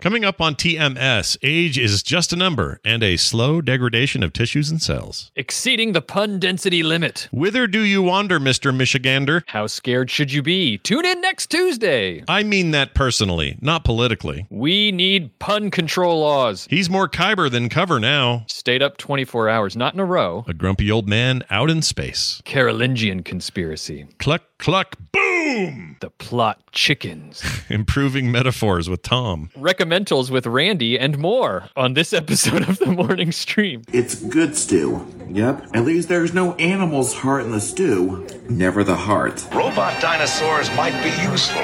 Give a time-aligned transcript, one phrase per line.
[0.00, 4.70] Coming up on TMS, age is just a number and a slow degradation of tissues
[4.70, 5.32] and cells.
[5.34, 7.26] Exceeding the pun density limit.
[7.32, 8.72] Whither do you wander, Mr.
[8.72, 9.42] Michigander?
[9.48, 10.78] How scared should you be?
[10.78, 12.22] Tune in next Tuesday.
[12.28, 14.46] I mean that personally, not politically.
[14.50, 16.68] We need pun control laws.
[16.70, 18.44] He's more Kyber than cover now.
[18.46, 20.44] Stayed up 24 hours, not in a row.
[20.46, 22.40] A grumpy old man out in space.
[22.44, 24.06] Carolingian conspiracy.
[24.20, 25.87] Cluck, cluck, boom!
[26.00, 27.42] The plot chickens.
[27.68, 29.50] Improving metaphors with Tom.
[29.56, 33.82] Recommendals with Randy and more on this episode of the morning stream.
[33.92, 35.04] It's good stew.
[35.28, 35.70] Yep.
[35.74, 38.24] At least there's no animal's heart in the stew.
[38.48, 39.44] Never the heart.
[39.52, 41.62] Robot dinosaurs might be useful.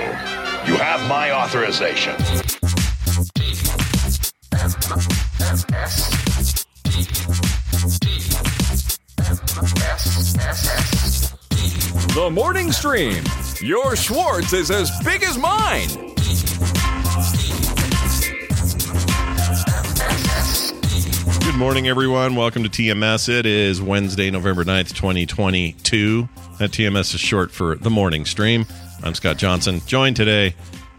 [0.66, 2.16] You have my authorization.
[12.12, 13.22] The morning stream.
[13.60, 15.88] Your Schwartz is as big as mine.
[21.40, 22.36] Good morning, everyone.
[22.36, 23.28] Welcome to TMS.
[23.28, 26.28] It is Wednesday, November 9th, 2022.
[26.58, 28.66] That TMS is short for the morning stream.
[29.02, 30.54] I'm Scott Johnson, joined today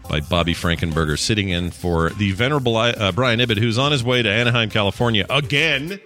[0.08, 4.22] by Bobby Frankenberger, sitting in for the venerable uh, Brian Ibbott, who's on his way
[4.22, 6.00] to Anaheim, California again.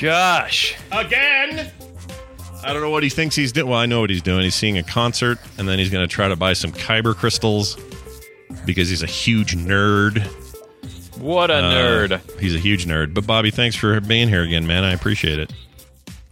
[0.00, 0.76] Gosh.
[0.92, 1.70] Again!
[2.64, 3.68] I don't know what he thinks he's doing.
[3.68, 4.42] Well, I know what he's doing.
[4.42, 7.76] He's seeing a concert, and then he's going to try to buy some Kyber crystals
[8.66, 10.22] because he's a huge nerd.
[11.18, 12.40] What a Uh, nerd.
[12.40, 13.14] He's a huge nerd.
[13.14, 14.84] But Bobby, thanks for being here again, man.
[14.84, 15.52] I appreciate it.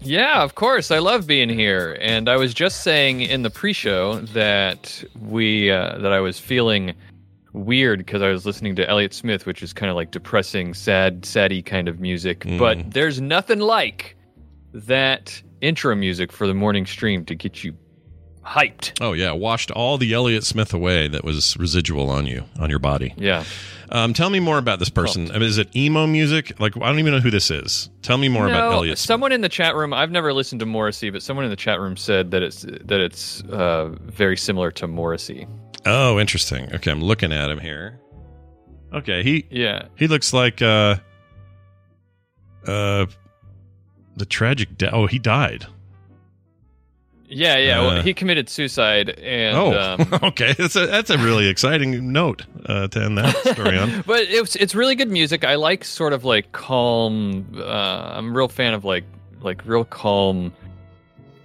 [0.01, 0.91] Yeah, of course.
[0.91, 1.97] I love being here.
[2.01, 6.93] And I was just saying in the pre-show that we uh, that I was feeling
[7.53, 11.25] weird because I was listening to Elliott Smith, which is kind of like depressing, sad,
[11.25, 12.41] saddy kind of music.
[12.41, 12.59] Mm.
[12.59, 14.16] But there's nothing like
[14.87, 17.75] that intro music for the morning stream to get you
[18.45, 18.93] hyped.
[19.01, 22.79] Oh yeah, washed all the Elliott Smith away that was residual on you, on your
[22.79, 23.15] body.
[23.17, 23.45] Yeah.
[23.89, 25.31] Um, tell me more about this person.
[25.31, 26.59] I mean, is it emo music?
[26.61, 27.89] Like I don't even know who this is.
[28.03, 28.99] Tell me more about No, Elliott.
[28.99, 29.07] Smith.
[29.07, 29.93] Someone in the chat room.
[29.93, 33.01] I've never listened to Morrissey, but someone in the chat room said that it's that
[33.01, 35.47] it's uh, very similar to Morrissey.
[35.85, 36.73] Oh, interesting.
[36.75, 38.01] Okay, I'm looking at him here.
[38.93, 39.87] Okay, he Yeah.
[39.97, 40.97] he looks like uh
[42.67, 43.07] uh
[44.17, 44.91] the tragic death.
[44.93, 45.67] Oh, he died.
[47.29, 47.81] Yeah, yeah.
[47.81, 50.53] Uh, well, he committed suicide, and oh, um, okay.
[50.53, 54.03] That's a that's a really exciting note uh, to end that story on.
[54.07, 55.45] but it's it's really good music.
[55.45, 57.53] I like sort of like calm.
[57.57, 59.05] Uh, I'm a real fan of like
[59.41, 60.53] like real calm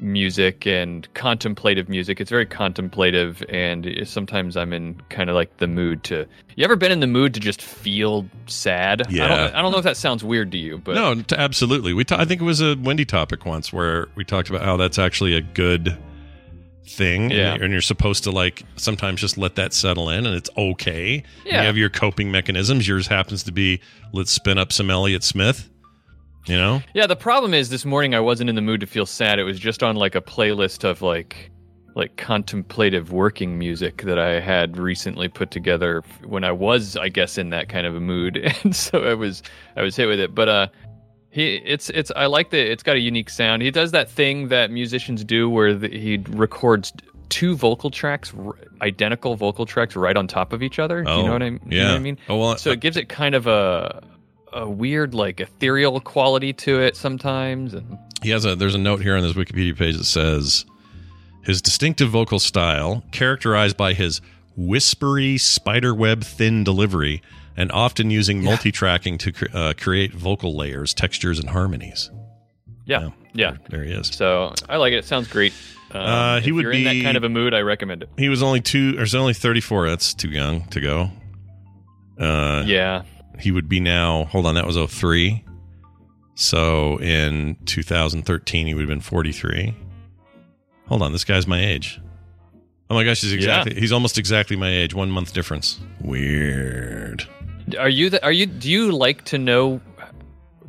[0.02, 2.20] music and contemplative music.
[2.20, 6.26] It's very contemplative, and sometimes I'm in kind of like the mood to.
[6.56, 9.08] You ever been in the mood to just feel sad?
[9.08, 9.28] I Yeah.
[9.28, 11.94] don't, I don't know if that sounds weird to you, but no, t- absolutely.
[11.94, 14.76] We ta- I think it was a Wendy topic once where we talked about how
[14.78, 15.98] that's actually a good
[16.88, 17.32] thing.
[17.32, 17.54] Yeah.
[17.54, 21.24] And, and you're supposed to like sometimes just let that settle in and it's okay.
[21.46, 21.62] Yeah.
[21.62, 22.88] You have your coping mechanisms.
[22.88, 23.80] Yours happens to be
[24.14, 25.70] let's spin up some Elliott Smith.
[26.48, 26.82] You know?
[26.94, 29.38] Yeah, the problem is this morning I wasn't in the mood to feel sad.
[29.40, 31.52] It was just on like a playlist of like
[31.94, 37.38] like contemplative working music that I had recently put together when I was I guess
[37.38, 38.38] in that kind of a mood.
[38.64, 39.44] And so I was
[39.76, 40.34] I was hit with it.
[40.34, 40.68] But uh
[41.30, 43.62] he it's it's I like that it's got a unique sound.
[43.62, 46.92] He does that thing that musicians do where the, he records
[47.30, 51.04] two vocal tracks r- identical vocal tracks right on top of each other.
[51.04, 51.88] Do you Oh, know what I, you know yeah.
[51.90, 52.18] what I mean?
[52.28, 54.02] Oh, well, so it gives it kind of a
[54.54, 59.02] a weird like ethereal quality to it sometimes and He has a there's a note
[59.02, 60.66] here on this Wikipedia page that says
[61.44, 64.22] his distinctive vocal style, characterized by his
[64.56, 67.22] whispery spiderweb thin delivery
[67.58, 72.12] and often using multi-tracking to uh, create vocal layers, textures, and harmonies.
[72.86, 74.08] yeah yeah There he is.
[74.08, 75.54] so i like it it sounds great
[75.92, 78.10] um, Uh, he if would you're in that kind of a mood i recommend it
[78.18, 79.90] He was only two, or only 34.
[79.90, 81.12] That's too young to go.
[82.20, 83.04] Uh, yeah
[83.40, 85.44] He would be now, hold on, that was 03.
[86.36, 89.76] So in 2013, he would have been 43.
[90.88, 92.00] Hold on, this guy's my age.
[92.90, 94.94] Oh my gosh, he's exactly he's almost exactly my age.
[94.94, 95.80] One month difference.
[96.02, 97.26] Weird.
[97.80, 99.80] Are you the, are you do you like to know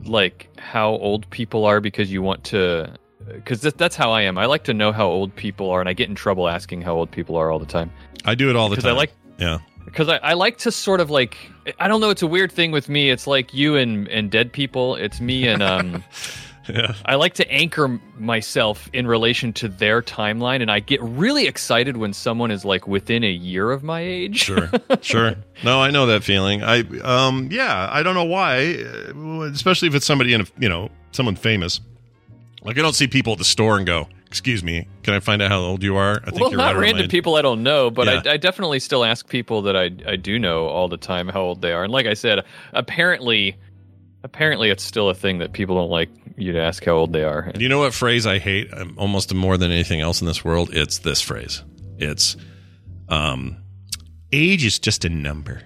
[0.05, 2.94] like how old people are because you want to
[3.26, 4.38] because that's how I am.
[4.38, 6.94] I like to know how old people are, and I get in trouble asking how
[6.94, 7.91] old people are all the time.
[8.25, 8.94] I do it all the time.
[8.94, 9.58] I like yeah.
[9.84, 11.37] Because I, I like to sort of like
[11.79, 12.11] I don't know.
[12.11, 13.11] It's a weird thing with me.
[13.11, 14.96] It's like you and and dead people.
[14.96, 16.05] It's me and um.
[16.69, 16.94] Yeah.
[17.05, 21.96] I like to anchor myself in relation to their timeline, and I get really excited
[21.96, 24.38] when someone is like within a year of my age.
[24.44, 24.70] Sure,
[25.00, 25.34] sure.
[25.64, 26.62] No, I know that feeling.
[26.62, 30.69] I, um, yeah, I don't know why, uh, especially if it's somebody in, a, you
[30.69, 31.81] know, someone famous.
[32.62, 35.43] Like I don't see people at the store and go, "Excuse me, can I find
[35.43, 37.62] out how old you are?" I think well, you're not right random people I don't
[37.62, 38.23] know, but Yeah.
[38.25, 41.43] I, I definitely still ask people that I I do know all the time how
[41.43, 41.84] old they are.
[41.84, 43.56] And like I said, apparently,
[44.25, 47.25] apparently it's still a thing that people don't like you to ask how old they
[47.25, 47.52] are.
[47.58, 50.70] You know what phrase I hate um, almost more than anything else in this world?
[50.73, 51.62] It's this phrase.
[51.99, 52.37] It's,
[53.11, 53.58] um,
[54.32, 55.61] age is just a number.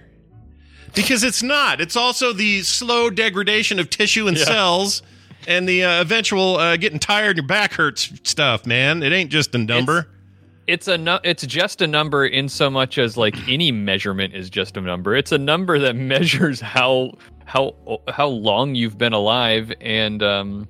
[0.93, 1.79] Because it's not.
[1.79, 4.43] It's also the slow degradation of tissue and Yeah.
[4.45, 5.01] cells
[5.47, 9.01] and the uh, eventual uh, getting tired and your back hurts stuff, man.
[9.01, 10.09] It ain't just a number.
[10.67, 14.49] It's a nu- it's just a number in so much as like any measurement is
[14.49, 15.15] just a number.
[15.15, 17.13] It's a number that measures how
[17.45, 17.73] how
[18.09, 20.67] how long you've been alive and um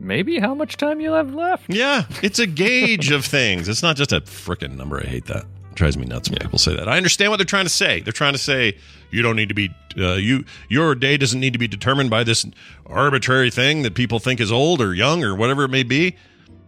[0.00, 1.64] maybe how much time you have left.
[1.68, 3.68] Yeah, it's a gauge of things.
[3.68, 4.98] It's not just a freaking number.
[4.98, 5.44] I hate that.
[5.74, 6.88] Drives me nuts when people say that.
[6.88, 8.00] I understand what they're trying to say.
[8.00, 8.76] They're trying to say
[9.10, 12.24] you don't need to be uh, you your day doesn't need to be determined by
[12.24, 12.46] this
[12.86, 16.16] arbitrary thing that people think is old or young or whatever it may be.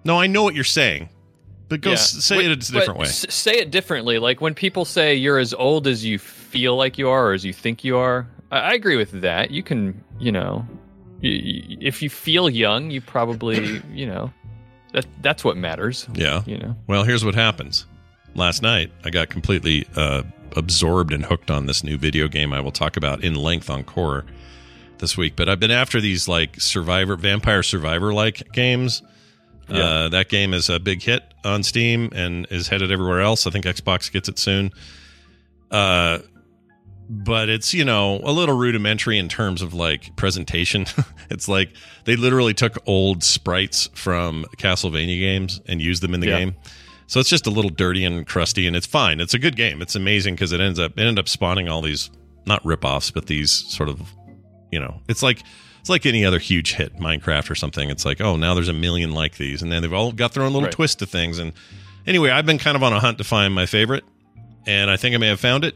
[0.04, 1.08] No, I know what you're saying,
[1.68, 1.96] but go Yeah.
[1.96, 3.06] say Wait, it a different way.
[3.06, 4.18] s- say it differently.
[4.18, 7.44] Like when people say you're as old as you feel like you are or as
[7.44, 8.26] you think you are.
[8.50, 9.50] I, I agree with that.
[9.50, 10.66] You can, you know,
[11.22, 14.30] y- y- if you feel young, you probably, you know,
[14.92, 16.06] that that's what matters.
[16.14, 16.42] Yeah.
[16.46, 16.76] You know.
[16.86, 17.86] Well, here's what happens.
[18.34, 20.22] Last night, I got completely uh,
[20.56, 23.84] absorbed and hooked on this new video game I will talk about in length on
[23.84, 24.24] Core
[24.98, 25.36] this week.
[25.36, 29.02] But I've been after these like Survivor, Vampire Survivor like games.
[29.68, 33.46] Uh, that game is a big hit on Steam and is headed everywhere else.
[33.46, 34.70] I think Xbox gets it soon.
[35.70, 36.18] Uh,
[37.08, 40.86] but it's you know a little rudimentary in terms of like presentation.
[41.30, 41.70] it's like
[42.04, 46.38] they literally took old sprites from Castlevania games and used them in the Yeah.
[46.40, 46.54] game.
[47.06, 49.20] So it's just a little dirty and crusty, and it's fine.
[49.20, 49.82] It's a good game.
[49.82, 52.10] It's amazing because it ends up it ended up spawning all these
[52.46, 54.00] not rip-offs, but these sort of
[54.72, 55.42] you know it's like
[55.80, 57.90] it's like any other huge hit minecraft or something.
[57.90, 60.42] It's like oh now there's a million like these and then they've all got their
[60.42, 60.72] own little Right.
[60.72, 61.38] twist to things.
[61.38, 61.52] And
[62.06, 64.04] anyway i've been kind of on a hunt to find my favorite
[64.66, 65.74] and i think i may have found it.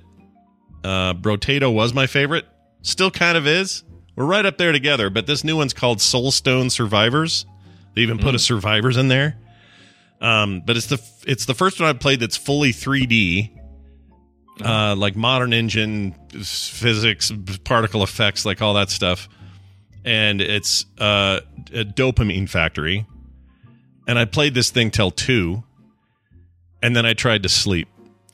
[0.85, 2.47] Uh brotato was my favorite.
[2.83, 3.83] Still kind of is.
[4.17, 7.45] We're right up there together but this new one's called soulstone survivors.
[7.95, 9.37] They even put a survivors in there
[10.21, 13.59] um but it's the it's the first one i've played that's fully 3d
[14.65, 17.33] uh, like modern engine physics,
[17.65, 19.29] particle effects, like all that stuff.
[20.05, 21.41] And it's uh,
[21.73, 23.07] a dopamine factory.
[24.07, 25.63] And I played this thing till two,
[26.83, 27.89] and then I tried to sleep,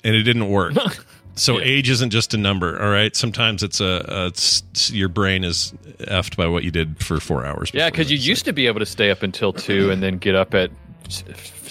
[0.04, 0.74] and it didn't work.
[1.34, 3.14] so age isn't just a number, all right.
[3.16, 7.44] Sometimes it's a, a it's, your brain is effed by what you did for four
[7.44, 7.72] hours.
[7.74, 10.36] Yeah, because you used to be able to stay up until two and then get
[10.36, 10.70] up at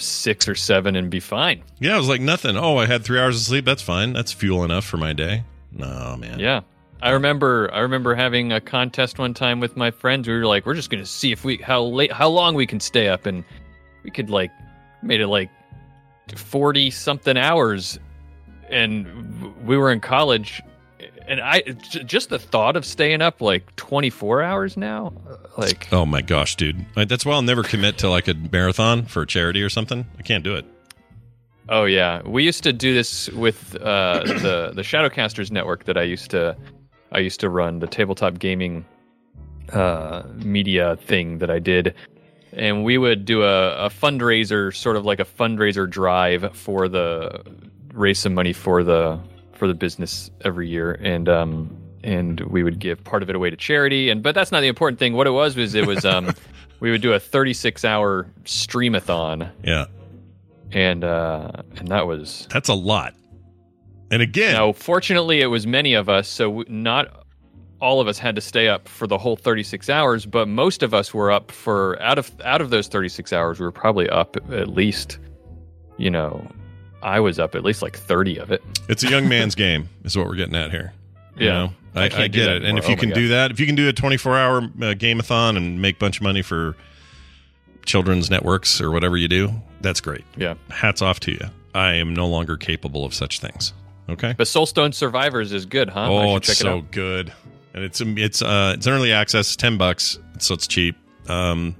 [0.00, 1.62] six or seven and be fine.
[1.78, 2.56] Yeah, it was like nothing.
[2.56, 3.64] Oh, I had three hours of sleep.
[3.64, 4.12] That's fine.
[4.12, 5.44] That's fuel enough for my day.
[5.72, 6.38] No, man.
[6.38, 6.60] Yeah.
[7.02, 10.26] I remember I remember having a contest one time with my friends.
[10.26, 12.80] We were like, we're just gonna see if we how late how long we can
[12.80, 13.44] stay up and
[14.04, 14.50] we could like
[15.02, 15.50] made it like
[16.34, 17.98] forty something hours
[18.70, 19.06] and
[19.66, 20.62] we were in college
[21.26, 25.12] and I j- just the thought of staying up like twenty four hours now
[25.56, 26.84] like Oh my gosh, dude.
[26.94, 30.06] That's why I'll never commit to like a marathon for charity or something.
[30.18, 30.64] I can't do it.
[31.68, 36.02] Oh yeah, we used to do this with uh, the the Shadowcasters network that I
[36.02, 36.56] used to
[37.12, 38.84] I used to run the tabletop gaming
[39.72, 41.94] uh, media thing that I did,
[42.52, 47.42] and we would do a, a fundraiser, sort of like a fundraiser drive for the
[47.92, 49.18] raise some money for the
[49.56, 53.50] for the business every year, and um and we would give part of it away
[53.50, 55.14] to charity, and but that's not the important thing.
[55.14, 56.32] What it was was it was um
[56.80, 59.86] we would do a 36 hour streamathon Yeah.
[60.72, 63.14] and uh, and that was That's a lot.
[64.10, 64.72] And again, now.
[64.72, 67.24] Fortunately, it was many of us, so not
[67.80, 70.94] all of us had to stay up for the whole 36 hours, but most of
[70.94, 74.36] us were up for out of out of those 36 hours, we were probably up
[74.52, 75.18] at least,
[75.96, 76.46] you know,
[77.04, 78.62] I was up at least like 30 of it.
[78.88, 80.92] it's a young man's game, is what we're getting at here.
[81.36, 81.52] You Yeah.
[81.52, 81.72] know?
[81.94, 82.64] I, I I, get it.
[82.64, 83.14] And if you Oh can God.
[83.14, 86.16] do that, if you can do a 24 hour uh, gameathon and make a bunch
[86.16, 86.74] of money for
[87.86, 90.24] children's networks or whatever you do, that's great.
[90.36, 90.54] Yeah.
[90.70, 91.40] Hats off to you.
[91.74, 93.72] I am no longer capable of such things.
[94.08, 94.34] Okay.
[94.36, 96.00] But Soulstone Survivors is good, huh?
[96.00, 96.90] I oh, it's so it out.
[96.90, 97.32] good,
[97.74, 100.94] and it's it's uh it's early access, ten bucks, so it's cheap.
[101.28, 101.74] Um,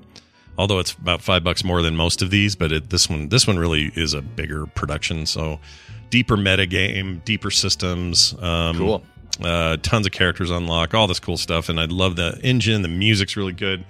[0.58, 3.46] although it's about five bucks more than most of these, but it, this one this
[3.46, 5.58] one really is a bigger production, so
[6.10, 8.34] deeper meta game, deeper systems.
[8.40, 9.02] Um, Cool.
[9.42, 12.82] Uh, tons of characters unlock, all this cool stuff, and I love the engine.
[12.82, 13.84] The music's really good.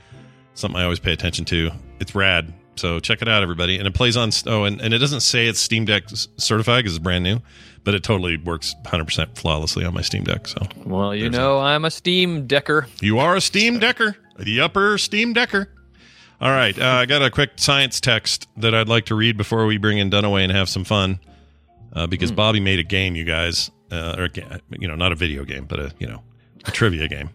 [0.54, 1.70] Something I always pay attention to.
[2.00, 2.50] It's rad.
[2.76, 3.76] So check it out, everybody.
[3.76, 4.30] And it plays on.
[4.46, 6.04] Oh, and, and it doesn't say it's Steam Deck
[6.38, 7.40] certified because it's brand new,
[7.84, 10.48] but it totally works 100% flawlessly on my Steam Deck.
[10.48, 12.86] So Well, you know, I'm a Steam Decker.
[13.02, 15.68] you are a Steam Decker, the upper Steam Decker.
[16.44, 19.64] All right, uh, I got a quick science text that I'd like to read before
[19.64, 21.18] we bring in Dunaway and have some fun,
[21.94, 24.28] uh, because Bobby made a game, you guys, uh, or
[24.78, 26.22] you know, not a video game, but a you know,
[26.66, 27.30] a trivia game.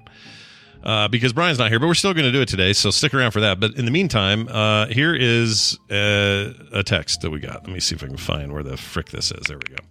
[0.83, 3.15] Uh, because Brian's not here, but we're still going to do it today, so stick
[3.15, 3.59] around for that.
[3.59, 7.63] But in the meantime, uh, here is uh, a text that we got.
[7.63, 9.47] Let me see if I can find where the frick this is.
[9.47, 9.83] There we go.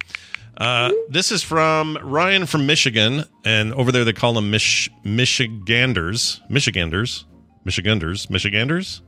[0.55, 6.39] Uh, this is from Ryan from Michigan, and over there they call them Mich- Michiganders,
[6.49, 7.25] Michiganders,
[7.65, 9.01] Michiganders, Michiganders,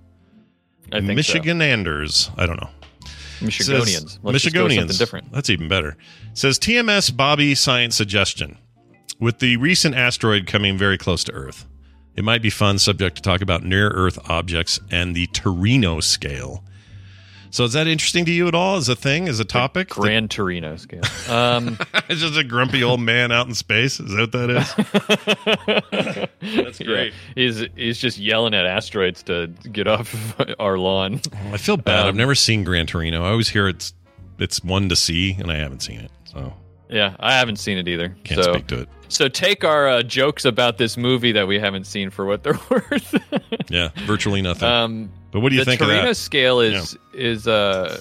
[0.92, 2.32] I think Michigananders.
[2.38, 2.70] I don't know.
[3.40, 3.46] so.
[3.46, 4.10] Michigonians.
[4.10, 4.76] Says- Let's just go Michigonians.
[4.80, 5.32] something different.
[5.32, 5.98] That's even better.
[6.34, 8.58] Says TMS Bobby science suggestion.
[9.20, 11.66] With the recent asteroid coming very close to Earth,
[12.16, 16.64] it might be fun subject to talk about near Earth objects and the Torino scale.
[17.52, 19.90] So is that interesting to you at all as a thing, as a topic?
[19.90, 21.02] Gran Torino scale.
[21.30, 21.78] Um,
[22.10, 24.00] it's just a grumpy old man out in space.
[24.00, 26.40] Is that what that is?
[26.56, 27.14] That's great.
[27.14, 27.20] Yeah.
[27.36, 31.20] He's he's just yelling at asteroids to get off our lawn.
[31.52, 32.02] I feel bad.
[32.02, 33.24] Um, I've never seen Gran Torino.
[33.26, 33.94] I always hear it's
[34.40, 36.12] it's one to see, and I haven't seen it.
[36.24, 36.54] So
[36.90, 38.16] Yeah, I haven't seen it either.
[38.24, 38.90] can't so, speak to it.
[39.12, 42.60] So take our uh, jokes about this movie that we haven't seen for what they're
[42.70, 43.16] worth.
[43.70, 44.68] Yeah, virtually nothing.
[44.68, 46.16] um, but what do you think Torino of that?
[46.16, 48.00] scale is is uh,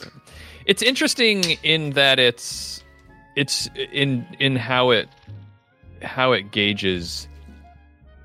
[0.66, 2.82] it's interesting in that it's
[3.36, 5.08] it's in in how it
[6.02, 7.28] how it gauges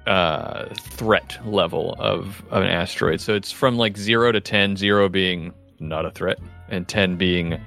[0.07, 3.19] uh threat level of, of an asteroid.
[3.19, 6.37] So it's from like zero to 10, zero being not a threat,
[6.69, 7.59] and ten being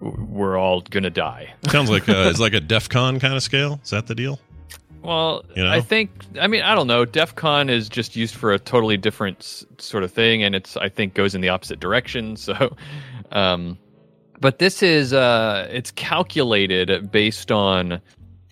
[0.00, 1.52] we're all gonna die.
[1.68, 3.80] Sounds like uh, it's like a DEF CON kind of scale.
[3.84, 4.40] Is that the deal?
[5.02, 5.70] Well, You know?
[5.70, 7.04] I think I mean I don't know.
[7.04, 10.76] DEF CON is just used for a totally different s- sort of thing, and it's
[10.76, 12.36] I think goes in the opposite direction.
[12.36, 12.76] So,
[13.32, 13.78] um,
[14.40, 18.00] but this is uh, it's calculated based on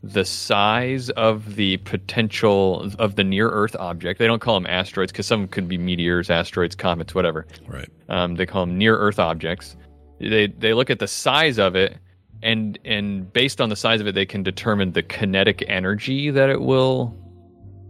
[0.02, 4.18] the size of the potential of the near Earth object.
[4.20, 7.46] They don't call them asteroids because some could be meteors, asteroids, comets, whatever.
[7.66, 7.88] Right.
[8.08, 9.76] Um, they call them near Earth objects.
[10.20, 11.96] They they look at the size of it,
[12.42, 16.50] and and based on the size of it, they can determine the kinetic energy that
[16.50, 17.16] it will,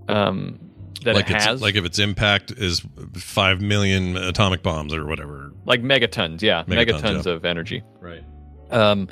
[0.09, 0.59] um,
[1.05, 2.83] that like it has, like if its impact is
[3.15, 5.53] five million atomic bombs or whatever.
[5.65, 6.43] like megatons.
[6.43, 7.33] Yeah, Megatons, megatons, yeah.
[7.33, 7.83] of energy.
[8.01, 8.25] Right.
[8.71, 9.09] Um,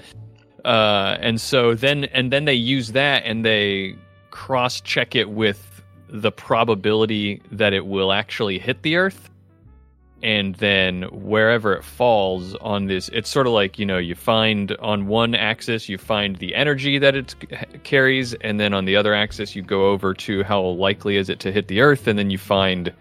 [0.64, 3.96] uh, and so then and then they use that and they
[4.30, 9.30] cross check it with the probability that it will actually hit the Earth.
[10.26, 14.72] And then wherever it falls on this, it's sort of like you know you find
[14.80, 17.36] on one axis you find the energy that it
[17.84, 21.38] carries, and then on the other axis you go over to how likely is it
[21.40, 22.92] to hit the Earth, and then you find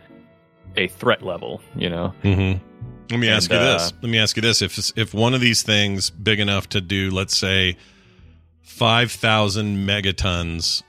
[0.77, 1.61] a threat level.
[1.75, 2.63] You know, Mm-hmm.
[3.09, 3.91] Let me And, ask you this.
[3.91, 6.79] uh, Let me ask you this: if if one of these things big enough to
[6.81, 7.75] do, let's say,
[8.61, 10.83] five thousand megatons,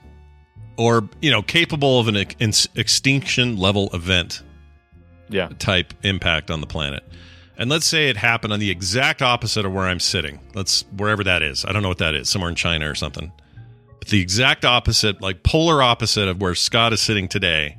[0.77, 4.43] or you know, capable of an ex- extinction level event
[5.29, 7.03] yeah, type impact on the planet,
[7.57, 10.39] and let's say it happened on the exact opposite of where I'm sitting.
[10.53, 11.65] Let's wherever that is.
[11.65, 12.29] I don't know what that is.
[12.29, 13.31] Somewhere in China or something.
[13.99, 17.77] But the exact opposite, like polar opposite of where Scott is sitting today,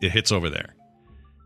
[0.00, 0.74] it hits over there.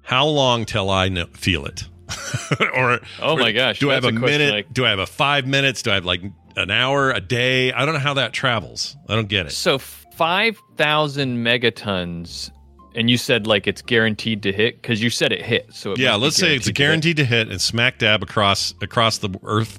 [0.02, 1.84] How long till I know, feel it?
[2.75, 4.52] or Oh my gosh, do I have a, a minute?
[4.52, 5.82] like- do I have a five minutes?
[5.82, 6.22] Do I have like
[6.56, 7.72] an hour, a day?
[7.72, 8.96] I don't know how that travels.
[9.08, 9.52] I don't get it.
[9.52, 12.50] So five thousand megatons,
[12.97, 15.73] and you said like it's guaranteed to hit because you said it hit.
[15.73, 16.87] So it yeah, let's say it's a to hit.
[16.87, 19.79] guaranteed to hit, and smack dab across across the Earth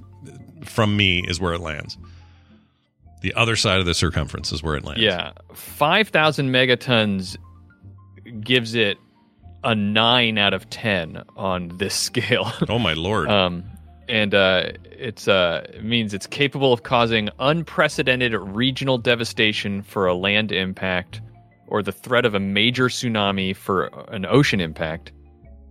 [0.63, 1.97] from me is where it lands.
[3.21, 5.01] The other side of the circumference is where it lands.
[5.01, 7.35] Yeah, five thousand megatons
[8.39, 8.97] gives it
[9.63, 12.51] a nine out of ten on this scale.
[12.69, 13.29] Oh my lord.
[13.29, 13.63] um,
[14.07, 20.13] and uh, it's uh, it means it's capable of causing unprecedented regional devastation for a
[20.13, 21.19] land impact
[21.67, 25.11] or the threat of a major tsunami for an ocean impact.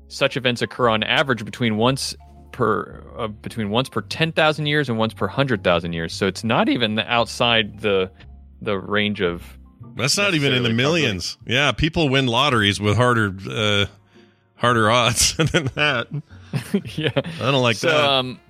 [0.09, 2.15] Such events occur on average between once
[2.53, 6.12] per uh, between once per ten thousand years and once per hundred thousand years.
[6.12, 8.11] So it's not even outside the
[8.62, 9.59] the range of
[9.97, 11.38] That's not even in the millions.
[11.47, 13.87] Yeah, people win lotteries with harder uh,
[14.55, 16.09] harder odds than that.
[16.97, 17.11] yeah.
[17.15, 18.05] I don't like so, that.
[18.05, 18.41] um,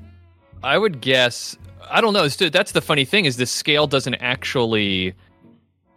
[0.62, 1.56] I would guess.
[1.88, 2.28] I don't know.
[2.28, 5.14] That's the funny thing is the scale doesn't actually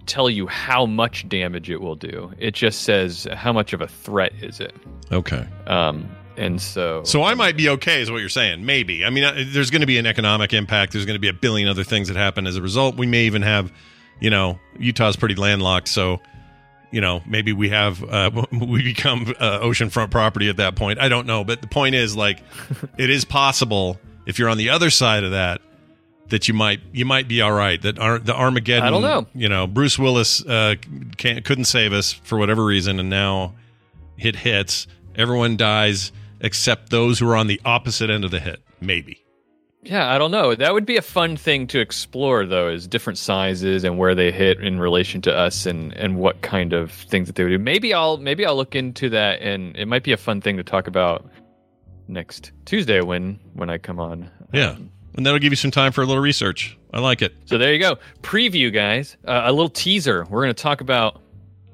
[0.06, 2.32] tell you how much damage it will do.
[2.38, 4.76] It just says how much of a threat is it.
[5.12, 5.46] Okay.
[5.68, 8.66] Um, and so So I might be okay, is what you're saying.
[8.66, 9.04] Maybe.
[9.04, 10.94] I mean, there's going to be an economic impact.
[10.94, 12.96] There's going to be a billion other things that happen as a result.
[12.96, 13.72] We may even have,
[14.20, 16.20] you know, Utah's pretty landlocked, so
[16.92, 21.00] you know maybe we have uh, we become uh, oceanfront property at that point.
[21.00, 22.42] I don't know, but the point is, like,
[22.98, 25.62] it is possible if you're on the other side of that
[26.30, 27.82] that you might you might be all right.
[27.82, 28.86] That Ar- the Armageddon.
[28.86, 29.28] I don't know.
[29.34, 30.76] You know, Bruce Willis uh,
[31.18, 33.56] can't, couldn't save us for whatever reason, and now
[34.16, 34.88] hit hits.
[35.16, 38.62] Everyone dies except those who are on the opposite end of the hit.
[38.80, 39.24] Maybe.
[39.82, 40.56] Yeah, I don't know.
[40.56, 44.30] That would be a fun thing to explore, though, is different sizes and where they
[44.30, 47.60] hit in relation to us, and and what kind of things that they would do.
[47.60, 50.64] Maybe I'll maybe I'll look into that, and it might be a fun thing to
[50.64, 51.30] talk about
[52.10, 54.30] next Tuesday when when I come on.
[54.54, 54.76] Yeah.
[55.20, 56.78] And that'll give you some time for a little research.
[56.94, 57.36] I like it.
[57.44, 57.98] So there you go.
[58.22, 59.18] Preview, guys.
[59.28, 60.26] Uh, a little teaser.
[60.30, 61.22] We're going to talk about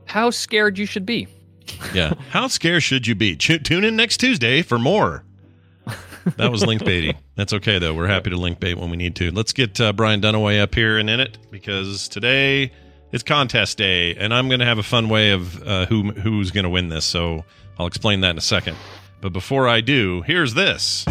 [0.06, 1.28] how scared you should be.
[1.94, 2.16] Yeah.
[2.32, 3.36] How scared should you be?
[3.36, 5.26] Tu- tune in next Tuesday for more.
[6.38, 7.18] That was link baiting.
[7.36, 7.94] That's okay though.
[7.94, 9.30] We're happy to link bait when we need to.
[9.30, 12.72] Let's get uh, Brian Dunaway up here and in it because today
[13.12, 16.50] it's contest day, and I'm going to have a fun way of uh, who who's
[16.50, 17.06] going to win this.
[17.06, 17.46] So
[17.78, 18.76] I'll explain that in a second.
[19.22, 21.06] But before I do, here's this.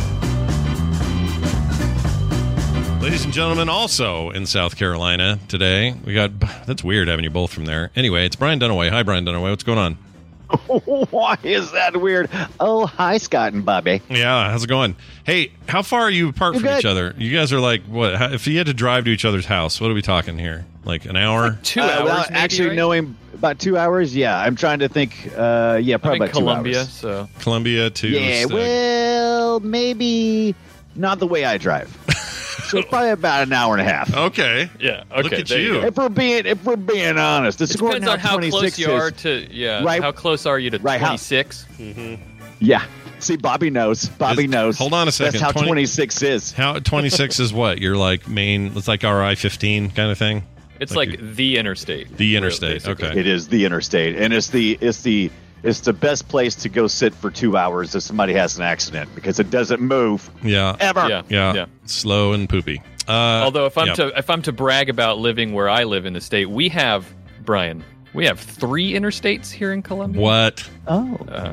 [3.05, 7.53] Ladies and gentlemen, also in South Carolina today, we got that's weird having you both
[7.53, 7.91] from there.
[7.95, 8.89] Anyway, it's Brian Dunaway.
[8.89, 9.51] Hi, Brian Dunaway.
[9.51, 9.95] What's going on?
[11.11, 12.31] Why is that weird?
[12.59, 14.01] Oh, hi, Scott and Bobby.
[14.09, 14.97] Yeah, how's it going?
[15.25, 17.15] Hey, how far are you apart You're from each other?
[17.19, 18.17] You guys are like what?
[18.17, 20.65] How, if you had to drive to each other's house, what are we talking here?
[20.87, 21.59] Like an hour?
[21.63, 22.77] Two Uh, hours, without maybe, actually right?
[22.77, 24.17] knowing about two hours.
[24.17, 25.31] Yeah, I'm trying to think.
[25.37, 26.89] Uh, yeah, probably in about Columbia, two hours.
[26.91, 30.55] so Columbia to Yeah, Stag- well, maybe
[30.97, 31.95] not the way I drive.
[32.69, 34.15] so probably about an hour and a half.
[34.15, 34.71] Okay.
[34.81, 35.05] yeah.
[35.11, 35.73] Okay, Look at there you.
[35.81, 35.87] go.
[35.87, 39.11] If we're being if we're being honest, it's It depends on how close you are
[39.11, 39.83] to yeah.
[39.85, 40.03] Right.
[40.03, 41.67] How close are you to Right, how- 26?
[41.79, 42.15] Mm-hmm.
[42.61, 42.85] Yeah.
[43.21, 44.07] See, Bobby knows.
[44.09, 44.79] Bobby Is- knows.
[44.79, 46.53] hold on a second, That's how 20 26 is.
[46.53, 47.81] How 26 is what?
[47.81, 50.43] You're like main, it's like RI 15 kind of thing?
[50.81, 52.17] It's Like like, the interstate.
[52.17, 53.09] The interstate, basically.
[53.09, 53.21] okay.
[53.21, 55.31] It is the interstate, and it's the it's the
[55.65, 59.13] it's the best place to go sit for two hours if somebody has an accident
[59.17, 60.77] because it doesn't move Yeah.
[60.79, 61.09] ever.
[61.09, 61.23] Yeah.
[61.29, 61.55] Yeah.
[61.55, 61.67] Yeah.
[61.87, 62.81] Slow and poopy.
[63.09, 63.13] Uh,
[63.45, 63.95] Although if I'm yeah.
[63.95, 67.07] to if I'm to brag about living where I live in the state, we have
[67.45, 67.83] Brian.
[68.15, 70.23] We have three interstates here in Columbia.
[70.23, 70.71] What?
[70.87, 71.03] Oh,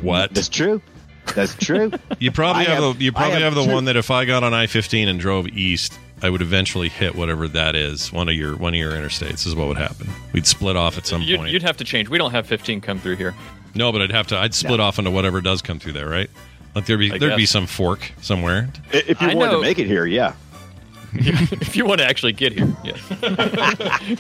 [0.01, 0.33] What?
[0.33, 0.79] that's true.
[1.35, 1.91] That's true.
[2.19, 4.11] You probably have, have- the you I probably have, have the two- one that if
[4.11, 8.11] I got on I fifteen and drove east, I would eventually hit whatever that is.
[8.13, 10.07] One of your one of your interstates is what would happen.
[10.33, 11.51] We'd split off at some You'd, point.
[11.51, 12.09] you'd have to change.
[12.09, 13.33] We don't have 15 come through here.
[13.75, 14.37] No, but I'd have to.
[14.37, 16.29] I'd split off into whatever does come through there, right?
[16.75, 18.69] Like there'd be I there'd be some fork somewhere.
[18.91, 20.33] If you I wanted know- to make it here, yeah.
[21.13, 22.95] if you want to actually get here, yeah.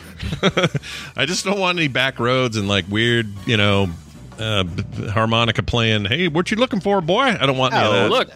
[1.15, 3.89] I just don't want any back roads and like weird, you know,
[4.37, 6.05] uh, b- b- harmonica playing.
[6.05, 7.21] Hey, what you looking for, boy?
[7.39, 8.09] I don't want any of Oh, that.
[8.09, 8.29] Look,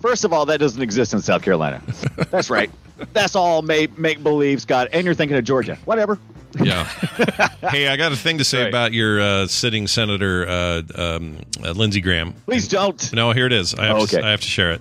[0.00, 1.82] First of all, that doesn't exist in South Carolina.
[2.30, 2.70] That's right.
[3.12, 4.88] That's all make make believe, Scott.
[4.92, 5.76] And you're thinking of Georgia.
[5.84, 6.18] Whatever.
[6.60, 6.84] Yeah.
[7.70, 8.68] hey, I got a thing to say Right.
[8.68, 12.32] about your uh, sitting senator, uh, um, uh, Lindsey Graham.
[12.46, 13.12] Please don't.
[13.12, 13.74] No, here it is.
[13.74, 14.26] I have, Oh, to, okay.
[14.26, 14.80] I have to share it.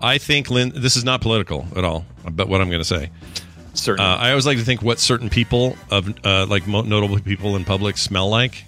[0.00, 0.72] I think Lin.
[0.74, 3.10] This is not political at all, but what I'm going to say.
[3.74, 4.10] certainly.
[4.10, 7.54] Uh, I always like to think what certain people of uh, like mo- notable people
[7.56, 8.64] in public smell like.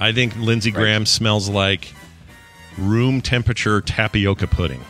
[0.00, 1.94] I think Lindsey Graham smells like
[2.76, 4.82] room temperature tapioca pudding.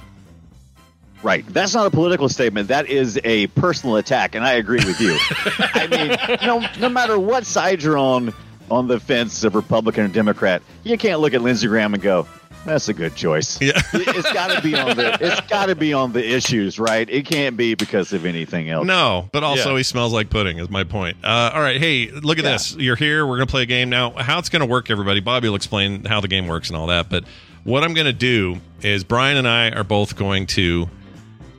[1.24, 1.44] Right.
[1.48, 2.68] That's not a political statement.
[2.68, 5.16] That is a personal attack, and I agree with you.
[5.58, 8.32] I mean, no, no matter what side you're on
[8.70, 12.26] on the fence of Republican or Democrat, you can't look at Lindsey Graham and go,
[12.66, 13.72] "That's a good choice." Yeah.
[13.94, 17.08] it's got to be on the it's got to be on the issues, right?
[17.08, 18.86] It can't be because of anything else.
[18.86, 19.76] No, but also Yeah.
[19.78, 20.58] he smells like pudding.
[20.58, 21.16] Is my point.
[21.24, 22.52] Uh, all right, hey, look at Yeah.
[22.52, 22.76] this.
[22.76, 23.26] You're here.
[23.26, 24.10] We're gonna play a game now.
[24.10, 25.20] How it's gonna work, everybody?
[25.20, 27.08] Bobby will explain how the game works and all that.
[27.08, 27.24] But
[27.64, 30.88] what I'm gonna do is Brian and I are both going to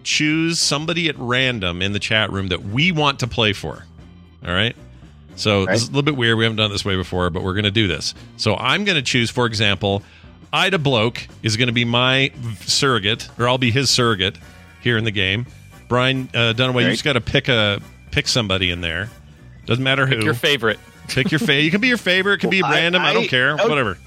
[0.05, 3.85] choose somebody at random in the chat room that we want to play for.
[4.45, 4.75] All right.
[5.35, 6.37] So this is a little bit weird.
[6.37, 8.13] We haven't done it this way before, but we're going to do this.
[8.37, 10.01] So I'm going to choose, for example,
[10.53, 14.37] Ida Bloke is going to be my surrogate, or I'll be his surrogate
[14.81, 15.45] here in the game.
[15.89, 19.09] Brian uh, Dunaway, you just got to pick a pick somebody in there.
[19.65, 20.15] Doesn't matter who.
[20.15, 20.79] Pick your favorite.
[21.09, 21.63] pick your favorite.
[21.63, 22.35] You can be your favorite.
[22.35, 23.01] It can be Well, I- random.
[23.01, 23.57] I, don't I- care.
[23.59, 23.67] oh.
[23.67, 23.97] Whatever.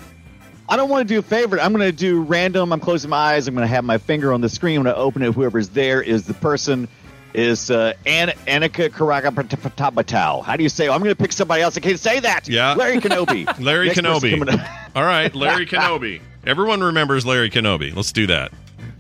[0.69, 1.61] I don't want to do a favorite.
[1.63, 2.73] I'm going to do random.
[2.73, 3.49] I'm closing my eyes.
[3.49, 4.77] I'm going to have my finger on the screen.
[4.77, 5.33] I'm going to open it.
[5.35, 6.89] Whoever's there is the person.
[7.35, 10.43] Is uh, An- Annika Karakapatabatow.
[10.43, 10.89] How do you say?
[10.89, 11.77] I'm going to pick somebody else.
[11.77, 12.49] I can't say that.
[12.49, 12.73] Yeah.
[12.73, 13.61] Larry Kenobi.
[13.61, 14.91] Larry Next Kenobi.
[14.97, 16.21] All right, Larry Kenobi.
[16.47, 17.95] Everyone remembers Larry Kenobi.
[17.95, 18.51] Let's do that.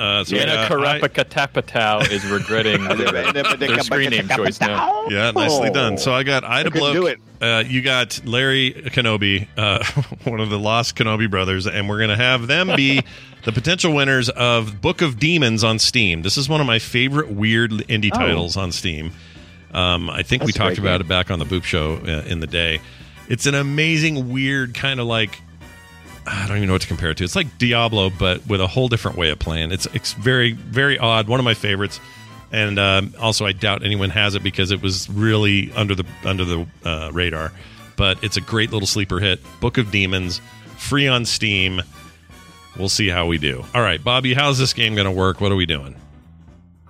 [0.00, 5.06] Uh, so Anna I- Karapakatapatow is regretting their, their screen name choice now.
[5.08, 5.98] Yeah, nicely done.
[5.98, 6.94] So I got Ida couldn't Bloke.
[6.94, 7.18] do it.
[7.40, 9.84] Uh, you got Larry Kenobi, uh,
[10.30, 13.02] one of the lost Kenobi brothers, and we're going to have them be
[13.44, 16.22] the potential winners of Book of Demons on Steam.
[16.22, 18.18] This is one of my favorite weird indie Oh.
[18.18, 19.12] titles on Steam.
[19.72, 21.06] Um, I think we That's a talked about game.
[21.06, 22.80] it back on the Boop Show uh, in the day.
[23.28, 25.38] It's an amazing, weird kind of like
[26.30, 27.24] I don't even know what to compare it to.
[27.24, 29.72] It's like Diablo, but with a whole different way of playing.
[29.72, 31.28] It's it's very very odd.
[31.28, 32.00] One of my favorites,
[32.52, 36.44] and um, also I doubt anyone has it because it was really under the under
[36.44, 37.52] the uh, radar.
[37.96, 39.40] But it's a great little sleeper hit.
[39.60, 40.40] Book of Demons,
[40.76, 41.80] free on Steam.
[42.78, 43.64] We'll see how we do.
[43.74, 45.40] All right, Bobby, how's this game going to work?
[45.40, 45.96] What are we doing?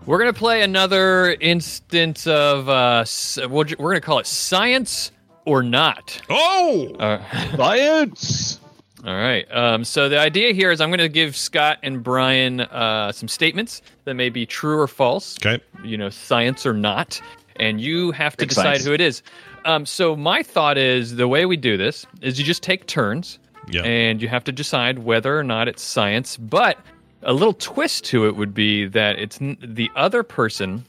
[0.04, 3.04] We're gonna play another instance of uh,
[3.48, 5.12] we're we're gonna call it science
[5.44, 6.20] or not.
[6.30, 7.22] Oh, Uh,
[7.56, 8.60] Science.
[9.08, 9.46] All right.
[9.54, 13.28] Um, so the idea here is I'm going to give Scott and Brian uh, some
[13.28, 15.36] statements that may be true or false.
[15.38, 15.62] okay.
[15.82, 17.20] You know, science or not,
[17.56, 18.84] and you have to Big decide science.
[18.84, 19.22] who it is.
[19.64, 23.38] Um, so my thought is the way we do this is you just take turns,
[23.70, 23.82] Yeah.
[23.82, 26.36] and you have to decide whether or not it's science.
[26.36, 26.78] But
[27.22, 30.84] a little twist to it would be that it's n- the other person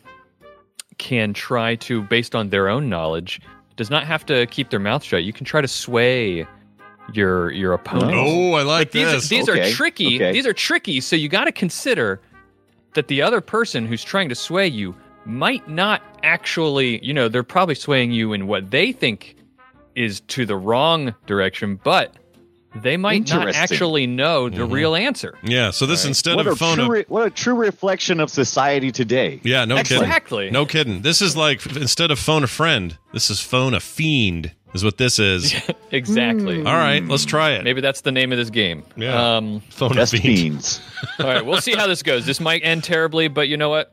[0.98, 3.42] can try to, based on their own knowledge,
[3.78, 5.24] does not have to keep their mouth shut.
[5.24, 6.46] You can try to sway
[7.14, 8.14] your your opponent.
[8.16, 9.26] Oh, I like, these this.
[9.26, 10.16] are, these Okay, are tricky.
[10.16, 10.32] okay.
[10.32, 11.02] These are tricky.
[11.02, 12.20] So you got to consider
[12.96, 14.96] that the other person who's trying to sway you
[15.26, 19.36] might not actually, you know, they're probably swaying you in what they think
[19.96, 22.16] is to the wrong direction, but
[22.76, 24.72] they might not actually know the Mm-hmm.
[24.74, 25.38] real answer.
[25.44, 25.72] yeah.
[25.72, 26.76] So this instead What a, of phone.
[26.78, 29.40] true re- what a true reflection of society today.
[29.44, 30.04] Yeah, no kidding.
[30.04, 30.50] Exactly.
[30.52, 31.02] No kidding.
[31.02, 34.52] This is like instead of phone a friend, this is phone a fiend.
[34.74, 35.54] Is what this is.
[35.92, 36.58] Exactly.
[36.60, 37.64] All right, let's try it.
[37.64, 38.84] Maybe that's the name of this game.
[38.96, 39.38] Yeah.
[39.38, 40.24] Um, phone a Best fiend.
[40.24, 40.82] fiends.
[41.20, 42.28] all right, we'll see how this goes.
[42.28, 43.92] This might end terribly, but you know what?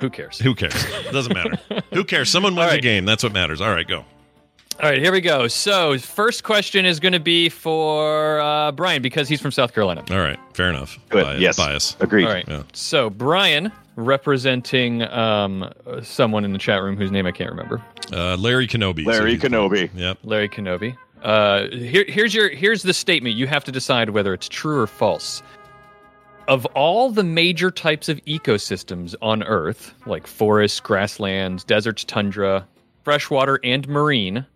[0.00, 0.36] Who cares?
[0.40, 0.74] Who cares?
[1.12, 1.60] Doesn't matter.
[1.94, 2.28] Who cares?
[2.28, 2.82] Someone wins All the right.
[2.82, 3.04] game.
[3.04, 3.60] That's what matters.
[3.60, 3.98] All right, go.
[3.98, 5.46] All right, here we go.
[5.46, 10.02] So, first question is going to be for uh, Brian because he's from South Carolina.
[10.10, 10.98] All right, fair enough.
[11.08, 11.22] Good.
[11.24, 11.40] Bias.
[11.40, 11.56] yes.
[11.56, 11.96] Bias.
[12.00, 12.24] Agreed.
[12.26, 12.48] All right.
[12.48, 12.64] Yeah.
[12.72, 17.82] So, Brian, representing um, someone in the chat room whose name I can't remember,
[18.12, 19.04] Uh, Larry Kenobi.
[19.04, 19.90] Larry he's- Kenobi.
[19.94, 20.18] Yep.
[20.22, 20.96] Larry Kenobi.
[21.22, 23.34] Uh, here, here's your here's the statement.
[23.36, 25.42] You have to decide whether it's true or false.
[26.46, 32.64] Of all the major types of ecosystems on Earth, like forests, grasslands, deserts, tundra,
[33.02, 34.46] freshwater, and marine,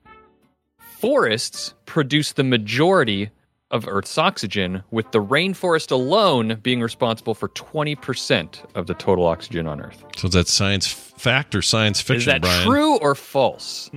[0.78, 3.30] forests produce the majority
[3.70, 9.66] of Earth's oxygen, with the rainforest alone being responsible for 20% of the total oxygen
[9.66, 10.04] on Earth.
[10.16, 12.66] So is that science fact or science fiction, Is that Brian?
[12.66, 13.90] true or false?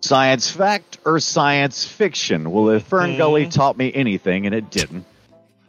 [0.00, 2.50] Science fact or science fiction?
[2.50, 3.50] Well, if Fern Gully Hmm.
[3.50, 5.04] taught me anything, and it didn't.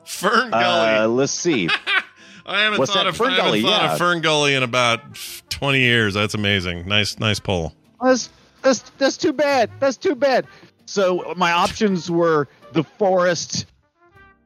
[0.05, 0.59] Fern Uh,
[1.05, 1.15] Gully.
[1.15, 1.69] let's see.
[2.45, 3.91] I haven't what's thought of Fern I haven't Gully, thought yeah.
[3.93, 5.01] of Fern Gully in about
[5.49, 6.13] twenty years.
[6.15, 6.87] That's amazing.
[6.87, 7.73] Nice, nice poll.
[8.03, 8.29] That's
[8.63, 9.69] that's that's too bad.
[9.79, 10.47] That's too bad.
[10.87, 13.65] So my options were the forest,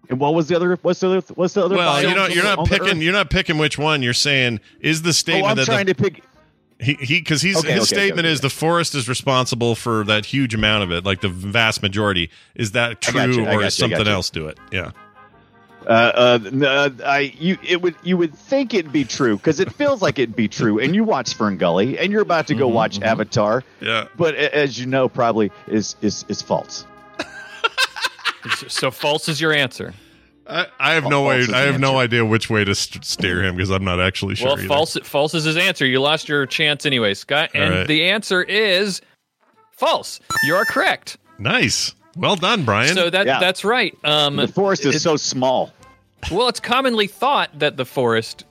[0.10, 0.78] and what was the other?
[0.82, 1.34] What's the other?
[1.36, 1.76] What's the other?
[1.76, 3.02] Well, you know, you're not picking.
[3.02, 4.02] You're not picking which one.
[4.04, 5.46] You're saying is the statement.
[5.46, 6.24] Oh, statement I'm that trying the, to pick.
[6.80, 8.32] he he because he's Okay, his okay, statement okay.
[8.34, 12.30] is the forest is responsible for that huge amount of it, like the vast majority.
[12.56, 14.58] Is that true, you, or you, is something else do it?
[14.72, 14.92] Yeah.
[15.86, 19.70] Uh, uh, uh, I you it would you would think it'd be true because it
[19.74, 22.68] feels like it'd be true, and you watch Fern Gully, and you're about to go
[22.68, 24.08] Mm-hmm, watch Avatar, Yeah.
[24.16, 26.86] but as you know, probably is is is false.
[28.68, 29.94] So, false is your answer.
[30.46, 31.42] I, I have no way.
[31.44, 34.36] I the have no idea which way to st- steer him because I'm not actually
[34.36, 34.48] sure.
[34.50, 34.68] well, either.
[34.68, 34.98] false.
[35.04, 35.86] False is his answer.
[35.86, 37.52] You lost your chance anyway, Scott.
[37.54, 37.88] And right.
[37.88, 39.02] the answer is
[39.72, 40.20] false.
[40.44, 41.18] You are correct.
[41.40, 41.94] Nice.
[42.18, 42.94] Well done, Brian.
[42.94, 43.40] So that Yeah.
[43.40, 43.98] that's right.
[44.04, 45.72] Um, The forest is it- so small.
[46.32, 48.44] well, it's commonly thought that the forest,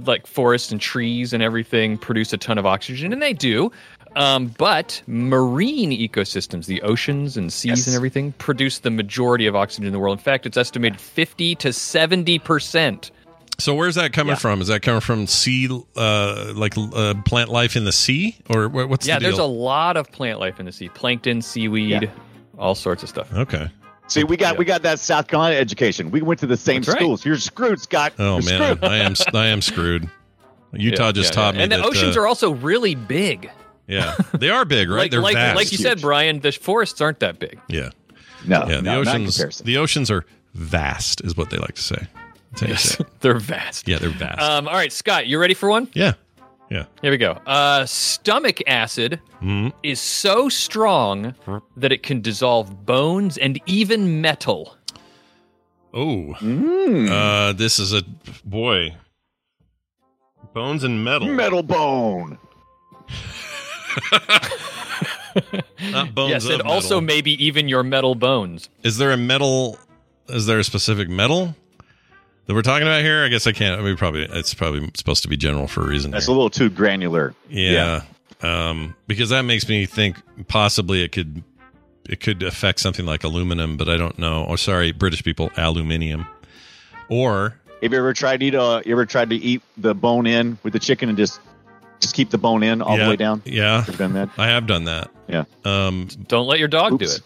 [0.00, 3.70] like forests and trees and everything, produce a ton of oxygen, and they do.
[4.16, 7.86] Um, but marine ecosystems, the oceans and seas Yes.
[7.86, 10.18] and everything, produce the majority of oxygen in the world.
[10.18, 13.10] In fact, it's estimated fifty to seventy percent.
[13.60, 14.36] So where's that coming Yeah.
[14.38, 14.60] from?
[14.60, 19.06] Is that coming from sea, uh, like uh, plant life in the sea, or what's
[19.06, 22.10] Yeah, the there's a lot of plant life in the sea: plankton, seaweed, Yeah.
[22.58, 23.32] all sorts of stuff.
[23.32, 23.68] okay.
[24.06, 26.10] See, we got we got that South Carolina education.
[26.10, 26.98] We went to the same That's right.
[26.98, 27.26] schools.
[27.26, 28.14] You're screwed, Scott.
[28.18, 28.78] Oh You're man.
[28.82, 30.08] I am I am screwed.
[30.72, 31.58] Utah Yeah, just yeah, taught yeah.
[31.58, 33.50] me And the oceans uh, are also really big.
[33.88, 34.98] Yeah they are big, right?
[34.98, 35.56] Like, They're like, vast.
[35.56, 37.58] like you said, Brian, the forests aren't that big.
[37.68, 37.90] yeah,
[38.46, 38.76] No, yeah.
[38.76, 39.66] The no, oceans, comparison.
[39.66, 40.24] the oceans are
[40.54, 42.06] vast, is what they like to say.
[42.52, 43.06] That's how you say it.
[43.20, 43.88] They're vast.
[43.88, 44.40] Yeah, they're vast.
[44.40, 45.88] Um, all right, Scott, you ready for one?
[45.94, 46.14] yeah,
[46.70, 46.84] yeah.
[47.02, 47.32] Here we go.
[47.46, 49.68] Uh, stomach acid Hmm?
[49.82, 51.34] is so strong
[51.76, 54.76] that it can dissolve bones and even metal.
[55.94, 57.08] Oh, Mm.
[57.10, 58.02] uh, this is a
[58.44, 58.94] boy.
[60.54, 61.28] Bones and metal.
[61.28, 62.38] Metal bone.
[65.92, 66.30] Not bones.
[66.30, 68.68] yes, of and also maybe even your metal bones.
[68.82, 69.78] Is there a metal?
[70.28, 71.54] Is there a specific metal
[72.46, 73.24] that we're talking about here?
[73.24, 73.80] I guess I can't.
[73.80, 76.10] I mean, probably it's probably supposed to be general for a reason.
[76.10, 76.32] That's here.
[76.32, 77.34] a little too granular.
[77.48, 78.02] Yeah.
[78.42, 80.16] Um, because that makes me think
[80.48, 81.42] possibly it could
[82.08, 84.46] it could affect something like aluminum, but I don't know.
[84.48, 86.26] Oh, sorry, British people, aluminium.
[87.08, 88.54] Or Have you ever tried to eat?
[88.54, 91.40] Uh, you ever tried to eat the bone in with the chicken and just
[92.00, 93.42] just keep the bone in all yeah, the way down?
[93.44, 94.28] Yeah, Have done that?
[94.38, 95.10] I have done that.
[95.28, 95.44] Yeah.
[95.64, 97.20] Um, Don't let your dog do it.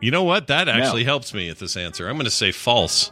[0.00, 0.46] you know what?
[0.48, 1.10] That actually No.
[1.10, 2.08] helps me at this answer.
[2.08, 3.10] I'm going to say false.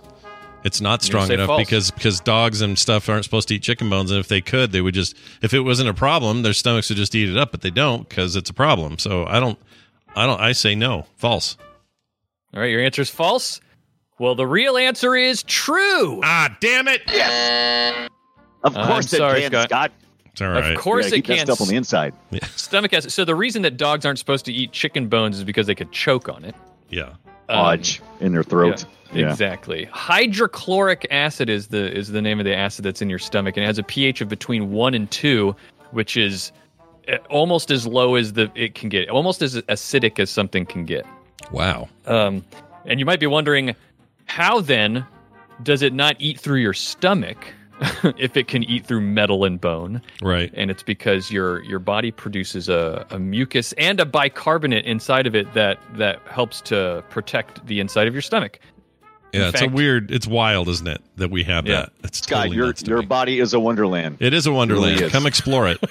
[0.62, 1.60] It's not strong enough false.
[1.62, 4.72] because because dogs and stuff aren't supposed to eat chicken bones, and if they could,
[4.72, 7.50] they would just if it wasn't a problem, their stomachs would just eat it up,
[7.50, 8.98] but they don't because it's a problem.
[8.98, 9.58] So I don't,
[10.14, 11.56] I don't, I say no, false.
[12.52, 13.60] All right, your answer is false.
[14.18, 16.20] Well, the real answer is true.
[16.22, 17.00] Ah, damn it!
[17.08, 18.10] Yes.
[18.62, 19.68] Of I'm course, it sorry, can, Scott.
[19.70, 19.92] Scott.
[20.32, 21.46] It's all Of course, You gotta it keep that can.
[21.46, 22.14] stuff on the inside.
[22.56, 23.12] Stomach acid.
[23.12, 25.92] So the reason that dogs aren't supposed to eat chicken bones is because they could
[25.92, 26.54] choke on it.
[26.88, 27.10] Yeah.
[27.48, 28.84] Um, Lodge in their throat.
[29.12, 29.30] Yeah, Yeah.
[29.32, 29.84] Exactly.
[29.86, 33.64] Hydrochloric acid is the is the name of the acid that's in your stomach, and
[33.64, 35.56] it has a pH of between one and two,
[35.90, 36.52] which is
[37.08, 40.84] uh, almost as low as the it can get, almost as acidic as something can
[40.84, 41.04] get.
[41.50, 41.88] Wow.
[42.06, 42.44] Um,
[42.86, 43.74] and you might be wondering,
[44.26, 45.04] how then
[45.64, 47.52] does it not eat through your stomach
[48.18, 50.02] if it can eat through metal and bone?
[50.22, 50.52] Right.
[50.54, 55.34] And it's because your your body produces a, a mucus and a bicarbonate inside of
[55.34, 58.58] it that that helps to protect the inside of your stomach.
[59.32, 60.10] Yeah, In it's fact- a weird.
[60.10, 61.82] It's wild, isn't it, that we have Yeah.
[61.82, 61.92] that?
[62.04, 63.06] It's Scott, totally your nuts to your me.
[63.06, 64.16] body is a wonderland.
[64.20, 64.94] It is a wonderland.
[64.96, 65.12] really is.
[65.12, 65.78] Come explore it.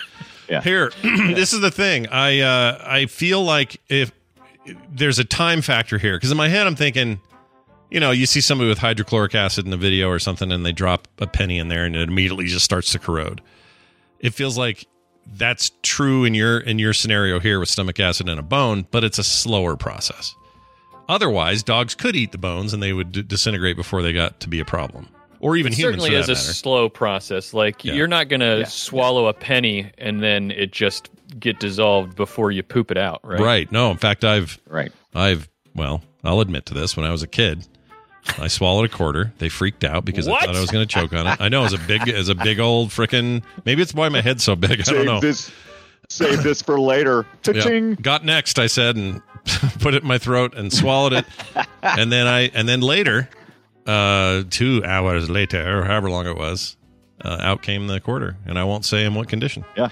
[0.49, 0.61] Yeah.
[0.61, 2.07] Here, this is the thing.
[2.07, 4.11] I uh, I feel like if
[4.91, 7.19] there's a time factor here, because in my head I'm thinking,
[7.89, 10.71] you know, you see somebody with hydrochloric acid in a video or something, and they
[10.71, 13.41] drop a penny in there, and it immediately just starts to corrode.
[14.19, 14.85] It feels like
[15.37, 19.03] that's true in your in your scenario here with stomach acid and a bone, but
[19.03, 20.33] it's a slower process.
[21.07, 24.47] Otherwise, dogs could eat the bones and they would d- disintegrate before they got to
[24.49, 25.07] be a problem,
[25.39, 26.53] or even It humans certainly is that a matter.
[26.53, 27.53] slow process.
[27.53, 27.93] Like Yeah.
[27.93, 28.65] you're not gonna Yeah.
[28.65, 33.39] swallow a penny and then it just get dissolved before you poop it out, right?
[33.39, 33.71] Right.
[33.71, 34.91] No, in fact, I've Right.
[35.15, 36.95] I've well, I'll admit to this.
[36.97, 37.65] When I was a kid,
[38.37, 39.31] I swallowed a quarter.
[39.39, 40.43] They freaked out because What?
[40.43, 41.41] I thought I was going to choke on it.
[41.41, 43.43] I know it was a big, as a big old freaking.
[43.65, 44.81] Maybe it's why my head's so big.
[44.87, 45.19] I don't know.
[45.19, 45.51] this.
[46.09, 47.25] Save this for later.
[47.45, 47.93] Yeah.
[48.01, 49.21] Got next, I said, and
[49.79, 51.25] put it in my throat and swallowed it.
[51.83, 53.29] and then I, and then later,
[53.85, 56.77] uh, two hours later, or however long it was,
[57.23, 59.65] uh, out came the quarter, and I won't say in what condition.
[59.77, 59.89] Yeah.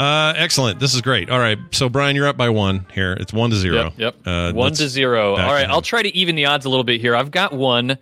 [0.00, 0.80] Uh, excellent.
[0.80, 1.28] This is great.
[1.28, 1.58] All right.
[1.72, 3.12] So Brian, you're up by one here.
[3.12, 3.92] It's one to zero.
[3.96, 3.98] Yep.
[3.98, 4.16] Yep.
[4.26, 5.32] Uh, one to zero.
[5.36, 5.68] All right.
[5.68, 7.14] I'll try to even the odds a little bit here.
[7.14, 7.98] I've got one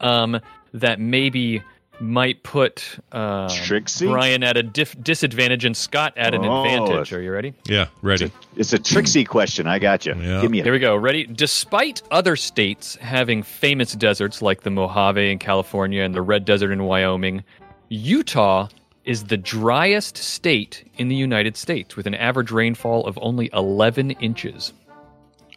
[0.00, 0.40] um,
[0.74, 1.62] that maybe
[2.00, 4.06] might put uh, Trixie?
[4.08, 6.64] Brian at a dif- disadvantage and Scott at an Oh.
[6.64, 7.12] advantage.
[7.12, 7.54] Are you ready?
[7.66, 7.86] Yeah.
[8.02, 8.30] Ready.
[8.56, 9.66] It's a tricksy question.
[9.66, 10.14] I got you.
[10.20, 10.42] Yeah.
[10.42, 10.96] Give me Here we go.
[10.96, 11.24] Ready?
[11.26, 16.72] Despite other states having famous deserts like the Mojave in California and the Red Desert
[16.72, 17.44] in Wyoming,
[17.88, 18.68] Utah
[19.06, 24.10] is the driest state in the United States with an average rainfall of only 11
[24.12, 24.72] inches.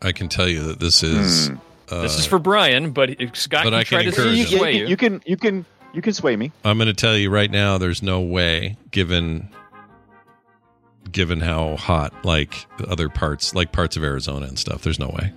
[0.02, 1.50] I can tell you that this is.
[1.90, 4.38] Uh, This is for Brian, but if Scott but can I try can to encourage
[4.38, 4.88] you, you, sway you, you.
[4.90, 6.52] you can you can you can sway me.
[6.64, 7.80] I'm going to tell you right now.
[7.80, 9.50] There's no way, given
[11.12, 14.84] given how hot, like other parts, like parts of Arizona and stuff.
[14.84, 15.34] There's no way.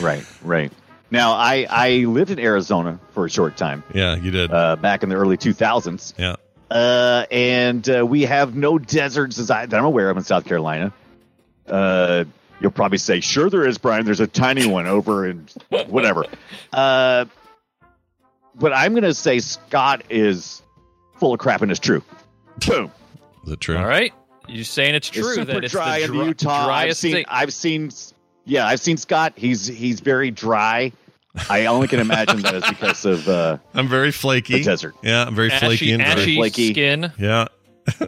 [0.00, 0.72] Right, right.
[1.10, 4.50] Now I I lived in Arizona for a short time Yeah, you did.
[4.50, 6.14] uh, back in the early 2000s.
[6.18, 6.36] yeah.
[6.70, 10.44] Uh, and uh, we have no deserts as I, that I'm aware of in South
[10.44, 10.92] Carolina.
[11.66, 12.24] Uh,
[12.60, 14.04] you'll probably say, "Sure, there is, Brian.
[14.04, 15.46] There's a tiny one over in
[15.88, 16.24] whatever."
[16.72, 17.26] Uh,
[18.56, 20.62] but I'm going to say Scott is
[21.18, 22.02] full of crap and it's true.
[22.66, 22.90] Boom.
[23.46, 23.76] Is it true?
[23.76, 24.12] All right.
[24.48, 26.68] You're saying it's It's true super that it's dry the in dry- Utah.
[26.70, 27.24] I've seen.
[27.28, 27.90] I've seen,
[28.44, 29.34] yeah, I've seen Scott.
[29.36, 30.92] He's he's very dry.
[31.50, 34.54] I only can imagine that is because of uh, I'm very flaky.
[34.58, 34.94] the desert.
[35.02, 36.12] Yeah, I'm very flaky and dry.
[36.12, 36.70] ashy Flaky.
[36.72, 37.12] skin.
[37.18, 37.48] Yeah.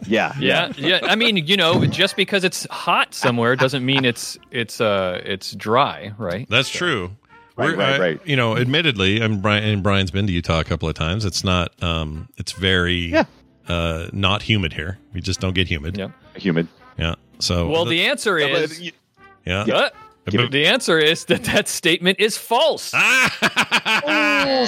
[0.07, 0.99] Yeah, Yeah, yeah.
[1.03, 5.51] I mean, you know, just because it's hot somewhere doesn't mean it's it's uh it's
[5.53, 6.47] dry, right?
[6.49, 7.11] That's true.
[7.55, 8.21] Right, We're- right, I- right.
[8.25, 11.25] You know, admittedly, and Brian and Brian's been to Utah a couple of times.
[11.25, 11.71] It's not.
[11.83, 13.07] Um, it's very.
[13.11, 13.25] Yeah.
[13.67, 14.97] Uh, not humid here.
[15.13, 15.97] We just don't get humid.
[15.97, 16.07] Yeah.
[16.35, 16.67] humid.
[16.97, 17.15] Yeah.
[17.39, 17.67] So.
[17.69, 18.81] Well, the answer is
[19.45, 19.61] yeah.
[19.61, 19.89] Uh,
[20.31, 22.93] But- the answer is that that statement is false.
[24.09, 24.65] Oh,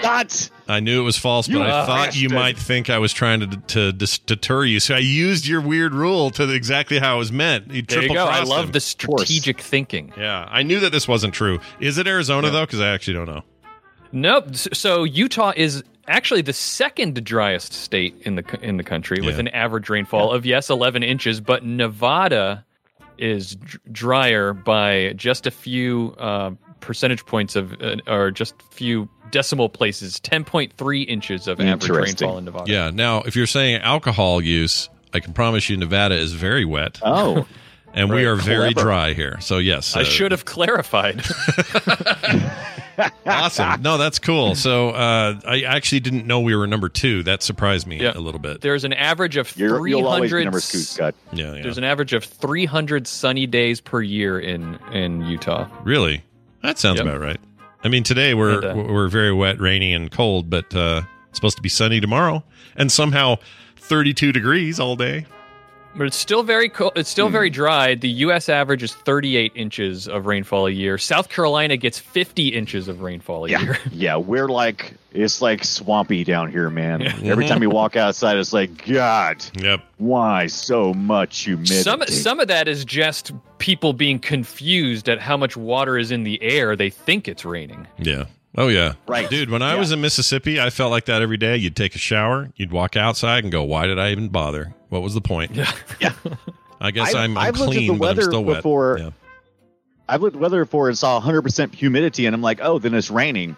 [0.00, 0.50] Scott.
[0.68, 2.32] I knew it was false, but You I thought crashed you it.
[2.32, 4.80] might think I was trying to to dis- deter you.
[4.80, 7.70] So I used your weird rule to the, exactly how it was meant.
[7.72, 8.26] You there you go.
[8.26, 8.72] I love him.
[8.72, 10.12] the strategic thinking.
[10.16, 11.60] Yeah, I knew that this wasn't true.
[11.80, 12.52] Is it Arizona Yeah.
[12.52, 12.66] though?
[12.66, 13.42] Because I actually don't know.
[14.12, 14.54] Nope.
[14.56, 19.48] So Utah is actually the second driest state in the in the country with an
[19.48, 22.64] average rainfall of yes 11 inches, but Nevada
[23.20, 23.56] is
[23.92, 30.18] drier by just a few uh, percentage points of uh, or just few decimal places
[30.20, 32.70] 10.3 inches of average rainfall in Nevada.
[32.70, 32.90] Yeah.
[32.90, 36.98] Now, if you're saying alcohol use, I can promise you Nevada is very wet.
[37.02, 37.46] Oh,
[37.94, 38.88] and we are very Clever.
[38.88, 39.38] dry here.
[39.40, 41.22] So yes, I uh, should have clarified.
[43.26, 43.82] awesome.
[43.82, 44.54] No, that's cool.
[44.54, 47.22] So uh, I actually didn't know we were number two.
[47.22, 48.12] That surprised me Yeah.
[48.14, 48.60] a little bit.
[48.60, 51.14] There's an average of 300 you'll always number two, Scott.
[51.32, 51.62] Yeah, yeah.
[51.62, 55.68] There's an average of 300 sunny days per year in in Utah.
[55.84, 56.22] Really?
[56.62, 57.06] That sounds Yep.
[57.06, 57.40] about right.
[57.82, 61.38] I mean, today we're And, uh, we're very wet, rainy, and cold, but uh, it's
[61.38, 62.44] supposed to be sunny tomorrow,
[62.76, 63.36] and somehow
[63.76, 65.24] 32 degrees all day.
[65.94, 66.92] But it's still very cold.
[66.96, 67.54] It's still very hmm.
[67.54, 67.94] dry.
[67.94, 68.48] The U.S.
[68.48, 70.98] average is 38 inches of rainfall a year.
[70.98, 73.78] South Carolina gets 50 inches of rainfall a Yeah, year.
[73.90, 77.00] yeah, we're like it's like swampy down here, man.
[77.00, 77.32] Yeah.
[77.32, 79.44] Every time you walk outside, it's like God.
[79.60, 79.80] Yep.
[79.98, 81.82] Why so much humidity?
[81.82, 86.22] Some some of that is just people being confused at how much water is in
[86.22, 86.76] the air.
[86.76, 87.86] They think it's raining.
[87.98, 88.26] Yeah.
[88.56, 88.94] Oh yeah.
[89.08, 89.28] Right.
[89.28, 89.80] Dude, when I Yeah.
[89.80, 91.56] was in Mississippi, I felt like that every day.
[91.56, 94.74] You'd take a shower, you'd walk outside and go, "Why did I even bother?
[94.90, 95.72] What was the point?" Yeah.
[96.00, 96.12] Yeah.
[96.80, 98.56] I guess I've- I'm, I'm I've clean, but I'm still wet.
[98.58, 99.10] before- Yeah.
[100.08, 103.10] I've looked at weather before and saw 100% humidity, and I'm like, oh, then it's
[103.10, 103.56] raining.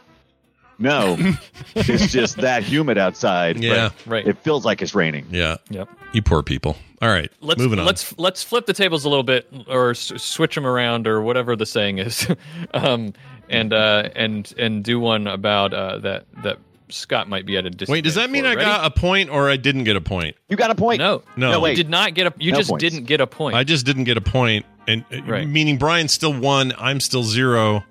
[0.79, 1.17] No,
[1.77, 3.63] it's just that humid outside.
[3.63, 3.91] Yeah.
[4.07, 4.27] Right.
[4.27, 5.27] It feels like it's raining.
[5.31, 5.57] Yeah.
[5.71, 5.89] Yep.
[6.13, 6.77] You poor people.
[7.01, 7.31] All right.
[7.41, 7.87] Let's moving on.
[7.87, 11.57] let's let's flip the tables a little bit, or s- switch them around, or whatever
[11.57, 12.27] the saying is,
[12.75, 13.13] um,
[13.49, 16.59] and uh, and and do one about uh, that that
[16.93, 17.89] Scott might be at a disadvantage.
[17.93, 18.45] Wait, does that mean.
[18.47, 20.37] I got a point or I didn't get a point?
[20.49, 20.99] You got a point.
[20.99, 21.23] no?
[21.37, 21.53] No.
[21.53, 22.35] No, You did not get a.
[22.39, 22.83] You No just points.
[22.83, 23.57] didn't get a point.
[23.57, 25.49] I just didn't get a point, and uh, Right.
[25.49, 26.73] meaning Brian still won.
[26.79, 27.85] I'm still zero.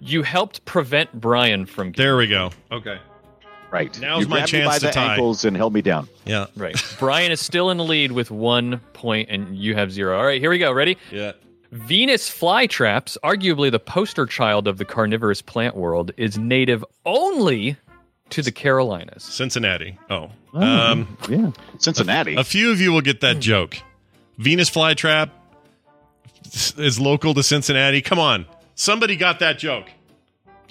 [0.00, 1.92] you helped prevent Brian from.
[1.92, 2.50] There we go.
[2.72, 2.98] Okay.
[3.70, 3.98] Right.
[4.00, 5.12] Now's you my grabbed me chance by to the tie.
[5.14, 6.08] ankles and held me down.
[6.24, 6.46] Yeah.
[6.56, 6.76] Right.
[6.98, 10.16] Brian is still in the lead with one point, and you have zero.
[10.18, 10.72] All right, here we go.
[10.72, 10.96] Ready?
[11.10, 11.32] Yeah.
[11.72, 17.76] Venus flytraps, arguably the poster child of the carnivorous plant world, is native only
[18.30, 19.22] to the Carolinas.
[19.22, 19.98] Cincinnati.
[20.10, 20.30] Oh.
[20.52, 21.50] Um, Yeah.
[21.78, 22.34] Cincinnati.
[22.36, 23.78] a few of you will get that joke.
[24.38, 25.30] Venus flytrap
[26.78, 28.00] is local to Cincinnati.
[28.02, 28.46] Come on.
[28.74, 29.86] Somebody got that joke.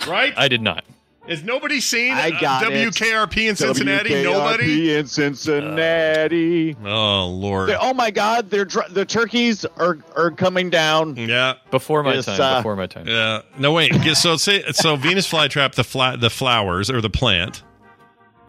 [0.07, 0.33] Right?
[0.37, 0.83] I did not.
[1.27, 2.87] Is nobody seen I uh, got it.
[2.93, 4.09] WKRP in Cincinnati?
[4.11, 4.95] WKRP Nobody?
[4.95, 6.75] in Cincinnati.
[6.85, 7.69] Oh, Lord.
[7.69, 8.49] They- oh my God!
[8.49, 11.15] They're dr- the turkeys are are coming down.
[11.15, 11.55] Yeah.
[11.71, 12.39] Before my Yes, time.
[12.41, 13.07] uh, before my time.
[13.07, 13.41] Yeah.
[13.57, 13.93] No, wait.
[14.15, 17.63] So say so Venus flytrap, the fla- the flowers or the plant.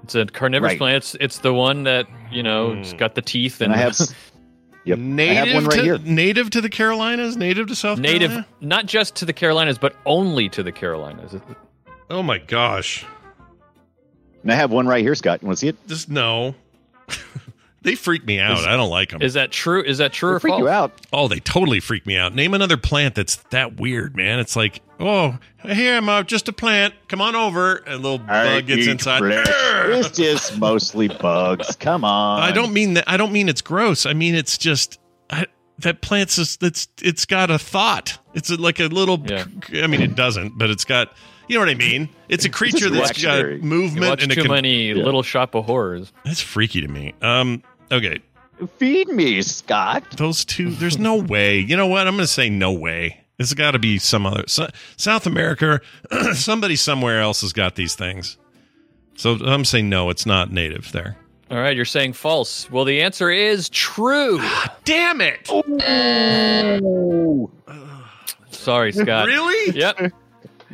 [0.03, 0.79] It's a carnivorous Right.
[0.79, 0.97] plant.
[0.99, 3.99] It's, it's the one that you know it's got the teeth and, And I have.
[4.85, 4.99] Yep.
[5.01, 5.99] Native I have one right to here.
[5.99, 8.47] native to the Carolinas, native to South native, Carolina?
[8.61, 11.35] not just to the Carolinas, but only to the Carolinas.
[12.09, 13.05] Oh my gosh.
[14.43, 15.43] And I have one right here, Scott.
[15.43, 15.89] You want to see it?
[15.89, 16.55] Just no.
[17.83, 18.59] they freak me out.
[18.59, 19.23] I don't like them.
[19.23, 19.83] Is that true?
[19.83, 20.61] Is that true They'll or freak false?
[20.61, 20.93] you out.
[21.13, 22.35] Oh, they totally freak me out.
[22.35, 24.39] Name another plant that's that weird, man.
[24.39, 26.95] It's like, oh, here I'm uh, just a plant.
[27.09, 27.77] Come on over.
[27.77, 29.23] And a little I bug gets eat inside.
[29.89, 31.77] It's just mostly bugs.
[31.77, 32.41] Come on.
[32.41, 33.05] I don't mean that.
[33.09, 34.07] I don't mean it's gross.
[34.07, 35.47] I mean it's just I,
[35.79, 38.19] that plant's just it's it's got a thought.
[38.35, 39.23] It's like a little.
[39.27, 39.45] Yeah.
[39.83, 41.13] I mean, it doesn't, but it's got.
[41.49, 42.09] You know what I mean?
[42.29, 43.61] It's a creature that's got reactionary.
[43.61, 44.51] Movement and it too can.
[44.51, 46.13] many Little Shop of Horrors.
[46.25, 47.15] That's freaky to me.
[47.23, 47.63] Um.
[47.91, 48.21] Okay.
[48.79, 50.03] Feed me, Scott.
[50.17, 50.71] Those two.
[50.71, 51.59] There's no way.
[51.59, 52.07] You know what?
[52.07, 53.21] I'm going to say no way.
[53.39, 55.81] It's got to be some other so, South America.
[56.33, 58.39] somebody somewhere else has got these things.
[59.15, 60.11] So I'm saying no.
[60.11, 61.17] It's not native there.
[61.49, 62.69] All right, you're saying false.
[62.73, 64.41] Well, the answer is true.
[64.85, 65.47] Damn it!
[68.51, 69.27] Sorry, Scott.
[69.29, 69.79] Really?
[69.79, 70.13] Yep.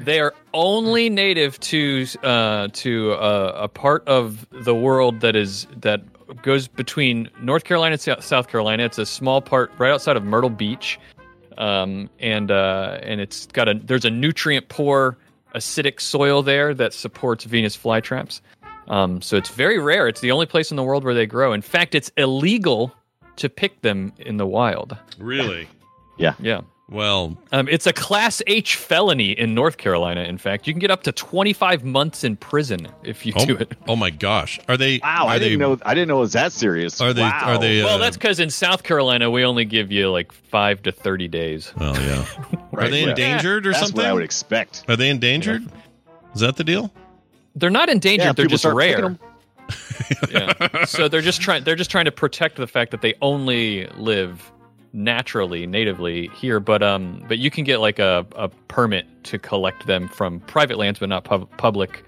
[0.04, 5.66] They are only native to uh, to uh, a part of the world that is
[5.80, 6.02] that
[6.42, 8.84] goes between North Carolina and South Carolina.
[8.84, 10.98] It's a small part right outside of Myrtle Beach,
[11.58, 15.16] um, and uh, and it's got a there's a nutrient poor
[15.54, 18.40] acidic soil there that supports Venus flytraps.
[18.88, 20.08] Um, so it's very rare.
[20.08, 21.52] It's the only place in the world where they grow.
[21.52, 22.92] In fact, it's illegal
[23.36, 24.96] to pick them in the wild.
[25.18, 25.68] Really?
[26.18, 26.34] Yeah.
[26.40, 26.62] Yeah.
[26.92, 30.22] Well, Um, it's a Class H felony in North Carolina.
[30.24, 33.56] In fact, you can get up to 25 months in prison if you oh, do
[33.56, 33.72] it.
[33.88, 34.60] oh my gosh!
[34.68, 34.98] Are they?
[35.02, 35.78] Wow, Are I they, didn't know.
[35.86, 37.00] I didn't know it was that serious.
[37.00, 37.22] Are they?
[37.22, 37.40] Wow.
[37.54, 37.80] Are they?
[37.80, 41.28] Uh, Well, that's because in South Carolina we only give you like five to 30
[41.28, 41.72] days.
[41.80, 42.26] Oh yeah.
[42.72, 43.08] right, Are they yeah.
[43.10, 43.96] endangered or That's something?
[43.96, 44.84] what I would expect.
[44.88, 45.62] Are they endangered?
[46.34, 46.92] Is that the deal?
[47.56, 48.24] They're not endangered.
[48.26, 49.04] Yeah, they're just start picking rare.
[49.06, 49.18] 'em.
[50.30, 50.84] yeah.
[50.84, 51.64] So they're just trying.
[51.64, 54.51] They're just trying to protect the fact that they only live
[54.92, 56.60] naturally, natively here.
[56.60, 60.78] But um, but you can get like a, a permit to collect them from private
[60.78, 62.04] lands, but not pub- public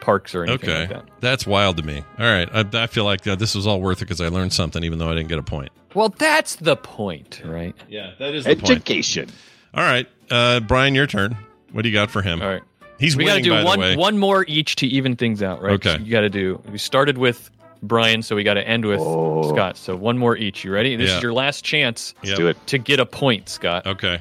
[0.00, 1.04] parks or anything Okay, like that.
[1.20, 2.04] that's wild to me.
[2.18, 4.52] All right, I, I feel like uh, this was all worth it because I learned
[4.52, 5.70] something, even though I didn't get a point.
[5.94, 7.74] Well, that's the point, right?
[7.88, 8.70] Yeah, that is the point.
[8.70, 9.28] Education.
[9.74, 11.36] All right, uh, Brian, your turn.
[11.72, 12.40] What do you got for him?
[12.40, 12.62] All right.
[12.98, 13.96] He's we got to winning, do by one the way.
[13.96, 15.74] one more each to even things out, right?
[15.74, 16.02] Okay.
[16.02, 16.60] You got to do.
[16.70, 17.48] We started with
[17.82, 19.76] Brian, so we got to end with Scott.
[19.76, 20.64] So one more each.
[20.64, 20.96] You ready?
[20.96, 21.16] This Yeah.
[21.18, 22.36] is your last chance Yep.
[22.36, 22.66] Do it.
[22.68, 23.86] to get a point, Scott.
[23.86, 24.20] Okay.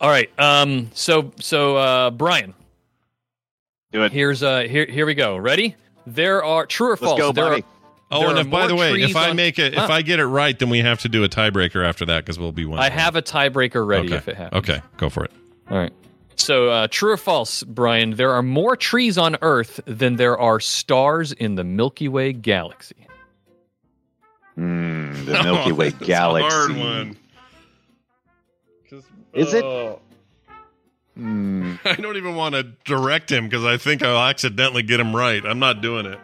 [0.00, 0.30] All right.
[0.38, 0.90] Um.
[0.94, 2.54] So so uh, Brian,
[3.92, 4.12] Do it.
[4.12, 5.36] here's uh here here we go.
[5.36, 5.74] Ready?
[6.06, 7.18] There are true or Let's false.
[7.18, 7.62] go, there buddy.
[7.62, 7.66] are
[8.10, 9.92] Oh, there and if, by the way, if I on- make it, if Huh.
[9.92, 12.52] I get it right, then we have to do a tiebreaker after that because we'll
[12.52, 12.78] be one.
[12.78, 14.16] I have a tiebreaker ready okay.
[14.16, 14.58] if it happens.
[14.60, 15.30] Okay, go for it.
[15.70, 15.92] All right.
[16.38, 18.12] So, uh, true or false, Brian?
[18.12, 22.94] There are more trees on Earth than there are stars in the Milky Way galaxy.
[24.56, 26.46] Mm, the Milky Way That's galaxy.
[26.46, 27.16] A hard one.
[28.88, 29.64] 'Cause- Is it?
[29.64, 30.00] oh,
[31.18, 35.14] Mm, I don't even want to direct him because I think I'll accidentally get him
[35.16, 35.44] right.
[35.44, 36.18] I'm not doing it.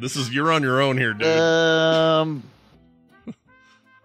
[0.00, 1.26] This is you're on your own here, dude.
[1.28, 2.42] um,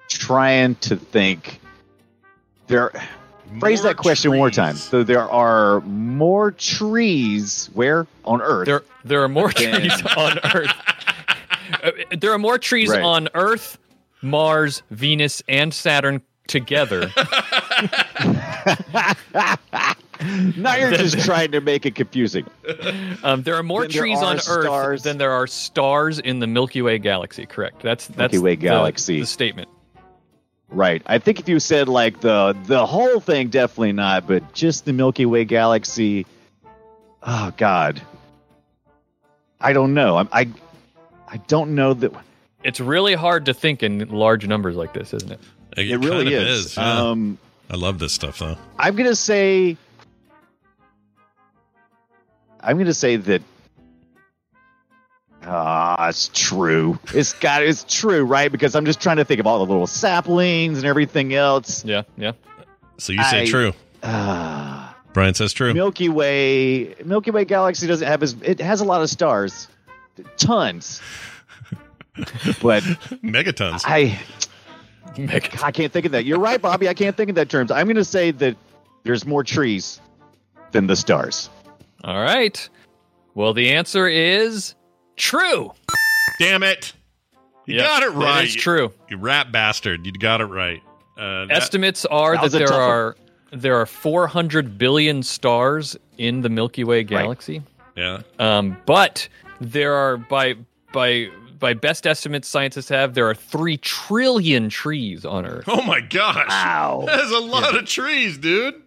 [0.10, 1.60] trying to think.
[2.68, 2.92] There.
[3.60, 4.76] Phrase that question one more time.
[4.76, 8.66] So there are more trees where on Earth?
[8.66, 10.72] There, there are more Than- trees on Earth.
[11.84, 13.02] Uh, there are more trees Right.
[13.02, 13.78] on Earth,
[14.22, 17.10] Mars, Venus, and Saturn together.
[20.58, 22.46] now you're just trying to make it confusing.
[23.24, 24.66] Um, there are more Than trees are on stars.
[24.68, 27.46] Earth than there are stars in the Milky Way galaxy.
[27.46, 27.82] Correct.
[27.82, 29.20] That's that's Milky Way the- galaxy.
[29.22, 29.70] The, statement.
[30.74, 31.02] Right.
[31.06, 34.94] I think if you said like the the whole thing, definitely not, but just the
[34.94, 36.26] Milky Way galaxy.
[37.22, 38.02] Oh God.
[39.62, 40.18] I don't know.
[40.18, 40.50] I'm, I
[41.28, 42.12] I don't know that.
[42.64, 45.40] It's really hard to think in large numbers like this, isn't it?
[45.78, 46.76] It, It really kind of is.
[46.78, 47.02] yeah.
[47.10, 47.38] Um,
[47.70, 48.58] I love this stuff though.
[48.80, 49.78] I'm gonna say.
[52.62, 53.42] I'm gonna say that.
[55.46, 56.98] Ah, it's true.
[57.14, 57.64] It's got.
[57.64, 58.52] It's true, right?
[58.52, 61.84] Because I'm just trying to think of all the little saplings and everything else.
[61.84, 62.32] Yeah, yeah.
[62.98, 63.74] So you say I- true.
[64.04, 65.74] Ah, Brian says true.
[65.74, 66.96] Milky Way.
[67.06, 68.36] Milky Way galaxy doesn't have as.
[68.42, 69.68] It has a lot of stars,
[70.38, 71.02] tons.
[72.62, 72.84] but
[73.24, 73.82] Megatons.
[73.86, 74.20] I.
[75.18, 76.26] Mega- I can't think of that.
[76.26, 76.90] You're right, Bobby.
[76.90, 77.70] I can't think of that terms.
[77.70, 78.56] I'm going to say that
[79.04, 80.00] there's more trees
[80.72, 81.50] than the stars.
[82.04, 82.68] All right.
[83.36, 84.74] Well, the answer is
[85.16, 85.72] true.
[86.40, 86.94] Damn it!
[87.66, 88.36] You Yep, got it right.
[88.36, 88.92] That is true.
[89.10, 90.06] You rat bastard.
[90.06, 90.82] You got it right.
[91.18, 92.90] Uh, that- Estimates are that that, there tough one.
[92.90, 93.16] are
[93.52, 97.62] there are 400 billion stars in the Milky Way galaxy.
[97.96, 98.22] yeah.
[98.40, 99.28] Um, but
[99.62, 100.56] there are by
[100.92, 105.66] by by best estimates scientists have there are three trillion trees on Earth.
[105.68, 106.50] Oh my gosh.
[106.50, 107.04] Wow.
[107.06, 108.82] That's a lot of trees, dude.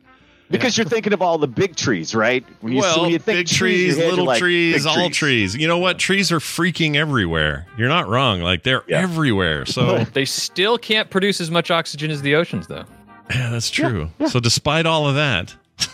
[0.51, 2.45] Because you're thinking of all the big trees, right?
[2.61, 4.85] When you, well, when you think big trees, trees, in your head, little like, trees,
[4.85, 5.57] big all trees.
[5.57, 5.99] You know what?
[5.99, 7.67] Trees are freaking everywhere.
[7.77, 8.41] You're not wrong.
[8.41, 9.01] Like they're Yeah.
[9.03, 9.67] everywhere.
[9.67, 12.85] So They still can't produce as much oxygen as the oceans, though.
[13.31, 14.11] yeah, that's true.
[14.29, 15.55] So despite all of that,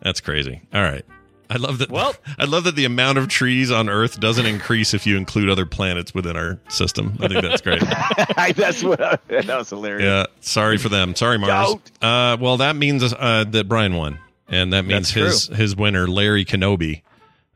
[0.00, 0.62] that's crazy.
[0.72, 1.04] All right.
[1.50, 1.90] I love that.
[1.90, 5.50] Well- I love that the amount of trees on Earth doesn't increase if you include
[5.50, 7.18] other planets within our system.
[7.20, 7.80] I think that's great.
[8.56, 10.04] That's what I, that was hilarious.
[10.04, 11.14] Yeah, sorry for them.
[11.14, 11.76] Sorry, Mars.
[12.00, 16.06] Uh, well, that means uh, that Brian won, and that means That's his his winner,
[16.06, 17.02] Larry Kenobi,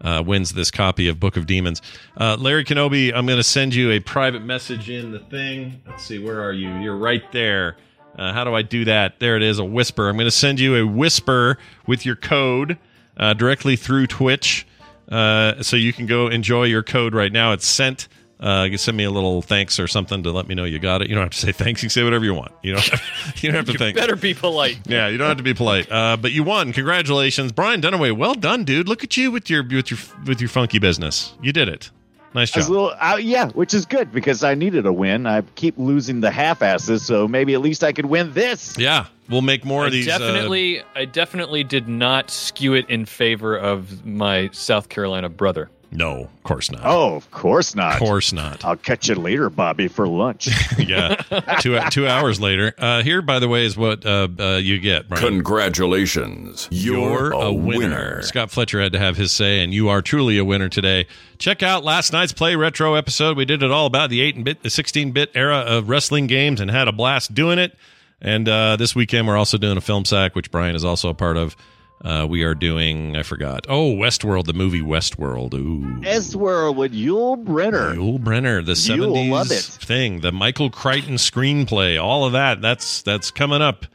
[0.01, 1.81] uh, wins this copy of Book of Demons.
[2.17, 5.81] Uh, Larry Kenobi, I'm going to send you a private message in the thing.
[5.87, 6.75] Let's see, where are you?
[6.79, 7.77] You're right there.
[8.17, 9.19] Uh, how do I do that?
[9.21, 10.09] There it is, a whisper.
[10.09, 12.79] I'm going to send you a whisper with your code
[13.17, 14.67] uh, directly through Twitch,
[15.11, 17.53] uh, so you can go enjoy your code right now.
[17.53, 18.09] It's sent.
[18.41, 21.01] Uh, you send me a little thanks or something to let me know you got
[21.01, 21.09] it.
[21.09, 21.83] You don't have to say thanks.
[21.83, 22.53] You can say whatever you want.
[22.63, 22.85] You don't.
[22.85, 23.03] Have,
[23.43, 23.97] you don't have to thank.
[23.97, 24.79] Better be polite.
[24.87, 25.91] Yeah, you don't have to be polite.
[25.91, 26.73] Uh, but you won.
[26.73, 28.15] Congratulations, Brian Dunaway.
[28.17, 28.89] Well done, dude.
[28.89, 31.35] Look at you with your with your with your funky business.
[31.41, 31.91] You did it.
[32.35, 32.71] Nice I was job.
[32.71, 35.27] a little, uh, yeah, which is good because I needed a win.
[35.27, 38.77] I keep losing the half asses, so maybe at least I could win this.
[38.77, 40.09] yeah, we'll make more I of these.
[40.09, 45.71] uh, definitely, I definitely did not skew it in favor of my South Carolina brother.
[45.95, 46.83] No, of course not.
[46.85, 47.95] Oh, of course not.
[47.95, 48.65] of course not.
[48.65, 50.49] I'll catch you later, Bobby, for lunch.
[50.79, 51.15] yeah,
[51.61, 52.75] two two hours later.
[52.77, 55.25] Uh, here, by the way, is what uh, uh, you get, Brian.
[55.25, 56.69] Congratulations.
[56.71, 58.23] You're, a, winner.
[58.23, 61.07] Scott Fletcher had to have his say, and you are truly a winner today.
[61.39, 63.37] Check out last night's Play Retro episode.
[63.37, 66.27] We did it all about the 8 and bit, the 16 bit era of wrestling
[66.27, 67.77] games and had a blast doing it.
[68.21, 71.15] And uh, this weekend, we're also doing a film sack, which Brian is also a
[71.15, 71.57] part of.
[72.05, 73.65] Uh, we are doing, I forgot.
[73.67, 75.55] Oh, Westworld, the movie Westworld.
[75.55, 76.01] Ooh.
[76.03, 77.95] Westworld with Yul Brynner.
[77.97, 79.63] Yul Brynner, the You'll seventies love it.
[79.63, 82.61] thing, the Michael Crichton screenplay, all of that.
[82.61, 83.87] That's that's coming up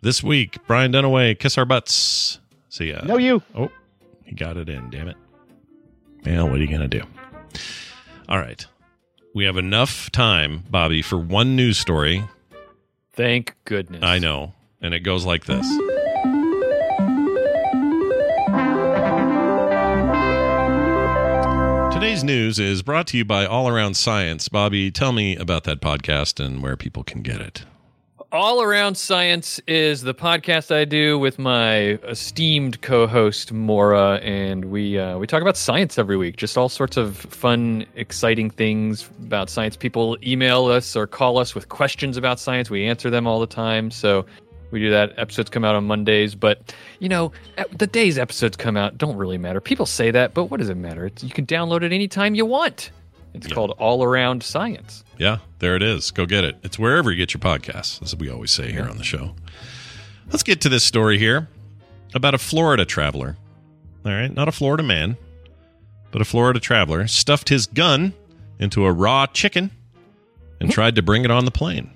[0.00, 0.58] this week.
[0.68, 2.38] Brian Dunaway, kiss our butts.
[2.68, 3.00] See ya.
[3.04, 3.42] No, you.
[3.56, 3.70] Oh,
[4.24, 5.16] He got it in, damn it.
[6.24, 7.02] Well, what are you going to do?
[8.28, 8.64] All right.
[9.34, 12.22] We have enough time, Bobby, for one news story.
[13.12, 14.02] Thank goodness.
[14.04, 14.54] I know.
[14.80, 15.66] And it goes like this.
[22.06, 24.48] Today's news is brought to you by All Around Science.
[24.48, 27.64] Bobby, tell me about that podcast and where people can get it.
[28.30, 35.00] All Around Science is the podcast I do with my esteemed co-host Mora, and we
[35.00, 36.36] uh, we talk about science every week.
[36.36, 39.76] Just all sorts of fun, exciting things about science.
[39.76, 42.70] People email us or call us with questions about science.
[42.70, 43.90] We answer them all the time.
[43.90, 44.24] So
[44.70, 45.12] we do that.
[45.18, 47.32] Episodes come out on Mondays, but you know
[47.72, 49.60] the days episodes come out don't really matter.
[49.60, 51.06] People say that, but what does it matter?
[51.06, 52.90] It's, you can download it anytime you want.
[53.34, 53.54] It's Yeah.
[53.54, 55.04] called All Around Science.
[55.18, 56.10] Yeah, there it is.
[56.10, 56.56] Go get it.
[56.62, 59.34] It's wherever you get your podcasts, as we always say here on the show.
[60.30, 61.48] Let's get to this story here
[62.14, 63.36] about a Florida traveler.
[64.04, 65.16] All right, not a Florida man,
[66.12, 68.14] but a Florida traveler stuffed his gun
[68.58, 69.70] into a raw chicken
[70.60, 71.90] and tried to bring it on the plane.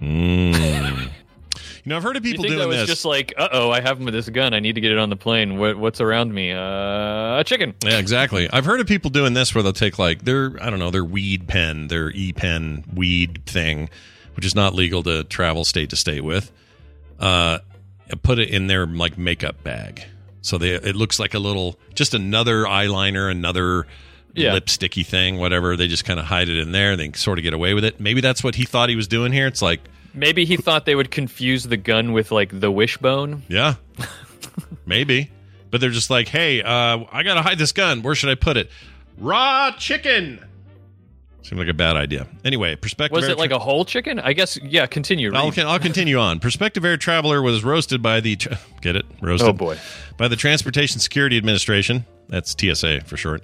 [0.00, 1.10] Mm.
[1.86, 2.88] you know, I've heard of You people think that doing was this.
[2.88, 4.52] just like, uh oh, I have him with this gun.
[4.52, 5.56] I need to get it on the plane.
[5.56, 6.50] What, what's around me?
[6.52, 7.74] Uh, a chicken.
[7.84, 8.50] Yeah, exactly.
[8.52, 11.04] I've heard of people doing this where they'll take like their I don't know their
[11.04, 13.88] weed pen, their e pen weed thing,
[14.34, 16.50] which is not legal to travel state to state with.
[17.20, 17.60] Uh,
[18.22, 20.02] put it in their like makeup bag,
[20.42, 23.86] so they it looks like a little just another eyeliner, another
[24.34, 24.54] Yeah.
[24.54, 25.76] lipsticky thing, whatever.
[25.76, 26.94] They just kind of hide it in there.
[26.96, 28.00] They sort of get away with it.
[28.00, 29.46] Maybe that's what he thought he was doing here.
[29.46, 29.80] It's like,
[30.16, 33.42] Maybe he thought they would confuse the gun with like the wishbone.
[33.48, 33.74] yeah,
[34.86, 35.30] maybe.
[35.70, 38.02] But they're just like, hey, uh, I gotta hide this gun.
[38.02, 38.70] Where should I put it?
[39.18, 40.42] Raw chicken.
[41.42, 42.26] Seemed like a bad idea.
[42.44, 43.14] Anyway, perspective.
[43.14, 44.18] Was it like Tra- a whole chicken?
[44.18, 44.56] I guess.
[44.62, 44.86] Yeah.
[44.86, 45.32] Continue.
[45.32, 46.40] I'll, I'll continue on.
[46.40, 49.48] Prospective air traveler was roasted by the tra- get it roasted.
[49.48, 49.78] Oh, boy.
[50.16, 52.04] by the Transportation Security Administration.
[52.28, 53.42] That's TSA for short.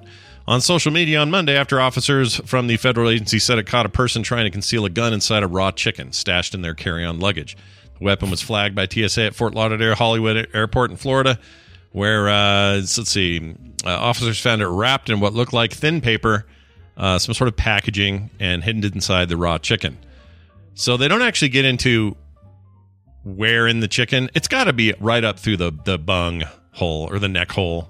[0.53, 3.89] On social media on Monday, after officers from the federal agency said it caught a
[3.89, 7.57] person trying to conceal a gun inside a raw chicken stashed in their carry-on luggage.
[7.99, 11.39] The weapon was flagged by TSA at Fort Lauderdale Hollywood Airport in Florida,
[11.93, 13.55] where uh, let's see,
[13.87, 16.45] uh, officers found it wrapped in what looked like thin paper,
[16.99, 19.97] uh, some sort of packaging, and hidden inside the raw chicken.
[20.75, 22.15] So they don't actually get into
[23.25, 24.29] where in the chicken.
[24.35, 26.43] It's got to be right up through the the bung
[26.73, 27.89] hole or the neck hole.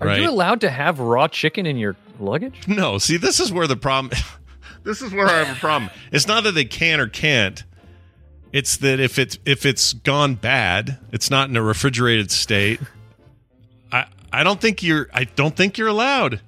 [0.00, 0.20] Are right?
[0.20, 2.62] you allowed to have raw chicken in your luggage?
[2.68, 4.12] no, see, this is where the problem.
[4.82, 5.90] this is where I have a problem.
[6.12, 7.62] It's not that they can or can't.
[8.52, 12.80] It's that if it's if it's gone bad, it's not in a refrigerated state.
[13.92, 16.40] I I don't think you're I don't think you're allowed.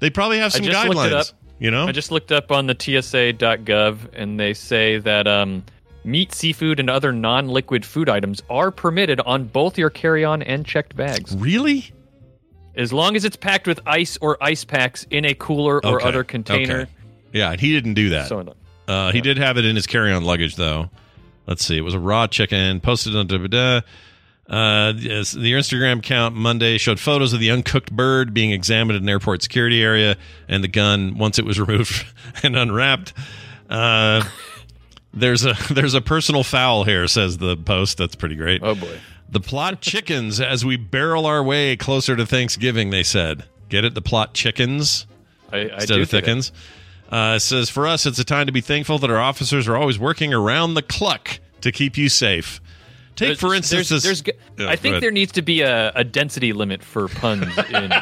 [0.00, 1.30] They probably have some just looked it guidelines.
[1.30, 1.36] up.
[1.58, 5.64] You know, I just looked up on the TSA.gov, and they say that um,
[6.02, 10.96] meat, seafood, and other non-liquid food items are permitted on both your carry-on and checked
[10.96, 11.92] bags, really.
[12.76, 16.08] As long as it's packed with ice or ice packs in a cooler or Okay,
[16.08, 16.80] other container.
[16.82, 16.90] okay.
[17.32, 18.28] Yeah, and he didn't do that.
[18.28, 18.54] So.
[18.86, 20.90] Uh, he did have it in his carry-on luggage, though.
[21.46, 21.76] Let's see.
[21.76, 23.26] It was a raw chicken posted on.
[24.46, 29.02] Uh, yes, the Instagram account Monday showed photos of the uncooked bird being examined in
[29.04, 30.16] an airport security area
[30.48, 32.04] and the gun once it was removed
[32.42, 33.14] and unwrapped.
[33.70, 34.22] Uh,
[35.14, 37.96] there's a there's a personal foul here, says the post.
[37.96, 38.62] That's pretty great.
[38.62, 38.98] Oh boy.
[39.34, 42.90] The plot chickens as we barrel our way closer to Thanksgiving.
[42.90, 43.94] They said, "Get it?
[43.94, 45.08] The plot chickens."
[45.52, 46.52] I, I instead of thickens.
[47.10, 49.98] Uh, says, For us, it's a time to be thankful that our officers are always
[49.98, 52.60] working around the clock to keep you safe.
[53.16, 54.34] Take, There's- for instance, there's, this.
[54.56, 57.92] there's, I think there needs to be a, a density limit for puns in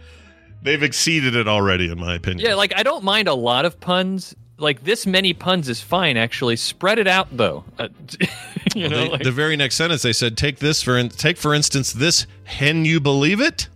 [0.62, 2.48] They've exceeded it already, in my opinion.
[2.48, 4.34] Yeah, like I don't mind a lot of puns.
[4.58, 6.16] Like this many puns is fine.
[6.16, 7.64] Actually, spread it out though.
[7.78, 7.88] Uh,
[8.74, 11.36] you know, They- like, the very next sentence, they said, "Take this for in- take
[11.36, 13.68] for instance this hen you believe it."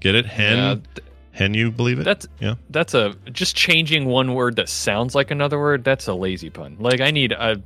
[0.00, 0.56] Get it, hen,
[0.96, 2.04] Yeah, hen you believe it.
[2.04, 2.54] that's yeah.
[2.70, 5.84] that's a just changing one word that sounds like another word.
[5.84, 6.76] That's a lazy pun.
[6.80, 7.62] Like I need a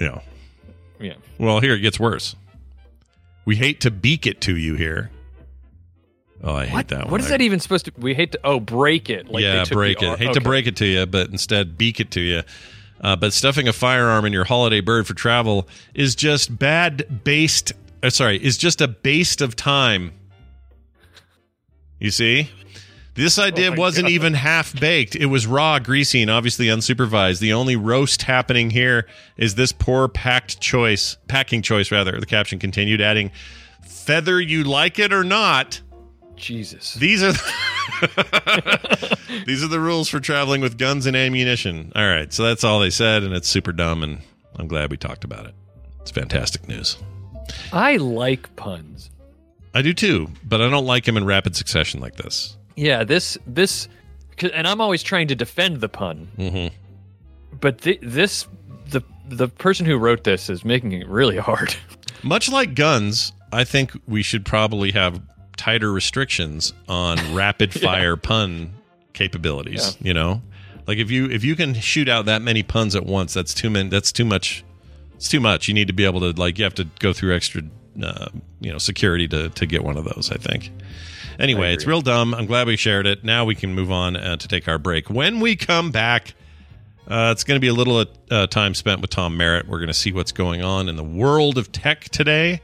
[0.00, 0.20] Yeah.
[1.00, 1.14] yeah.
[1.38, 2.34] Well, here it gets worse.
[3.44, 5.10] We hate to beak it to you here.
[6.42, 6.88] Oh, I hate What?
[6.88, 7.10] that one.
[7.12, 7.92] What is that even supposed to?
[7.98, 8.40] We hate to.
[8.44, 9.26] Oh, break it.
[9.26, 10.06] Like they yeah, break it.
[10.06, 12.42] R- Hate to break it to you, but instead beak it to you.
[13.00, 17.72] Uh, but stuffing a firearm in your holiday bird for travel is just bad based.
[18.02, 20.12] Uh, sorry, is just a waste of time.
[21.98, 22.50] You see,
[23.14, 24.12] this idea Oh wasn't God.
[24.12, 25.16] even half baked.
[25.16, 27.38] It was raw, greasy, and obviously unsupervised.
[27.40, 29.06] The only roast happening here
[29.38, 32.20] is this poor packed choice, packing choice rather.
[32.20, 33.30] The caption continued, adding,
[33.88, 35.80] "Feather you like it or not."
[36.36, 36.94] Jesus.
[36.94, 37.32] These are
[39.46, 41.92] these are the rules for traveling with guns and ammunition.
[41.94, 44.20] All right, so that's all they said, and it's super dumb, and
[44.56, 45.54] I'm glad we talked about it.
[46.00, 46.96] It's fantastic news.
[47.72, 49.10] I like puns.
[49.74, 52.56] I do too, but I don't like him in rapid succession like this.
[52.76, 53.88] Yeah, this this,
[54.52, 56.28] and I'm always trying to defend the pun.
[56.38, 56.74] Mm-hmm.
[57.60, 58.46] But thi- this,
[58.88, 61.74] the the person who wrote this is making it really hard.
[62.22, 65.20] Much like guns, I think we should probably have
[65.56, 68.72] tighter restrictions on rapid fire pun
[69.12, 69.96] capabilities.
[70.00, 70.42] You know,
[70.86, 73.70] like if you if you can shoot out that many puns at once, that's too
[73.70, 73.88] many.
[73.88, 74.64] That's too much.
[75.16, 75.68] It's too much.
[75.68, 77.62] You need to be able to like you have to go through extra,
[78.02, 78.28] uh,
[78.60, 80.30] you know, security to to get one of those.
[80.30, 80.70] I think.
[81.38, 82.34] Anyway, it's real dumb.
[82.34, 83.22] I'm glad we shared it.
[83.22, 85.10] Now we can move on uh, to take our break.
[85.10, 86.34] When we come back.
[87.08, 89.68] Uh, it's going to be a little uh, time spent with Tom Merritt.
[89.68, 92.60] We're going to see what's going on in the world of tech today,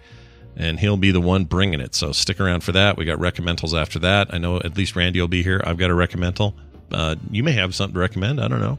[0.56, 1.94] and he'll be the one bringing it.
[1.94, 2.96] So stick around for that.
[2.96, 4.32] We got recommendals after that.
[4.34, 5.60] I know at least Randy will be here.
[5.64, 6.54] I've got a recommendal.
[6.90, 8.40] Uh, you may have something to recommend.
[8.40, 8.78] I don't know.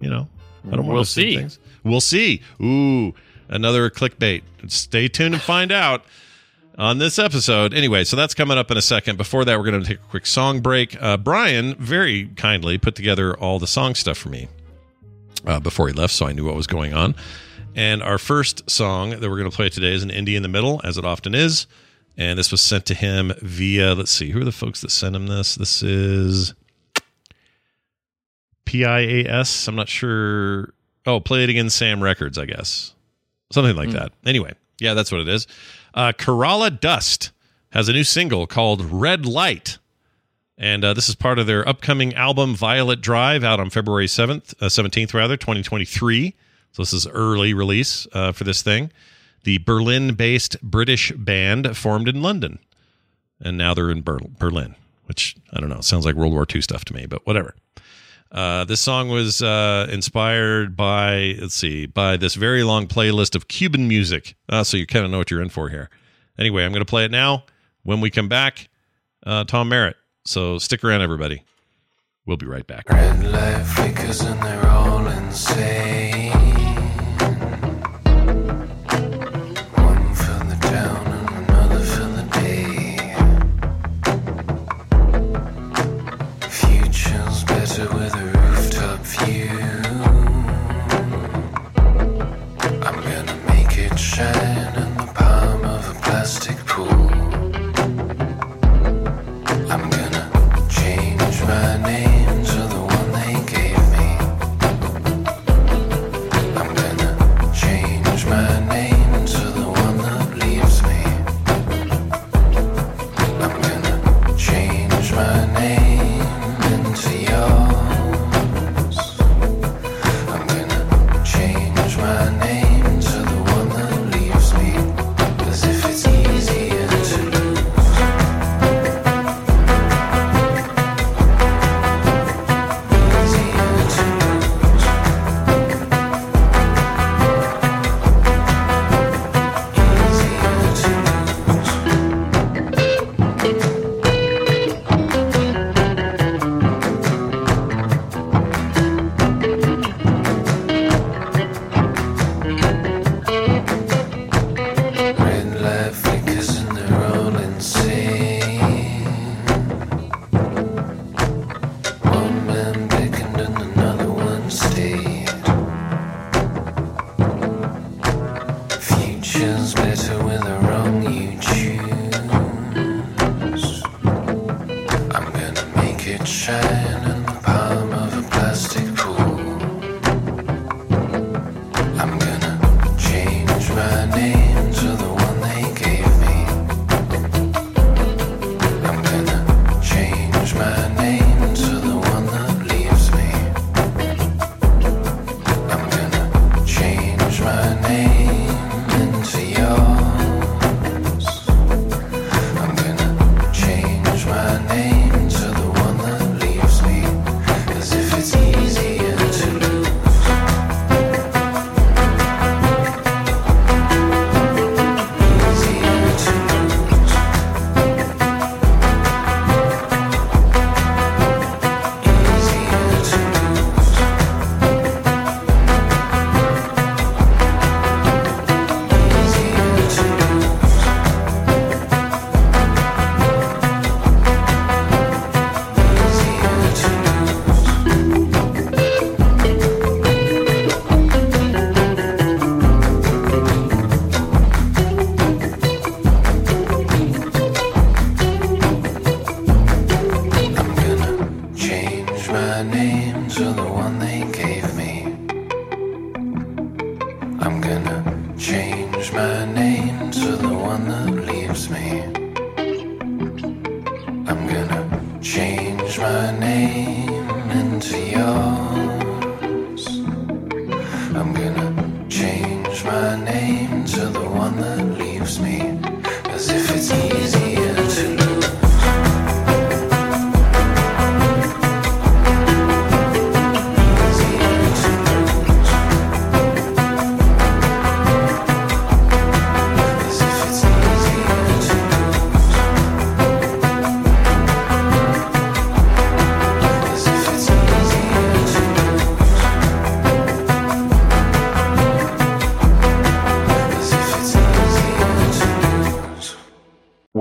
[0.00, 0.28] You know,
[0.66, 1.36] I don't want We'll to see.
[1.36, 1.58] things.
[1.84, 2.42] We'll see.
[2.62, 3.14] Ooh,
[3.48, 4.42] another clickbait.
[4.68, 6.04] Stay tuned and find out
[6.78, 7.74] on this episode.
[7.74, 9.18] Anyway, so that's coming up in a second.
[9.18, 11.00] Before that, we're going to take a quick song break.
[11.02, 14.48] Uh, Brian very kindly put together all the song stuff for me
[15.46, 17.14] uh, before he left, so I knew what was going on.
[17.74, 20.48] And our first song that we're going to play today is an indie in the
[20.48, 21.66] middle, as it often is.
[22.16, 25.16] And this was sent to him via, let's see, who are the folks that sent
[25.16, 25.54] him this?
[25.54, 26.54] This is
[28.66, 29.68] PIAS.
[29.68, 30.74] I'm not sure.
[31.06, 32.94] Oh, Play It Again Sam Records, I guess.
[33.52, 34.12] Something like that.
[34.24, 35.46] Anyway, yeah, that's what it is.
[35.94, 37.32] Uh, Kerala Dust
[37.72, 39.78] has a new single called Red Light.
[40.58, 44.54] And uh, this is part of their upcoming album Violet Drive out on February 7th,
[44.60, 46.34] uh, 17th rather, 2023.
[46.72, 48.90] So this is early release uh, for this thing.
[49.44, 52.58] The Berlin-based British band formed in London.
[53.40, 54.74] And now they're in Ber- Berlin,
[55.06, 57.54] which I don't know, sounds like World War II stuff to me, but whatever.
[58.30, 63.48] Uh, this song was uh, inspired by, let's see, by this very long playlist of
[63.48, 64.36] Cuban music.
[64.48, 65.90] Uh, so you kind of know what you're in for here.
[66.38, 67.44] Anyway, I'm going to play it now.
[67.82, 68.68] When we come back,
[69.26, 69.96] uh, Tom Merritt.
[70.24, 71.42] So stick around, everybody.
[72.26, 72.84] We'll be right back.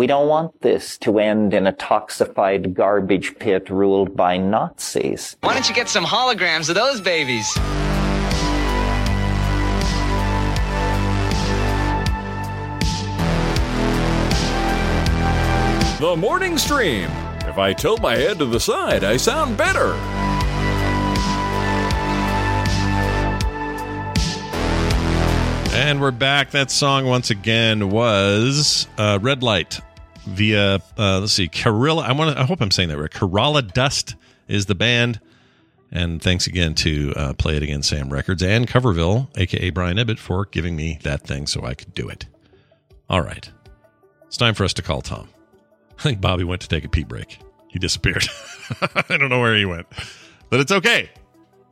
[0.10, 5.38] Don't want this to end in a toxified garbage pit ruled by Nazis.
[5.42, 7.54] Why don't you get some holograms of those babies?
[16.00, 17.12] The morning stream.
[17.46, 19.94] If I tilt my head to the side, I sound better.
[25.76, 26.50] And we're back.
[26.50, 29.80] That song once again was uh, "Red Light"
[30.30, 32.04] via uh, let's see, Kerala.
[32.04, 32.38] I want.
[32.38, 33.10] I hope I'm saying that right.
[33.10, 34.16] Kerala Dust
[34.48, 35.20] is the band.
[35.92, 40.20] And thanks again to uh, Play It Again Sam Records and Coverville, aka Brian Ibbott,
[40.20, 42.28] for giving me that thing so I could do it.
[43.10, 43.50] All right,
[44.28, 45.30] it's time for us to call Tom.
[45.98, 47.40] I think Bobby went to take a pee break.
[47.70, 48.28] He disappeared.
[49.10, 49.88] I don't know where he went,
[50.52, 51.10] but it's okay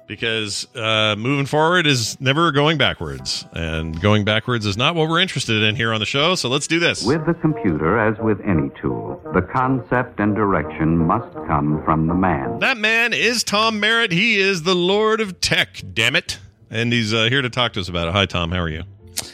[0.07, 5.19] because uh, moving forward is never going backwards, and going backwards is not what we're
[5.19, 6.35] interested in here on the show.
[6.35, 7.05] So let's do this.
[7.05, 12.13] With the computer, as with any tool, the concept and direction must come from the
[12.15, 12.59] man.
[12.59, 14.11] That man is Tom Merritt.
[14.11, 15.81] He is the Lord of Tech.
[15.93, 16.39] Damn it!
[16.69, 18.13] And he's uh, here to talk to us about it.
[18.13, 18.51] Hi, Tom.
[18.51, 18.83] How are you?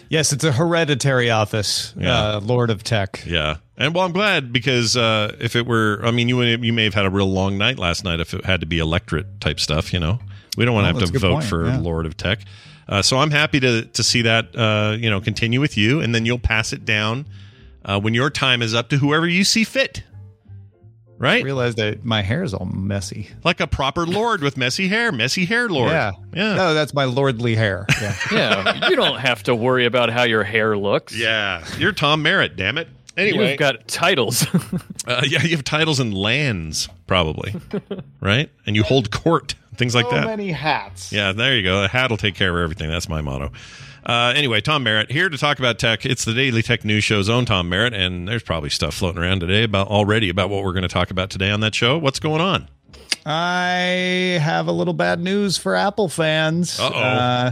[0.10, 2.36] Yes, it's a hereditary office, Yeah.
[2.36, 3.24] uh, Lord of Tech.
[3.26, 6.84] Yeah, and well, I'm glad because uh, if it were, I mean, you you may
[6.86, 9.60] have had a real long night last night if it had to be electorate type
[9.60, 9.92] stuff.
[9.94, 10.20] You know,
[10.58, 11.80] we don't want Oh, to have to vote point, for yeah.
[11.80, 12.40] Lord of Tech.
[12.88, 16.14] Uh, so I'm happy to to see that uh, you know continue with you, and
[16.14, 17.26] then you'll pass it down
[17.86, 20.04] uh, when your time is up to whoever you see fit.
[21.18, 21.42] Right?
[21.42, 23.30] I realized that my hair is all messy.
[23.46, 25.92] Like a proper lord with messy hair, messy hair lord.
[25.92, 26.12] Yeah.
[26.34, 26.56] yeah.
[26.56, 27.86] No, that's my lordly hair.
[28.02, 28.16] Yeah.
[28.32, 31.16] Yeah, you don't have to worry about how your hair looks.
[31.18, 32.58] Yeah, you're Tom Merritt.
[32.58, 32.90] Damn it.
[33.16, 34.46] Anyway, You've got titles.
[35.08, 37.54] uh, yeah, you have titles and lands probably,
[38.20, 38.50] right?
[38.66, 40.26] And you hold court, things like so that.
[40.26, 41.12] many hats.
[41.12, 41.84] Yeah, there you go.
[41.84, 42.90] A hat will take care of everything.
[42.90, 43.52] That's my motto.
[44.06, 46.06] Uh, anyway, Tom Merritt here to talk about tech.
[46.06, 49.40] It's the Daily Tech News Show's own Tom Merritt, and there's probably stuff floating around
[49.40, 51.98] today about already about what we're going to talk about today on that show.
[51.98, 52.68] What's going on?
[53.26, 56.78] I have a little bad news for Apple fans.
[56.80, 57.00] Uh-oh.
[57.00, 57.52] Uh,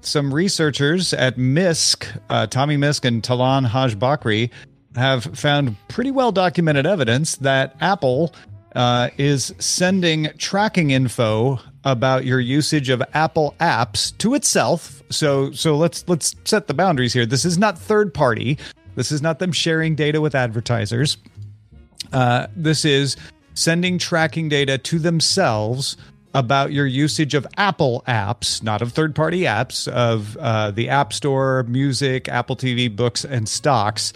[0.00, 4.50] some researchers at Mysk, uh, Tommy Mysk and Talal Haj Bakry,
[4.96, 8.32] have found pretty well documented evidence that Apple
[8.74, 15.02] uh, is sending tracking info about your usage of Apple apps to itself.
[15.10, 17.26] So, so let's let's set the boundaries here.
[17.26, 18.58] This is not third party.
[18.94, 21.16] This is not them sharing data with advertisers.
[22.12, 23.16] Uh, this is
[23.54, 25.96] sending tracking data to themselves
[26.34, 31.12] about your usage of Apple apps, not of third party apps, of uh, the App
[31.12, 34.12] Store, music, Apple TV, books, and stocks,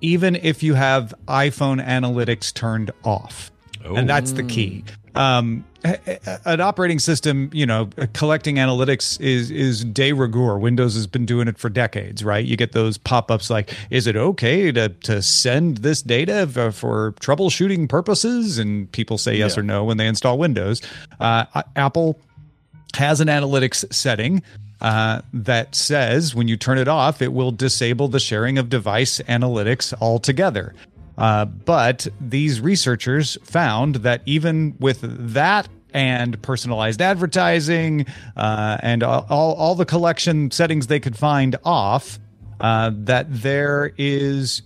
[0.00, 3.50] even if you have iPhone analytics turned off.
[3.96, 4.84] And that's the key.
[5.14, 5.64] Um,
[6.44, 10.58] an operating system, you know, collecting analytics is is de rigueur.
[10.58, 12.44] Windows has been doing it for decades, right?
[12.44, 16.70] You get those pop ups like, "Is it okay to to send this data for,
[16.72, 19.60] for troubleshooting purposes?" And people say yes Yeah.
[19.60, 20.82] or no when they install Windows.
[21.18, 22.20] Uh, Apple
[22.94, 24.42] has an analytics setting
[24.80, 29.20] uh, that says when you turn it off, it will disable the sharing of device
[29.28, 30.74] analytics altogether.
[31.18, 38.06] Uh, but these researchers found that even with that and personalized advertising
[38.36, 42.18] uh, and all, all, the collection settings they could find off,
[42.60, 44.62] uh, that there is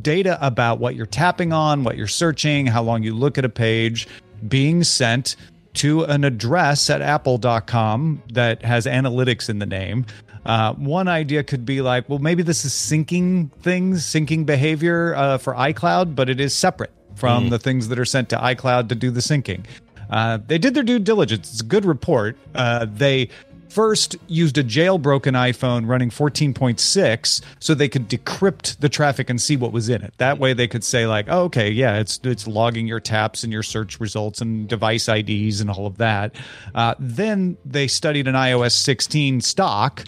[0.00, 3.48] data about what you're tapping on, what you're searching, how long you look at a
[3.48, 4.08] page
[4.48, 5.36] being sent
[5.74, 10.04] to an address at apple.com that has analytics in the name.
[10.44, 15.38] Uh, one idea could be like, well, maybe this is syncing things, syncing behavior uh,
[15.38, 17.50] for iCloud, but it is separate from Mm.
[17.50, 19.64] the things that are sent to iCloud to do the syncing.
[20.10, 21.50] Uh, they did their due diligence.
[21.52, 22.36] It's a good report.
[22.54, 23.28] Uh, they
[23.68, 29.56] first used a jailbroken iPhone running 14.6 so they could decrypt the traffic and see
[29.56, 30.12] what was in it.
[30.18, 33.52] That way they could say like, oh, okay, yeah, it's it's logging your taps and
[33.52, 36.34] your search results and device IDs and all of that.
[36.74, 40.04] Uh, then they studied an iOS 16 stock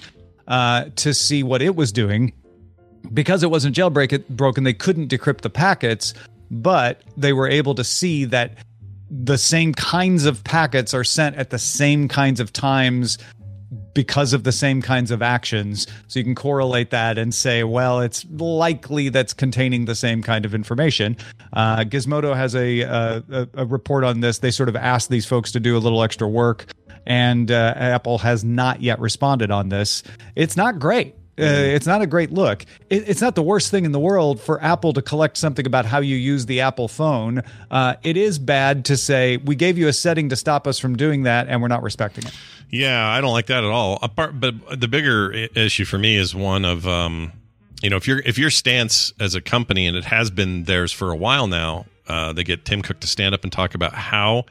[0.49, 2.33] uh, to see what it was doing.
[3.13, 6.15] Because it wasn't jailbroken, broken, they couldn't decrypt the packets,
[6.51, 8.57] but they were able to see that
[9.11, 13.19] the same kinds of packets are sent at the same kinds of times
[13.93, 15.87] because of the same kinds of actions.
[16.09, 20.45] So you can correlate that and say, well, it's likely that's containing the same kind
[20.45, 21.17] of information.
[21.53, 24.39] Uh, Gizmodo has a, a, a report on this.
[24.39, 26.67] They sort of asked these folks to do a little extra work,
[27.07, 30.03] and uh, Apple has not yet responded on this.
[30.35, 31.15] It's not great.
[31.37, 32.65] Uh, it's not a great look.
[32.91, 35.85] It, it's not the worst thing in the world for Apple to collect something about
[35.85, 37.43] how you use the Apple phone.
[37.73, 40.97] Uh, it is bad to say we gave you a setting to stop us from
[40.97, 42.33] doing that, and we're not respecting it.
[42.71, 43.99] Yeah, I don't like that at all.
[44.01, 47.33] Apart, but the bigger issue for me is one of, um,
[47.83, 50.93] you know, if your if your stance as a company, and it has been theirs
[50.93, 53.95] for a while now, uh, they get Tim Cook to stand up and talk about
[53.95, 54.45] how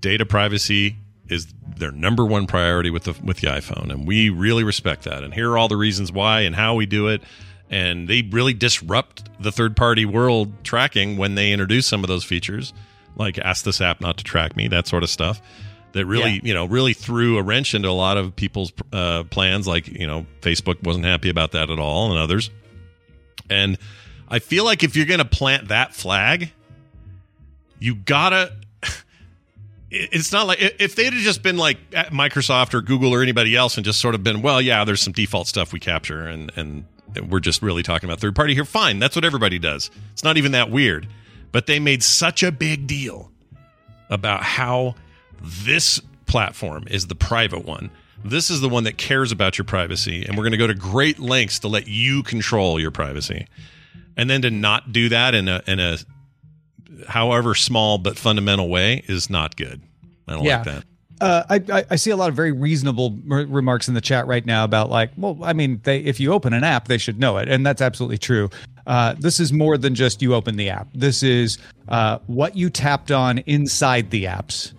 [0.00, 0.96] data privacy
[1.28, 1.46] is
[1.76, 5.22] their number one priority with the with the iPhone, and we really respect that.
[5.24, 7.22] And here are all the reasons why and how we do it.
[7.68, 12.22] And they really disrupt the third party world tracking when they introduce some of those
[12.22, 12.72] features,
[13.16, 15.42] like ask this app not to track me, that sort of stuff.
[15.92, 16.40] That really, Yeah.
[16.44, 19.66] you know, really threw a wrench into a lot of people's uh, plans.
[19.66, 22.50] Like, you know, Facebook wasn't happy about that at all, and others.
[23.50, 23.78] And
[24.28, 26.52] I feel like if you're going to plant that flag,
[27.80, 28.52] you gotta
[29.90, 33.76] it's not like if they'd have just been like Microsoft or Google or anybody else
[33.76, 36.84] and just sort of been, well, yeah, there's some default stuff we capture and and
[37.28, 38.64] we're just really talking about third party here.
[38.64, 39.90] Fine, that's what everybody does.
[40.12, 41.06] It's not even that weird.
[41.52, 43.30] But they made such a big deal
[44.10, 44.96] about how
[45.40, 47.90] this platform is the private one.
[48.24, 50.74] This is the one that cares about your privacy, and we're going to go to
[50.74, 53.46] great lengths to let you control your privacy.
[54.16, 55.98] And then to not do that in a in a
[57.08, 59.80] however small but fundamental way is not good.
[60.28, 60.56] I don't Yeah.
[60.58, 60.84] like that.
[61.18, 64.26] Uh, I, I I see a lot of very reasonable r- remarks in the chat
[64.26, 67.18] right now about like, well, I mean, they if you open an app, they should
[67.18, 68.50] know it, and that's absolutely true.
[68.86, 70.88] Uh, this is more than just you open the app.
[70.92, 71.56] This is
[71.88, 74.72] uh, what you tapped on inside the apps,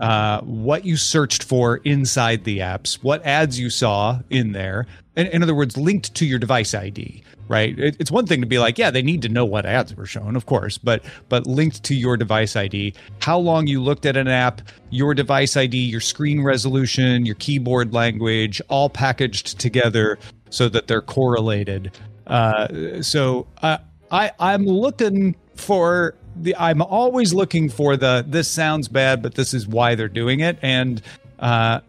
[0.00, 4.86] uh, what you searched for inside the apps, what ads you saw in there.
[5.16, 7.22] In, in other words, linked to your device ID.
[7.46, 7.78] Right.
[7.78, 10.06] It, it's one thing to be like, yeah, they need to know what ads were
[10.06, 14.16] shown, of course, but but linked to your device ID, how long you looked at
[14.16, 20.70] an app, your device ID, your screen resolution, your keyboard language, all packaged together so
[20.70, 21.92] that they're correlated.
[22.26, 23.76] Uh, so uh,
[24.10, 29.52] I I'm looking for the I'm always looking for the this sounds bad, but this
[29.52, 31.02] is why they're doing it, and
[31.40, 31.80] uh,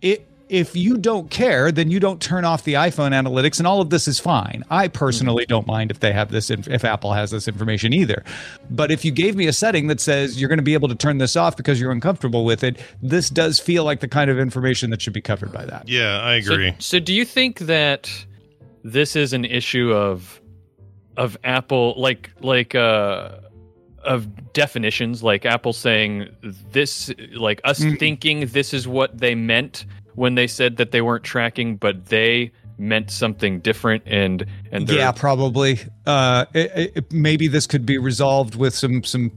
[0.00, 3.80] it if you don't care, then you don't turn off the iPhone analytics, and all
[3.80, 4.64] of this is fine.
[4.70, 8.22] I personally don't mind if they have this, inf- if Apple has this information either.
[8.70, 10.94] But if you gave me a setting that says you're going to be able to
[10.94, 14.38] turn this off because you're uncomfortable with it, this does feel like the kind of
[14.38, 15.88] information that should be covered by that.
[15.88, 18.08] Yeah, I So- So, do you think that
[18.84, 20.40] this is an issue of
[21.16, 23.30] of Apple like like uh
[24.04, 26.28] of definitions like Apple saying
[26.70, 27.98] this like us Mm.
[27.98, 29.86] thinking this is what they meant
[30.16, 35.12] when they said that they weren't tracking but they meant something different and and Yeah,
[35.12, 35.78] probably.
[36.04, 39.32] Uh, it, it, maybe this could be resolved with some some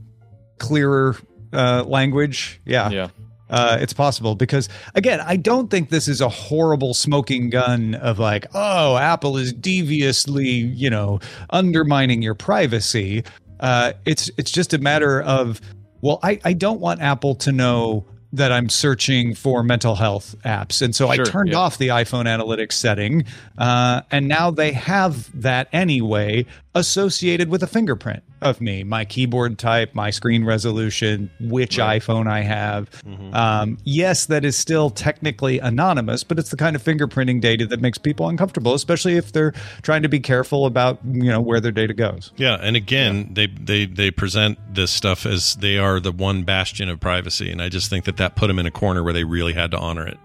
[0.58, 1.16] clearer
[1.54, 2.62] uh, language.
[2.66, 3.08] Yeah, yeah.
[3.50, 8.20] Uh, it's possible because again, I don't think this is a horrible smoking gun of
[8.20, 11.20] like, oh, Apple is deviously, you know,
[11.50, 13.24] undermining your privacy.
[13.60, 15.62] Uh, it's it's just a matter of,
[16.02, 20.82] well, I, I don't want Apple to know that I'm searching for mental health apps,
[20.82, 21.58] and so Sure, I turned yeah.
[21.58, 23.26] off the iPhone analytics setting,
[23.58, 26.46] uh, and now they have that anyway
[26.80, 32.42] associated with a fingerprint of me, my keyboard type, my screen resolution, which iPhone I
[32.42, 32.90] have.
[33.34, 37.82] Um, yes, that is still technically anonymous, but it's the kind of fingerprinting data that
[37.82, 41.72] makes people uncomfortable, especially if they're trying to be careful about you know where their
[41.72, 42.32] data goes.
[42.38, 46.90] Yeah, and again, they they they present this stuff as they are the one bastion
[46.90, 49.26] of privacy, and I just think that that put them in a corner where they
[49.26, 50.18] really had to honor it.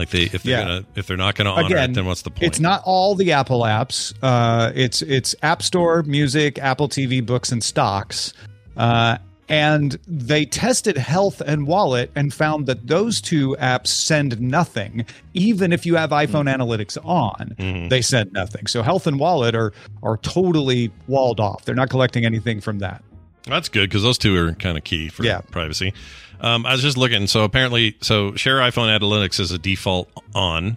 [0.00, 0.64] Like they if they're Yeah.
[0.64, 2.44] gonna if they're not gonna honor it, then what's the point?
[2.44, 4.14] It's not all the Apple apps.
[4.22, 8.32] Uh, it's it's App Store, Music, Apple TV, Books, and Stocks.
[8.78, 9.18] Uh,
[9.50, 15.70] and they tested Health and Wallet and found that those two apps send nothing, even
[15.72, 17.88] if you have iPhone Analytics on.
[17.90, 18.68] They send nothing.
[18.68, 21.66] So Health and Wallet are are totally walled off.
[21.66, 23.02] They're not collecting anything from that.
[23.44, 25.40] That's good because those two are kind of key for Yeah.
[25.50, 25.92] privacy.
[26.40, 27.26] Um, I was just looking.
[27.26, 30.76] So apparently, so share iPhone analytics is a default on,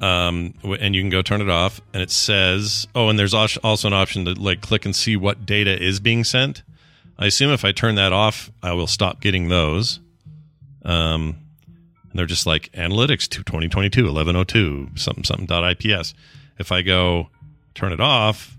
[0.00, 1.80] um, and you can go turn it off.
[1.92, 5.16] And it says, oh, and there's als- also an option to like click and see
[5.16, 6.62] what data is being sent.
[7.18, 10.00] I assume if I turn that off, I will stop getting those.
[10.84, 11.36] Um,
[12.10, 16.14] and they're just like analytics to 2022 1102 something something dot ips.
[16.58, 17.28] If I go
[17.74, 18.56] turn it off,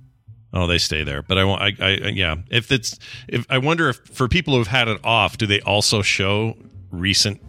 [0.54, 1.22] oh, they stay there.
[1.22, 2.36] But I want, I, I, yeah.
[2.50, 2.98] If it's,
[3.28, 6.56] if I wonder if for people who've had it off, do they also show
[6.92, 7.42] recent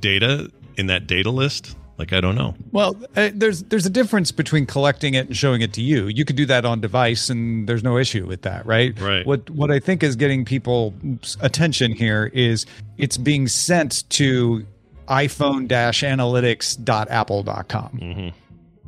[0.00, 1.76] data in that data list?
[2.00, 2.54] Like I don't know.
[2.72, 6.06] Well, uh, there's there's a difference between collecting it and showing it to you.
[6.06, 8.98] You could do that on device, and there's no issue with that, right?
[8.98, 9.26] Right.
[9.26, 12.64] What what I think is getting people's attention here is
[12.96, 14.64] it's being sent to
[15.08, 17.98] iPhone-analytics.apple.com.
[18.02, 18.28] Mm-hmm.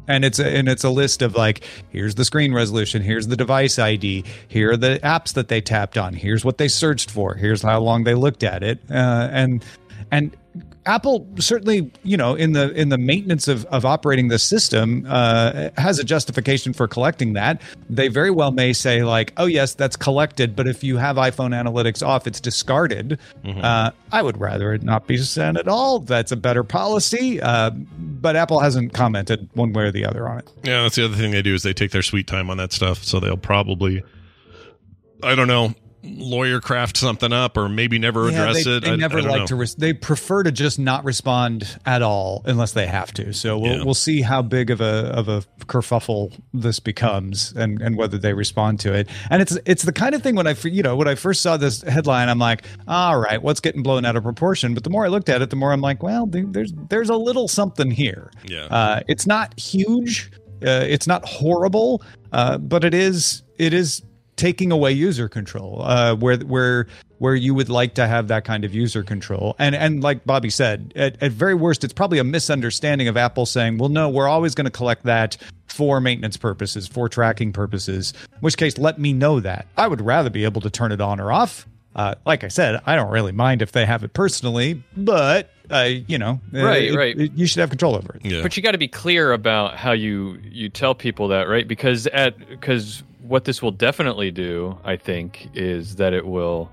[0.09, 3.37] And it's a, and it's a list of like here's the screen resolution, here's the
[3.37, 7.35] device ID, here are the apps that they tapped on, here's what they searched for,
[7.35, 9.65] here's how long they looked at it, uh, and
[10.11, 10.37] and
[10.85, 15.71] Apple certainly, you know, in the in the maintenance of, of operating the system, uh,
[15.77, 17.61] has a justification for collecting that.
[17.89, 21.51] They very well may say like, "Oh yes, that's collected," but if you have iPhone
[21.55, 23.19] analytics off, it's discarded.
[23.45, 23.63] Mhm.
[23.63, 26.01] Uh, I would rather it not be sent at all.
[26.01, 27.41] That's a better policy.
[27.41, 30.51] Uh, but Apple hasn't commented one way or the other on it.
[30.65, 32.73] Yeah, that's the other thing they do is they take their sweet time on that
[32.73, 33.05] stuff.
[33.05, 34.03] So they'll probably,
[35.23, 35.75] I don't know,
[36.05, 38.85] lawyer craft something up or maybe never Yeah, address they, it.
[38.85, 39.47] They I- never I like know.
[39.47, 39.57] to.
[39.57, 43.33] Res- they prefer to just not respond at all unless they have to.
[43.33, 43.85] So we'll Yeah.
[43.85, 44.85] we'll see how big of a
[45.15, 49.09] of a kerfuffle this becomes and and whether they respond to it.
[49.31, 51.57] And it's it's the kind of thing when I you know when I first saw
[51.57, 54.75] this headline, I'm like, all right, what's getting blown out of proportion?
[54.75, 57.17] But the more I looked at it, the more I'm like, well, there's there's a
[57.17, 58.31] little something here.
[58.45, 58.65] Yeah.
[58.67, 60.31] Uh, it's not huge.
[60.65, 64.03] Uh, it's not horrible, uh, but it is it is
[64.37, 66.87] taking away user control uh, where where
[67.19, 69.55] where you would like to have that kind of user control.
[69.59, 73.47] And and like Bobby said, at, at very worst, it's probably a misunderstanding of Apple
[73.47, 78.13] saying, well, no, we're always going to collect that for maintenance purposes, for tracking purposes.
[78.33, 79.67] In which case, let me know that.
[79.77, 81.67] I would rather be able to turn it on or off.
[81.95, 85.89] Uh, like I said, I don't really mind if they have it personally, but uh,
[86.09, 87.19] you know, uh, Right, it- right.
[87.21, 88.43] it- you should have control over it.
[88.43, 91.69] But you got to be clear about how you you tell people that, right?
[91.69, 96.71] Because at because what this will definitely do, I think, is that it will,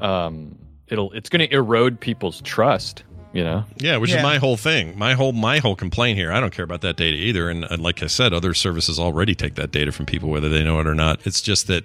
[0.00, 0.58] um,
[0.88, 3.04] it'll it's going to erode people's trust.
[3.34, 3.64] You know.
[3.76, 4.16] Yeah, which Yeah.
[4.18, 4.96] is my whole thing.
[4.98, 6.32] My whole my whole complaint here.
[6.32, 7.50] I don't care about that data either.
[7.50, 10.64] And, and like I said, other services already take that data from people, whether they
[10.64, 11.20] know it or not.
[11.26, 11.84] It's just that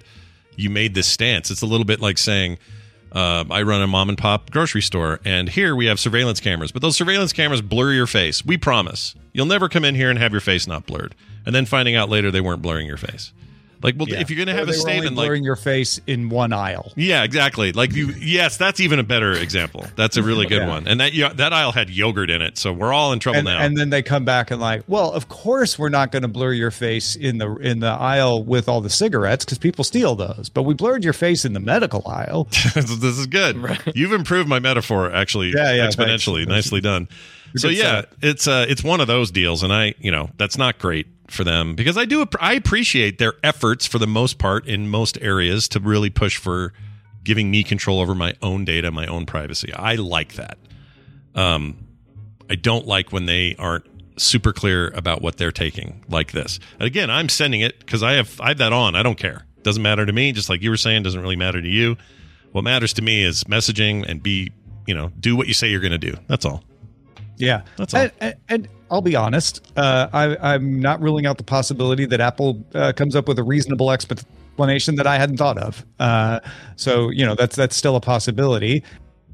[0.56, 1.50] you made this stance.
[1.50, 2.58] It's a little bit like saying,
[3.12, 6.72] uh, I run a mom and pop grocery store, and here we have surveillance cameras,
[6.72, 8.44] but those surveillance cameras blur your face.
[8.44, 11.66] We promise you'll never come in here and have your face not blurred, and then
[11.66, 13.32] finding out later they weren't blurring your face.
[13.84, 14.20] Like, well, Yeah.
[14.20, 16.30] if you're going to have a they were only statement like, blurring your face in
[16.30, 16.90] one aisle.
[16.96, 17.70] yeah, exactly.
[17.72, 19.84] Like you, yes, that's even a better example.
[19.94, 20.68] That's a really good Yeah.
[20.68, 20.88] one.
[20.88, 23.58] And that that aisle had yogurt in it, so we're all in trouble and, now.
[23.60, 26.52] and then they come back and like, well, of course we're not going to blur
[26.52, 30.48] your face in the in the aisle with all the cigarettes because people steal those.
[30.48, 32.44] But we blurred your face in the medical aisle.
[32.74, 33.78] this is good.
[33.94, 36.46] You've improved my metaphor actually Yeah, yeah, exponentially.
[36.46, 36.48] thanks.
[36.48, 37.06] Nicely done.
[37.56, 38.12] So yeah, set.
[38.22, 41.44] it's uh it's one of those deals and I, you know, that's not great for
[41.44, 45.68] them because I do I appreciate their efforts for the most part in most areas
[45.68, 46.72] to really push for
[47.22, 49.72] giving me control over my own data, my own privacy.
[49.72, 50.58] I like that.
[51.34, 51.86] Um
[52.50, 53.86] I don't like when they aren't
[54.16, 56.60] super clear about what they're taking like this.
[56.80, 58.94] Again, I'm sending it because I have I have that on.
[58.94, 59.46] I don't care.
[59.62, 60.32] Doesn't matter to me.
[60.32, 61.96] Just like you were saying, doesn't really matter to you.
[62.52, 64.52] What matters to me is messaging and be,
[64.86, 66.16] you know, do what you say you're going to do.
[66.28, 66.62] That's all.
[67.36, 68.08] Yeah, That's all.
[68.20, 72.62] And, and, I'll be honest, uh, I, I'm not ruling out the possibility that Apple
[72.74, 75.84] uh, comes up with a reasonable explanation that I hadn't thought of.
[75.98, 76.38] Uh,
[76.76, 78.84] so you know that's that's still a possibility.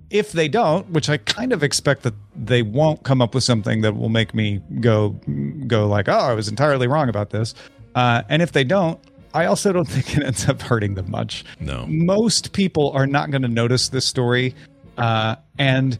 [0.08, 3.82] If they don't, which I kind of expect that they won't come up with something
[3.82, 5.10] that will make me go
[5.66, 7.54] go like, oh, I was entirely wrong about this.
[7.94, 8.98] Uh, and if they don't,
[9.34, 11.44] I also don't think it ends up hurting them much.
[11.60, 11.86] No.
[11.88, 14.54] Most people are not going to notice this story.
[14.96, 15.98] Uh, and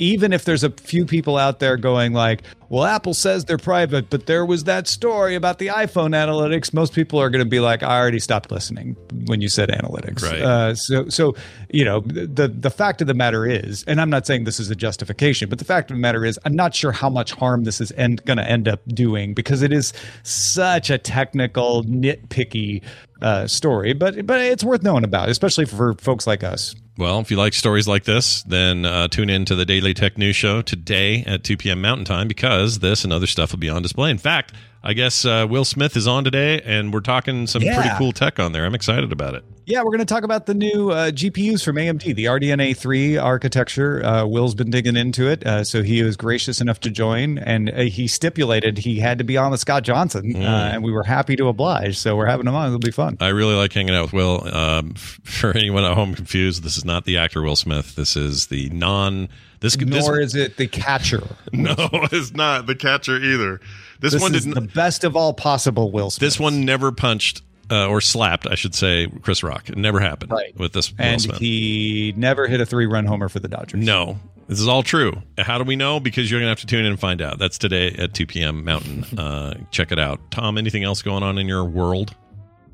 [0.00, 4.08] even if there's a few people out there going like, well, Apple says they're private,
[4.10, 6.72] but there was that story about the iPhone analytics.
[6.72, 8.96] Most people are going to be like, I already stopped listening
[9.26, 10.22] when you said analytics.
[10.22, 10.40] Right.
[10.40, 11.34] Uh, so, so
[11.68, 14.70] you know, the the fact of the matter is, and I'm not saying this is
[14.70, 17.64] a justification, but the fact of the matter is, I'm not sure how much harm
[17.64, 19.92] this is end, going to end up doing because it is
[20.22, 22.82] such a technical, nitpicky
[23.22, 23.92] uh, story.
[23.92, 26.74] But but it's worth knowing about, especially for folks like us.
[26.98, 30.18] Well, if you like stories like this, then uh, tune in to the Daily Tech
[30.18, 31.80] News Show today at 2 p.m.
[31.80, 34.10] Mountain Time because this and other stuff will be on display.
[34.10, 34.52] In fact,
[34.82, 37.80] I guess uh, Will Smith is on today, and we're talking some Yeah.
[37.80, 38.66] pretty cool tech on there.
[38.66, 39.44] I'm excited about it.
[39.66, 43.16] Yeah, we're going to talk about the new uh, GPUs from AMD, the RDNA 3
[43.18, 44.04] architecture.
[44.04, 47.70] Uh, Will's been digging into it, uh, so he was gracious enough to join, and
[47.70, 50.42] uh, he stipulated he had to be on with Scott Johnson, Mm.
[50.42, 51.96] uh, and we were happy to oblige.
[51.98, 53.16] So we're having him on; it'll be fun.
[53.20, 54.48] I really like hanging out with Will.
[54.52, 54.94] Um,
[55.24, 57.94] for anyone at home confused, this is not the actor Will Smith.
[57.94, 59.28] This is the non.
[59.60, 61.22] This Nor this, is it the catcher.
[61.52, 61.74] no,
[62.10, 63.60] it's not the catcher either.
[64.00, 64.54] This, This one is didn't.
[64.54, 66.20] the best of all possible Will Smith.
[66.20, 69.68] This one never punched uh, or slapped, I should say, Chris Rock.
[69.68, 70.56] It never happened Right.
[70.58, 73.84] with this and he never hit a three-run homer for the Dodgers.
[73.84, 74.18] no,
[74.48, 75.12] this is all true.
[75.38, 76.00] How do we know?
[76.00, 77.38] Because you're gonna have to tune in and find out.
[77.38, 78.64] That's today at 2 p.m.
[78.64, 79.04] Mountain.
[79.18, 80.18] Uh, check it out.
[80.30, 82.14] Tom, anything else going on in your world?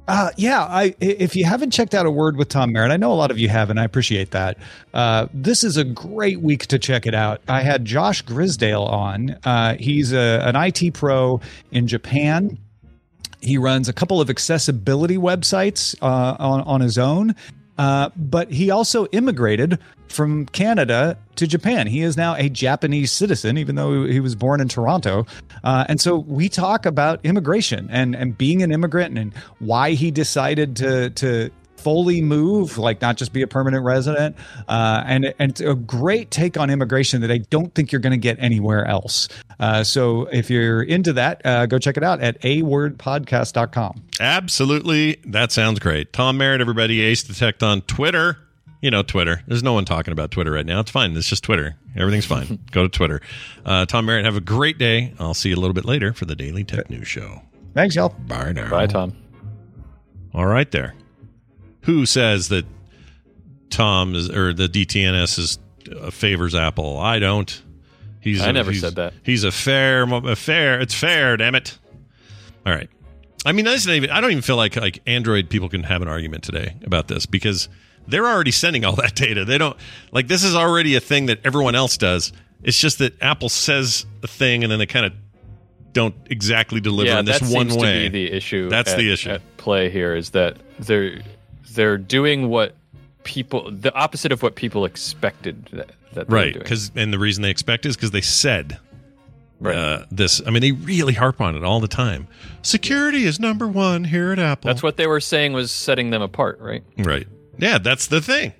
[0.08, 3.12] Uh, yeah, I if you haven't checked out a word with Tom Merritt, I know
[3.12, 4.56] a lot of you have, and I appreciate that.
[4.94, 7.40] Uh, this is a great week to check it out.
[7.48, 9.36] I had Josh Grisdale on.
[9.44, 11.40] Uh, he's a, an IT pro
[11.72, 12.56] in Japan.
[13.46, 17.36] He runs a couple of accessibility websites uh, on on his own,
[17.78, 19.78] uh, but he also immigrated
[20.08, 21.86] from Canada to Japan.
[21.86, 25.26] He is now a Japanese citizen, even though he was born in Toronto.
[25.62, 30.10] Uh, and so we talk about immigration and and being an immigrant and why he
[30.10, 31.50] decided to to
[31.86, 34.34] fully move, like not just be a permanent resident.
[34.66, 38.10] Uh, and and it's a great take on immigration that I don't think you're going
[38.10, 39.28] to get anywhere else.
[39.60, 44.02] Uh, so if you're into that, uh, go check it out at awordpodcast.com.
[44.18, 45.18] Absolutely.
[45.26, 46.12] That sounds great.
[46.12, 48.38] Tom Merritt, everybody, Ace Detect on Twitter.
[48.80, 49.42] You know, Twitter.
[49.46, 50.80] There's no one talking about Twitter right now.
[50.80, 51.16] It's fine.
[51.16, 51.76] It's just Twitter.
[51.96, 52.58] Everything's fine.
[52.72, 53.20] Go to Twitter.
[53.64, 55.14] Uh, Tom Merritt, have a great day.
[55.20, 57.42] I'll see you a little bit later for the Daily Tech News Show.
[57.74, 58.08] Thanks, y'all.
[58.08, 58.70] Bye now.
[58.70, 59.16] Bye, Tom.
[60.34, 60.96] All right, there.
[61.86, 62.64] Who says that
[63.70, 65.58] Tom is or the DTNS is
[66.00, 66.98] uh, favors Apple?
[66.98, 67.62] I don't.
[68.20, 69.14] He's I a- never he's- said that.
[69.22, 70.80] He's a fair, a fair.
[70.80, 71.36] It's fair.
[71.36, 71.78] Damn it.
[72.64, 72.90] All right.
[73.44, 74.10] I mean, that's not even.
[74.10, 77.26] I don't even feel like like Android people can have an argument today about this
[77.26, 77.68] because
[78.08, 79.44] they're already sending all that data.
[79.44, 79.76] They don't
[80.10, 82.32] like this is already a thing that everyone else does.
[82.62, 85.12] It's just that Apple says a thing and then they kind of
[85.92, 88.04] don't exactly deliver yeah, in this that one seems way.
[88.04, 88.68] To be the issue.
[88.68, 89.30] That's at- the issue.
[89.30, 91.20] at play here is that they're
[91.72, 92.74] they're doing what
[93.24, 97.50] people the opposite of what people expected that, that right because and the reason they
[97.50, 98.78] expect is because they said
[99.64, 102.28] uh, this i mean they really harp on it all the time.
[102.62, 104.68] Security is number one here at apple.
[104.68, 106.84] That's what they were saying was setting them apart, right?
[106.98, 107.26] right.
[107.58, 108.52] Yeah that's the thing.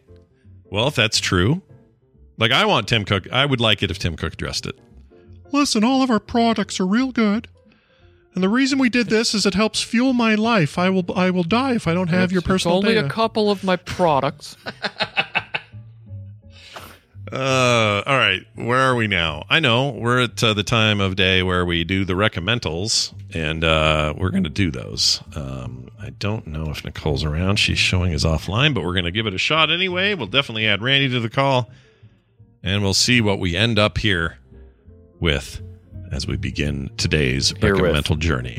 [0.71, 1.63] Well if that's true
[2.39, 4.79] like i want tim cook i would like it if tim cook addressed it.
[5.53, 7.47] Listen all of our products are real good
[8.37, 11.29] and the reason we did this is it helps fuel my life i will i
[11.31, 13.75] will die if i don't have your personal it's only data a couple of my
[13.75, 14.57] products.
[17.33, 18.47] Uh, all right.
[18.55, 19.45] Where are we now?
[19.51, 23.65] I know we're at uh, the time of day where we do the recommendals, and
[23.65, 25.23] uh, we're going to do those.
[25.35, 27.57] Um, I don't know if Nicole's around.
[27.57, 30.15] She's showing us offline, but we're going to give it a shot anyway.
[30.15, 31.69] We'll definitely add Randy to the call,
[32.63, 34.39] and we'll see what we end up here
[35.19, 35.61] with
[36.13, 38.07] as we begin today's Herewith.
[38.07, 38.57] recommendal journey.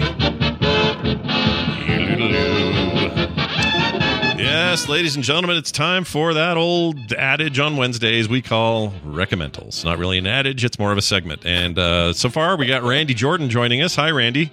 [4.39, 9.83] Yes, ladies and gentlemen, it's time for that old adage on Wednesdays we call recommendals.
[9.83, 11.45] Not really an adage, it's more of a segment.
[11.45, 13.95] And uh, so far, we got Randy Jordan joining us.
[13.95, 14.51] Hi, Randy.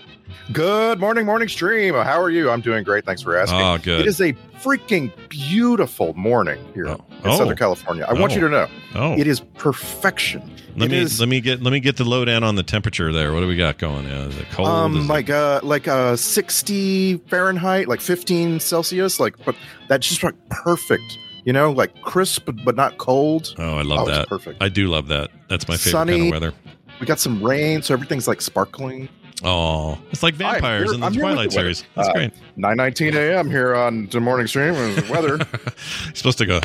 [0.53, 1.95] Good morning, morning stream.
[1.95, 2.51] How are you?
[2.51, 3.05] I'm doing great.
[3.05, 3.61] Thanks for asking.
[3.61, 4.01] Oh, good.
[4.01, 4.35] It is a
[4.65, 7.37] freaking beautiful morning here in Oh.
[7.37, 8.07] Southern California.
[8.09, 8.37] I want Oh.
[8.37, 8.67] you to know.
[8.95, 9.13] Oh.
[9.19, 10.43] It is perfection.
[10.77, 13.13] Let It me is, let me get let me get the lowdown on the temperature
[13.13, 13.33] there.
[13.33, 14.07] What do we got going?
[14.07, 14.69] Uh, is it cold?
[14.69, 19.55] um Is it- like uh like uh 60 Fahrenheit, like 15 Celsius, like but
[19.89, 21.19] that's just like perfect.
[21.45, 23.55] You know, like crisp but, not cold.
[23.59, 24.29] oh, I love Oh, that.
[24.29, 24.63] perfect.
[24.63, 25.31] I do love that.
[25.51, 26.13] That's my favorite Sunny.
[26.19, 26.55] kind of weather.
[27.01, 29.11] We got some rain, so everything's like sparkling.
[29.43, 31.85] Oh, it's like vampires here- in the I'm Twilight the series.
[31.97, 32.33] That's Uh, great.
[32.57, 33.51] 9:19 a.m.
[33.51, 34.75] here on the morning stream.
[34.75, 35.37] and the weather.
[36.07, 36.61] You're supposed to go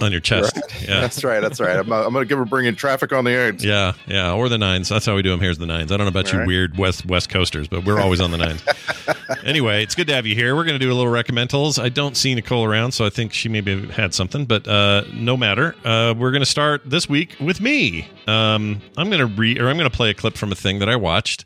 [0.00, 0.56] on your chest.
[0.80, 1.00] Yeah.
[1.00, 1.40] That's right.
[1.40, 1.76] That's right.
[1.76, 3.64] I'm, uh, I'm going to give her bringing traffic on the eights.
[3.64, 4.88] Yeah, yeah, or the nines.
[4.88, 5.40] That's how we do them.
[5.40, 5.90] Here's the nines.
[5.90, 6.46] I don't know about you All right.
[6.46, 8.62] weird West West Coasters, but we're always on the nines.
[9.44, 10.54] anyway, it's good to have you here.
[10.54, 11.82] We're going to do a little recommendals.
[11.82, 15.36] I don't see Nicole around, so I think she maybe had something, but uh, no
[15.36, 15.74] matter.
[15.84, 18.08] Uh, we're going to start this week with me.
[18.28, 20.78] Um, I'm going to read, or I'm going to play a clip from a thing
[20.78, 21.44] that I watched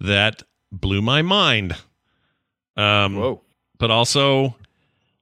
[0.00, 0.42] that
[0.72, 1.74] blew my mind.
[2.76, 3.42] Um, Whoa!
[3.78, 4.56] But also,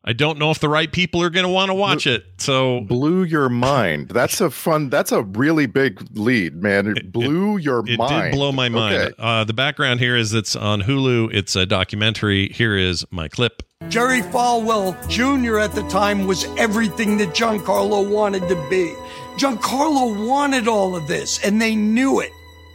[0.07, 2.25] I don't know if the right people are going to want to watch it.
[2.39, 4.09] So blew your mind.
[4.11, 4.91] That's a fun.
[4.91, 6.89] That's a really big lead, man.
[6.89, 8.13] It blew your It mind.
[8.13, 8.97] It did blow my mind.
[8.97, 9.15] Okay.
[9.19, 11.33] Uh, the background here is it's on Hulu.
[11.33, 12.49] It's a documentary.
[12.51, 13.63] Here is my clip.
[13.89, 15.59] Jerry Falwell Jr.
[15.59, 18.95] at the time was everything that Giancarlo wanted to be.
[19.39, 22.31] Giancarlo wanted all of this, and they knew it.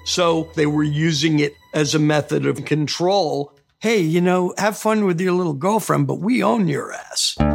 [0.10, 3.54] So they were using it as a method of control.
[3.78, 7.36] Hey, you know, have fun with your little girlfriend, but we own your ass.
[7.40, 7.48] All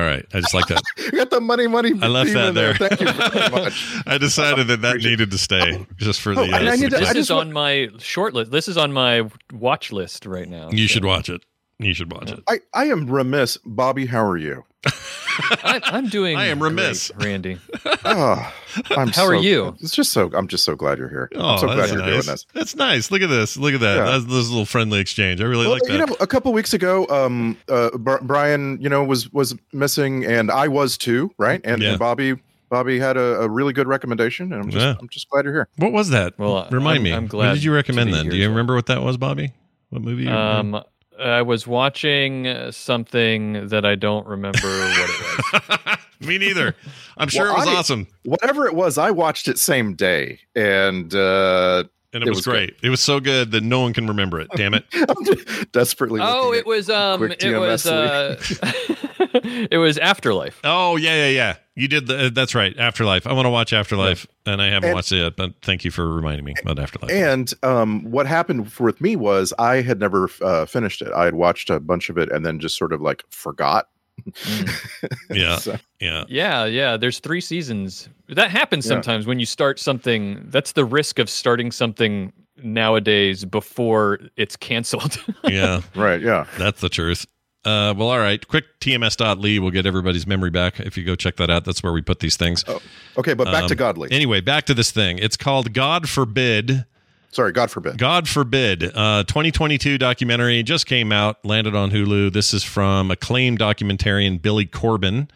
[0.00, 0.26] right.
[0.34, 0.82] I just like that.
[0.96, 1.92] You got the money, money.
[2.02, 2.74] I left that in there.
[2.74, 4.02] Thank you very much.
[4.04, 6.40] I decided that that needed to stay just for the.
[6.40, 7.14] Oh, and I uh, need to- success.
[7.14, 8.50] This is on my short list.
[8.50, 10.70] This is on my watch list right now.
[10.72, 11.44] you should watch it.
[11.78, 12.42] You should watch it.
[12.48, 13.58] I, I am remiss.
[13.64, 14.64] Bobby, how are you?
[14.86, 16.36] I, I'm doing.
[16.36, 17.10] I am remiss.
[17.10, 17.58] great, Randy.
[18.04, 18.52] Oh,
[18.90, 19.76] I'm How are you?
[19.80, 20.30] It's just so.
[20.34, 21.30] I'm just so glad you're here.
[21.34, 22.06] Oh, I'm so glad you're nice.
[22.06, 22.46] doing this.
[22.52, 23.10] That's nice.
[23.10, 23.56] Look at this.
[23.56, 23.96] Look at that.
[23.96, 24.04] Yeah.
[24.04, 25.40] That's this little friendly exchange.
[25.40, 25.92] I really Well, like that.
[25.92, 27.90] you know, a couple weeks ago, um, uh,
[28.22, 31.60] Brian, you know, was was missing, and I was too, right?
[31.64, 31.90] And, Yeah.
[31.90, 32.34] and Bobby,
[32.68, 34.94] Bobby had a, a really good recommendation, and I'm just, Yeah.
[35.00, 35.68] I'm just glad you're here.
[35.76, 36.38] what was that?
[36.38, 37.12] Well, remind I'm- me.
[37.12, 37.38] I'm glad.
[37.38, 38.28] What glad did you recommend then?
[38.28, 39.52] Do you remember what that was, Bobby?
[39.90, 40.28] What movie?
[40.28, 40.82] Um,
[41.20, 45.98] I was watching uh, something that I don't remember what it was.
[46.26, 46.74] me neither.
[47.16, 50.40] I'm sure Well, it was I- awesome, Whatever it was, I watched it same day,
[50.54, 52.76] and uh, and it, was, great.
[52.82, 54.48] It was so good that no one can remember it.
[54.54, 54.84] Damn it!
[55.72, 56.20] Desperately.
[56.22, 58.36] oh, it was um, it was uh,
[59.70, 60.60] it was Afterlife.
[60.64, 61.56] Oh yeah, yeah, yeah.
[61.74, 62.26] You did the.
[62.26, 62.76] Uh, that's right.
[62.76, 63.26] Afterlife.
[63.26, 65.36] I want to watch Afterlife, and I haven't And- watched it yet.
[65.36, 67.10] But thank you for reminding me about Afterlife.
[67.10, 71.10] And um, what happened with me was I had never uh, finished it.
[71.12, 73.88] I had watched a bunch of it and then just sort of like forgot.
[75.30, 76.24] yeah, So- yeah.
[76.28, 76.96] Yeah, yeah.
[76.96, 78.08] There's three seasons.
[78.28, 78.90] That happens Yeah.
[78.90, 80.44] sometimes when you start something.
[80.48, 82.32] That's the risk of starting something
[82.62, 85.16] nowadays before it's canceled.
[85.44, 86.20] yeah, right.
[86.20, 87.26] Yeah, that's the truth.
[87.64, 88.46] Uh, well, all right.
[88.48, 90.80] Quick tms.ly will get everybody's memory back.
[90.80, 92.64] If you go check that out, that's where we put these things.
[92.66, 92.80] Oh,
[93.18, 94.10] okay, but back to Um, Godly.
[94.10, 95.18] Anyway, back to this thing.
[95.18, 96.84] It's called God Forbid.
[97.32, 97.96] Sorry, God forbid.
[97.96, 98.84] God Forbid.
[98.94, 102.30] Uh, 2022 documentary just came out, landed on Hulu.
[102.30, 105.30] This is from acclaimed documentarian Billy Corben.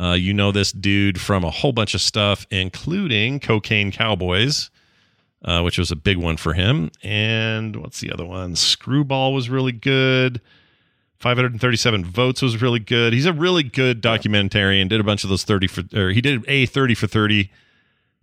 [0.00, 4.70] Uh, you know this dude from a whole bunch of stuff, including Cocaine Cowboys,
[5.44, 6.90] uh, which was a big one for him.
[7.02, 8.56] And what's the other one?
[8.56, 10.40] Screwball was really good.
[11.18, 13.12] 537 votes was really good.
[13.12, 14.88] He's a really good documentarian.
[14.88, 17.50] Did a bunch of those 30 for, or he did a 30 for 30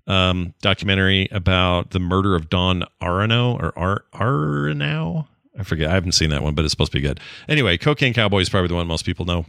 [0.08, 5.28] um, documentary about the murder of Don Arano or Ar- Arano.
[5.58, 5.90] I forget.
[5.90, 7.20] I haven't seen that one, but it's supposed to be good.
[7.48, 9.46] Anyway, Cocaine Cowboy is probably the one most people know.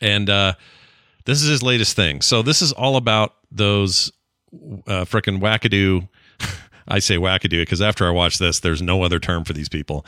[0.00, 0.54] And uh,
[1.24, 2.20] this is his latest thing.
[2.22, 4.12] So this is all about those
[4.86, 6.08] uh, frickin' wackadoo.
[6.88, 10.04] I say wackadoo because after I watch this, there's no other term for these people.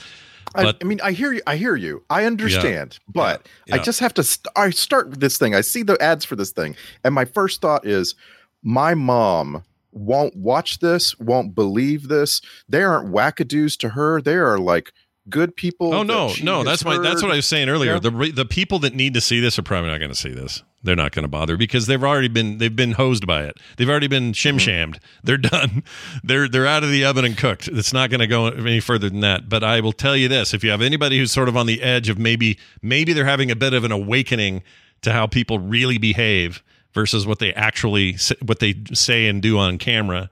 [0.54, 1.42] I, But I mean, I hear you.
[1.46, 2.02] I hear you.
[2.08, 3.76] I understand, but Yeah.
[3.76, 4.22] I just have to.
[4.24, 5.54] St- I start with this thing.
[5.54, 8.14] I see the ads for this thing, and my first thought is,
[8.62, 12.40] my mom won't watch this, won't believe this.
[12.68, 14.20] They aren't wackadoos to her.
[14.20, 14.92] They are like
[15.28, 15.94] good people.
[15.94, 17.94] Oh no, she no, that's my that's what I was saying earlier.
[17.94, 18.00] Yeah.
[18.00, 20.62] The the people that need to see this are probably not going to see this.
[20.82, 23.58] They're not going to bother because they've already been they've been hosed by it.
[23.76, 24.56] They've already been mm-hmm.
[24.56, 25.00] shim shammed.
[25.24, 25.82] They're done.
[26.22, 27.68] They're they're out of the oven and cooked.
[27.68, 29.48] It's not going to go any further than that.
[29.48, 31.82] But I will tell you this: if you have anybody who's sort of on the
[31.82, 34.62] edge of maybe maybe they're having a bit of an awakening
[35.02, 36.62] to how people really behave
[36.98, 40.28] versus what they actually what they say and do on camera,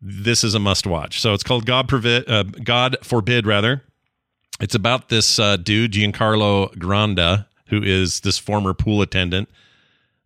[0.00, 1.20] this is a must watch.
[1.20, 3.84] So it's called God uh, God Forbid rather.
[4.58, 9.48] It's about this uh, dude, Giancarlo Granda, who is this former pool attendant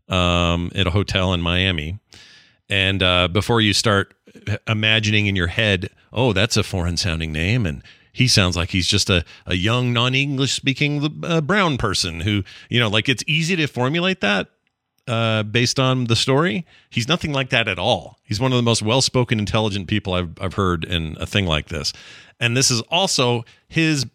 [0.08, 1.98] um, at a hotel in Miami.
[2.70, 4.14] And uh, before you start
[4.66, 7.82] imagining in your head, oh, that's a foreign sounding name, and
[8.14, 12.44] he sounds like he's just a, a young, non English speaking uh, brown person who,
[12.70, 14.48] you know, like it's easy to formulate that
[15.06, 16.66] uh, based on the story.
[16.90, 18.18] He's nothing like that at all.
[18.24, 21.46] He's one of the most well spoken, intelligent people I've, I've heard in a thing
[21.46, 21.92] like this.
[22.40, 24.06] And this is also his.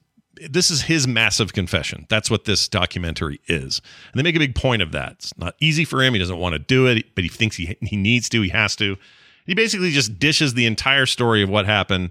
[0.49, 2.07] This is his massive confession.
[2.09, 3.79] That's what this documentary is,
[4.11, 5.11] and they make a big point of that.
[5.11, 6.13] It's not easy for him.
[6.13, 8.41] He doesn't want to do it, but he thinks he he needs to.
[8.41, 8.97] He has to.
[9.45, 12.09] He basically just dishes the entire story of what happened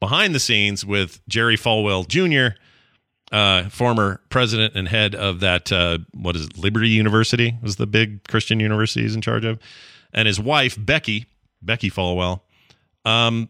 [0.00, 2.56] behind the scenes with Jerry Falwell Jr.,
[3.32, 7.86] uh, former president and head of that uh, what is it, Liberty University was the
[7.86, 9.58] big Christian university he's in charge of,
[10.12, 11.26] and his wife Becky
[11.62, 12.40] Becky Falwell.
[13.04, 13.48] Um,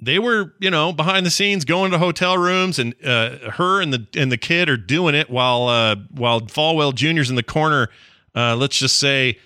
[0.00, 3.92] they were you know behind the scenes going to hotel rooms, and uh, her and
[3.92, 7.88] the and the kid are doing it while uh, while Falwell Jr.'s in the corner.
[8.34, 9.38] Uh, let's just say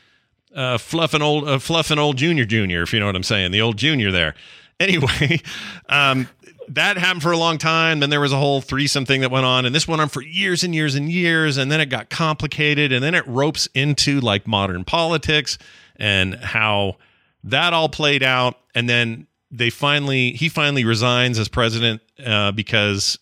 [0.55, 3.61] uh, fluffing old uh, fluffing old Junior Junior, if you know what I'm saying, the
[3.61, 4.35] old Junior there.
[4.81, 5.41] Anyway,
[5.89, 6.29] um,
[6.75, 8.01] that happened for a long time.
[8.01, 10.23] Then there was a whole threesome thing that went on, and this went on for
[10.23, 11.57] years and years and years.
[11.57, 15.59] And then it got complicated, and then it ropes into like modern politics
[15.97, 16.97] and how
[17.45, 18.59] that all played out.
[18.75, 23.19] And then they finally, he finally resigns as president uh, because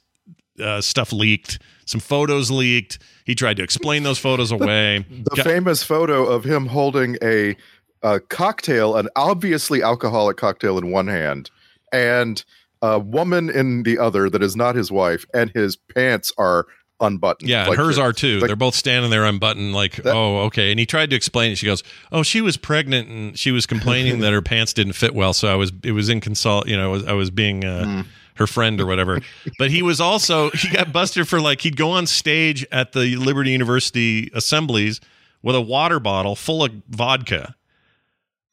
[0.63, 2.99] uh, stuff leaked, some photos leaked.
[3.25, 5.05] He tried to explain those photos away.
[5.11, 7.57] The Got- famous photo of him holding a
[8.03, 11.51] a cocktail, an obviously alcoholic cocktail in one hand,
[11.93, 12.45] and
[12.83, 16.67] a woman in the other that is not his wife, and his pants are
[17.01, 17.49] unbuttoned.
[17.49, 18.41] Yeah, Like hers the- are too.
[18.41, 20.71] They're both standing there unbuttoned, like, oh, okay.
[20.71, 21.57] And he tried to explain it.
[21.57, 25.15] She goes, "Oh, she was pregnant and she was complaining that her pants didn't fit
[25.15, 26.69] well, so I was it was inconsult.
[26.69, 28.01] You know, I was, I was being uh, Hmm.
[28.37, 29.21] her friend or whatever."
[29.59, 33.17] but he was also he got busted for like he'd go on stage at the
[33.17, 35.01] Liberty University assemblies
[35.43, 37.55] with a water bottle full of vodka,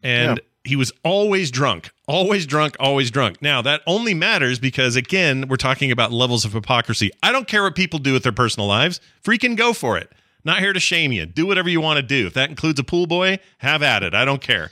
[0.02, 3.42] and he was always drunk, always drunk, always drunk.
[3.42, 7.12] Now that only matters because again, we're talking about levels of hypocrisy.
[7.22, 9.02] I don't care what people do with their personal lives.
[9.24, 10.12] Freaking go for it.
[10.46, 11.26] Not here to shame you.
[11.26, 12.28] Do whatever you want to do.
[12.28, 14.14] If that includes a pool boy, have at it.
[14.14, 14.72] I don't care.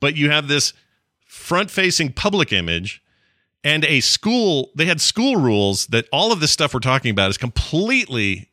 [0.00, 0.72] But you have this
[1.26, 3.02] front-facing public image
[3.64, 4.70] and a school.
[4.74, 8.48] They had school rules that all of this stuff we're talking about is completely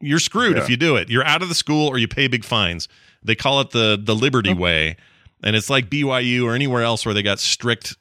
[0.00, 0.62] you're screwed Yeah.
[0.64, 1.08] if you do it.
[1.08, 2.88] You're out of the school or you pay big fines.
[3.22, 4.96] They call it the the Liberty way,
[5.42, 7.96] and it's like BYU or anywhere else where they got strict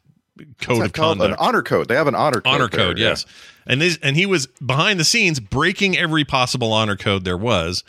[0.60, 1.32] code of conduct.
[1.32, 1.88] An honor code.
[1.88, 2.54] They have an honor code.
[2.54, 3.10] honor there, code, yeah.
[3.10, 3.26] yes.
[3.66, 7.84] And this and he was behind the scenes breaking every possible honor code there was.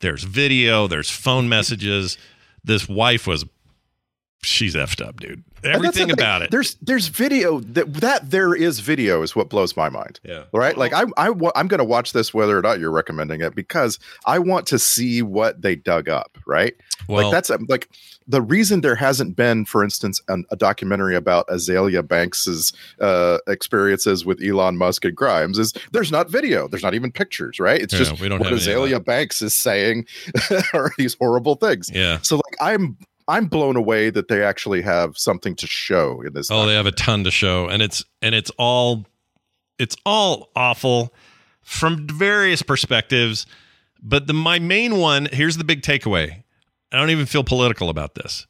[0.00, 2.18] There's video, there's phone messages.
[2.62, 3.44] This wife was
[4.42, 5.32] she's effed up, dude.
[5.32, 6.50] And that's the Everything about it.
[6.50, 10.20] There's there's video that that there is video is what blows my mind.
[10.22, 10.44] Yeah.
[10.52, 10.76] Right.
[10.76, 13.98] Like I I I'm going to watch this whether or not you're recommending it because
[14.26, 16.38] I want to see what they dug up.
[16.46, 16.74] Right.
[17.08, 17.88] Well- like that's like
[18.28, 24.24] the reason there hasn't been, for instance, an, a documentary about Azealia Banks's uh, experiences
[24.24, 26.66] with Elon Musk and Grimes is there's not video.
[26.68, 27.60] There's not even pictures.
[27.60, 27.80] Right.
[27.80, 30.06] It's Yeah, just we don't what Azealia Banks is saying
[30.72, 31.90] are these horrible things.
[31.92, 32.18] Yeah.
[32.22, 32.96] So like I'm.
[33.28, 36.48] I'm blown away that they actually have something to show in this.
[36.48, 39.04] Oh, they have a ton to show, and it's and it's all
[39.80, 41.12] it's all awful
[41.60, 43.44] from various perspectives.
[44.00, 46.44] But the my main one here's the big takeaway.
[46.92, 48.46] I don't even feel political about this.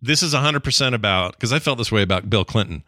[0.00, 2.84] This is 100% about because I felt this way about Bill Clinton.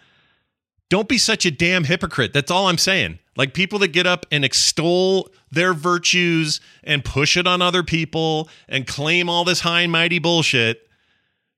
[0.88, 2.32] Don't be such a damn hypocrite.
[2.32, 3.18] That's all I'm saying.
[3.36, 8.48] Like people that get up and extol their virtues and push it on other people
[8.68, 10.86] and claim all this high and mighty bullshit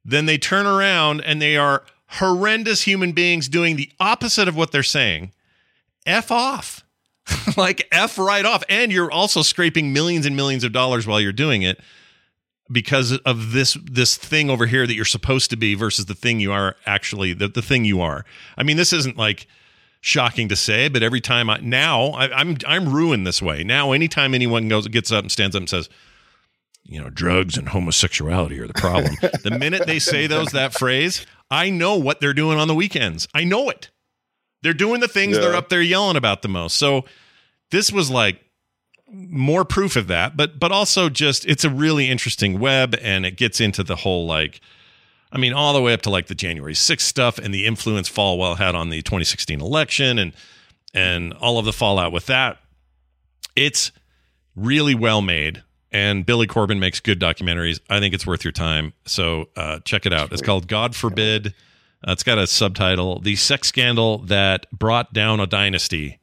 [0.04, 4.72] then they turn around and they are horrendous human beings doing the opposite of what
[4.72, 5.32] they're saying.
[6.04, 6.84] F off.
[7.56, 8.64] like F right off.
[8.68, 11.80] And you're also scraping millions and millions of dollars while you're doing it
[12.72, 16.40] because of this this thing over here that you're supposed to be versus the thing
[16.40, 18.24] you are actually the, the thing you are.
[18.56, 19.46] I mean, this isn't like
[20.00, 23.62] shocking to say, but every time I now I, I'm I'm ruined this way.
[23.64, 25.88] Now anytime anyone goes gets up and stands up and says,
[26.84, 29.14] you know, drugs and homosexuality are the problem.
[29.42, 33.28] the minute they say those that phrase, I know what they're doing on the weekends.
[33.34, 33.90] I know it.
[34.62, 36.76] They're doing the things they're up there yelling about the most.
[36.76, 37.04] So
[37.70, 38.40] this was like
[39.12, 43.36] more proof of that, but but also just it's a really interesting web and it
[43.36, 44.60] gets into the whole like
[45.32, 48.08] I mean, all the way up to like the January 6th stuff and the influence
[48.10, 50.32] Falwell had on the 2016 election and
[50.94, 52.58] and all of the fallout with that.
[53.56, 53.92] It's
[54.54, 55.62] really well made.
[55.90, 57.80] And Billy Corben makes good documentaries.
[57.90, 58.94] I think it's worth your time.
[59.04, 60.32] So uh, check it out.
[60.32, 61.48] It's called God Forbid.
[62.06, 66.18] Uh, it's got a subtitle: "The Sex Scandal That Brought Down a Dynasty,"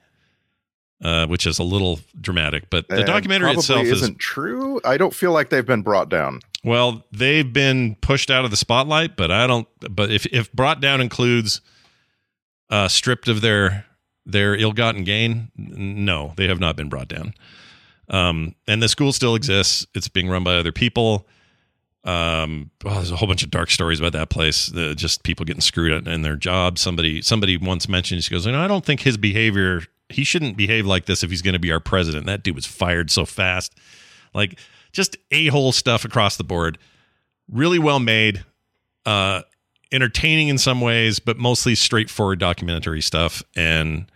[1.04, 2.70] uh, which is a little dramatic.
[2.70, 4.82] But the And documentary itself is isn't true.
[4.84, 6.42] I don't feel like they've been brought down.
[6.64, 9.68] well, they've been pushed out of the spotlight, but I don't.
[9.90, 11.62] But if if brought down includes
[12.70, 13.86] uh, stripped of their
[14.26, 17.34] their ill-gotten gain, no, they have not been brought down.
[18.10, 19.88] Um, and the school still exists.
[19.96, 21.28] It's being run by other people.
[22.04, 24.74] Um, well, there's a whole bunch of dark stories about that place.
[24.74, 26.82] Uh, just people getting screwed in their jobs.
[26.82, 28.24] Somebody somebody once mentioned.
[28.24, 29.82] She goes, "You know, I don't think his behavior.
[30.10, 32.66] He shouldn't behave like this if he's going to be our president." That dude was
[32.66, 33.74] fired so fast.
[34.34, 34.60] Like
[34.92, 36.78] just a hole stuff across the board.
[37.52, 38.44] Really well made,
[39.06, 39.42] uh,
[39.92, 44.12] entertaining in some ways, but mostly straightforward documentary stuff, and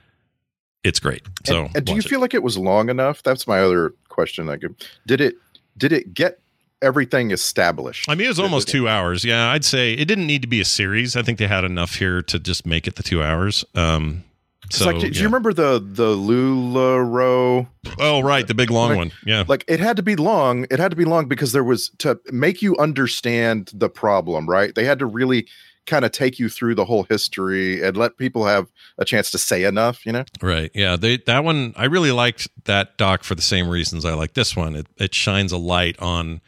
[0.84, 1.24] it's great.
[1.46, 2.06] So, and do you it.
[2.06, 3.24] feel like it was long enough?
[3.24, 4.46] That's my other question.
[4.46, 4.64] Like,
[5.08, 5.36] did it
[5.78, 6.40] did it get
[6.82, 8.10] everything established?
[8.10, 9.24] I mean, it was almost two hours.
[9.24, 11.16] Yeah, I'd say it didn't need to be a series.
[11.16, 13.66] I think they had enough here to just make it the two hours.
[13.74, 14.24] Um,
[14.70, 15.14] so, like, do yeah.
[15.20, 17.68] you remember the the Lularoe?
[18.00, 19.12] Oh, right, the big long Like- one.
[19.26, 20.66] Yeah, Like it had to be long.
[20.72, 24.74] It had to be long because there was to make you understand the problem, right?
[24.74, 25.48] They had to really
[25.86, 29.38] kind of take you through the whole history and let people have a chance to
[29.38, 30.24] say enough, you know?
[30.42, 30.72] right.
[30.74, 31.74] Yeah, they that one.
[31.76, 34.76] I really liked that doc for the same reasons I like this one.
[34.76, 36.40] It it shines a light on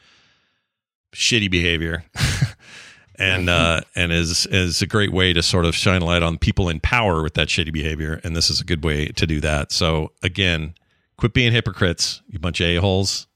[1.14, 2.06] shitty behavior.
[3.18, 6.38] And uh, and is is a great way to sort of shine a light on
[6.38, 9.40] people in power with that shitty behavior, and this is a good way to do
[9.42, 9.72] that.
[9.72, 10.76] So again,
[11.18, 13.28] quit being hypocrites, you bunch of a holes.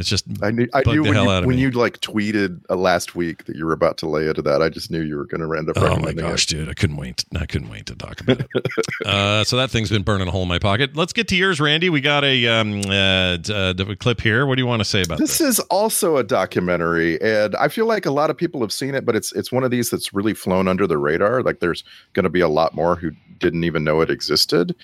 [0.00, 3.44] It's just I knew, I knew when, you, when you like tweeted uh, last week
[3.44, 4.62] that you were about to lay into that.
[4.62, 5.76] I just knew you were going to end up.
[5.78, 6.56] Oh my gosh, it.
[6.56, 6.68] dude!
[6.68, 7.24] I couldn't wait.
[7.36, 8.48] I couldn't wait to talk about it.
[9.06, 10.96] uh, so that thing's been burning a hole in my pocket.
[10.96, 11.90] Let's get to yours, Randy.
[11.90, 14.46] We got a um, uh, d- uh, d- clip here.
[14.46, 15.38] What do you want to say about this?
[15.38, 18.94] This is also a documentary, and I feel like a lot of people have seen
[18.94, 21.42] it, but it's it's one of these that's really flown under the radar.
[21.42, 24.74] Like there's going to be a lot more who didn't even know it existed,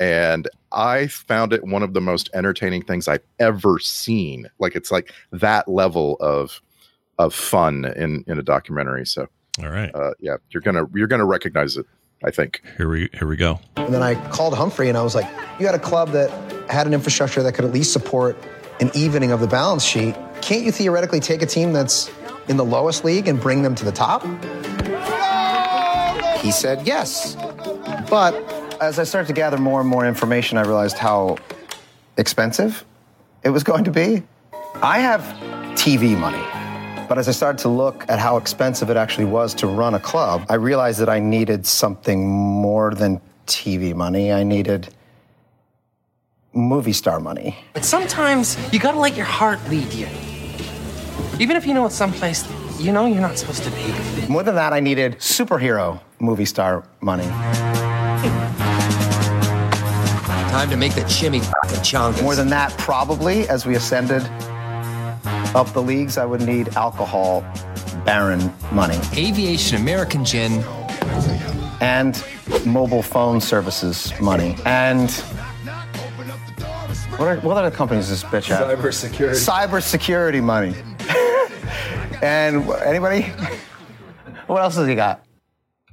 [0.00, 4.48] and I found it one of the most entertaining things I've ever seen.
[4.58, 6.60] Like it's like that level of
[7.18, 9.06] of fun in in a documentary.
[9.06, 9.28] So,
[9.62, 11.86] all right, uh, yeah, you're gonna you're gonna recognize it.
[12.24, 12.62] I think.
[12.76, 13.60] Here we here we go.
[13.76, 15.26] And then I called Humphrey and I was like,
[15.58, 16.30] You had a club that
[16.70, 18.36] had an infrastructure that could at least support
[18.80, 20.14] an evening of the balance sheet.
[20.42, 22.10] Can't you theoretically take a team that's
[22.48, 24.22] in the lowest league and bring them to the top?
[26.40, 27.36] He said yes.
[28.08, 28.34] But
[28.80, 31.36] as I started to gather more and more information, I realized how
[32.16, 32.84] expensive
[33.44, 34.22] it was going to be.
[34.82, 35.20] I have
[35.76, 36.44] TV money.
[37.08, 40.00] But as I started to look at how expensive it actually was to run a
[40.00, 44.32] club, I realized that I needed something more than TV money.
[44.32, 44.94] I needed
[46.52, 47.56] movie star money.
[47.74, 50.06] But sometimes you gotta let your heart lead you.
[51.40, 52.48] Even if you know it's someplace
[52.78, 54.26] you know you're not supposed to be.
[54.28, 57.26] More than that, I needed superhero movie star money.
[60.60, 61.40] Time to make the chimmy
[61.80, 62.22] chongas.
[62.22, 64.22] More than that, probably, as we ascended
[65.56, 67.40] up the leagues, I would need alcohol
[68.04, 68.98] baron money.
[69.16, 70.62] Aviation, American Gin.
[71.80, 72.22] And
[72.66, 74.54] mobile phone services money.
[74.66, 75.10] And
[77.16, 78.78] what, are, what other companies does this bitch have?
[78.78, 79.48] Cybersecurity.
[79.66, 80.74] Cybersecurity money.
[82.22, 83.32] and anybody?
[84.46, 85.24] What else has he got?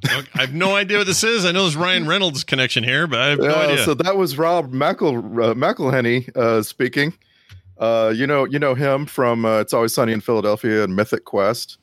[0.06, 1.46] I have no idea what this is.
[1.46, 3.84] I know there's Ryan Reynolds connection here, but I have no Uh, idea.
[3.84, 7.14] So that was Rob McEl, uh, McElhenney uh, speaking.
[7.78, 11.26] Uh, you know, you know him from uh, It's Always Sunny in Philadelphia and Mythic
[11.26, 11.78] Quest.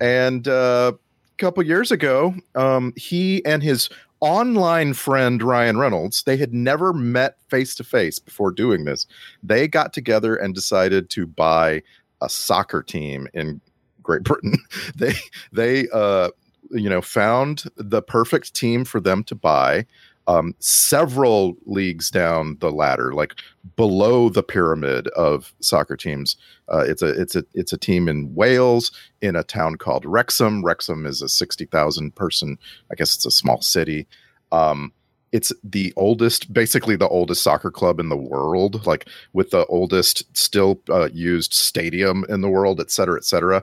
[0.00, 3.90] And uh, a couple years ago, um, he and his
[4.20, 9.06] online friend Ryan Reynolds, they had never met face to face before doing this.
[9.42, 11.82] They got together and decided to buy
[12.22, 13.60] a soccer team in
[14.02, 14.56] Great Britain.
[14.96, 15.14] they
[15.52, 16.30] they uh,
[16.70, 19.86] you know found the perfect team for them to buy
[20.26, 23.34] um, several leagues down the ladder, like
[23.76, 26.36] below the pyramid of soccer teams.
[26.68, 30.64] Uh, it's a it's a it's a team in Wales in a town called Wrexham.
[30.64, 32.58] Wrexham is a sixty thousand person.
[32.92, 34.06] I guess it's a small city.
[34.52, 34.92] Um,
[35.32, 40.24] it's the oldest, basically the oldest soccer club in the world, like with the oldest
[40.36, 43.62] still uh, used stadium in the world, et cetera, et cetera.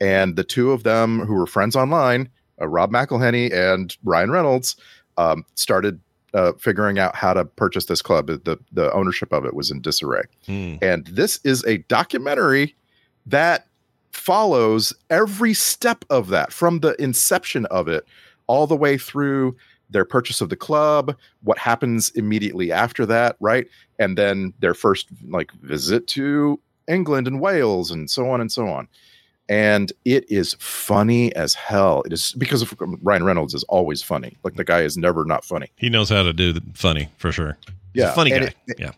[0.00, 2.30] And the two of them who were friends online,
[2.60, 4.76] uh, Rob McElhenney and Ryan Reynolds,
[5.16, 6.00] um, started
[6.34, 8.26] uh, figuring out how to purchase this club.
[8.26, 10.76] The the ownership of it was in disarray, Hmm.
[10.82, 12.74] and this is a documentary
[13.26, 13.66] that
[14.12, 18.04] follows every step of that from the inception of it
[18.46, 19.56] all the way through
[19.90, 23.66] their purchase of the club, what happens immediately after that, right?
[23.98, 26.58] And then their first like visit to
[26.88, 28.88] England and Wales and so on and so on.
[29.52, 32.02] And it is funny as hell.
[32.06, 32.72] It is because of
[33.02, 34.34] Ryan Reynolds is always funny.
[34.44, 35.66] Like the guy is never not funny.
[35.76, 37.58] he knows how to do the funny for sure.
[37.92, 38.54] He's a funny and guy.
[38.68, 38.92] it- yeah.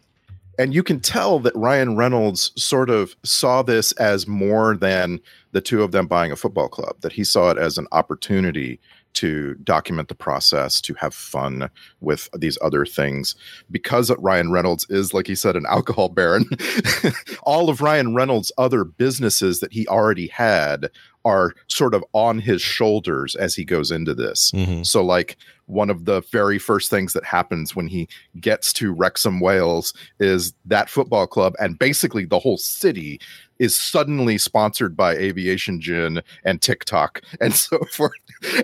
[0.60, 5.18] and you can tell that Ryan Reynolds sort of saw this as more than
[5.50, 8.78] the two of them buying a football club, that he saw it as an opportunity
[9.14, 11.70] to document the process, to have fun
[12.00, 13.34] with these other things.
[13.70, 16.46] Because Ryan Reynolds is, like he said, an alcohol baron,
[17.42, 20.90] all of Ryan Reynolds' other businesses that he already had
[21.24, 24.50] are sort of on his shoulders as he goes into this.
[24.52, 24.82] Mm-hmm.
[24.82, 28.08] So, like, one of the very first things that happens when he
[28.40, 33.18] gets to Wrexham, Wales, is that football club and basically the whole city
[33.58, 38.12] is suddenly sponsored by Aviation Gin and TikTok and so forth.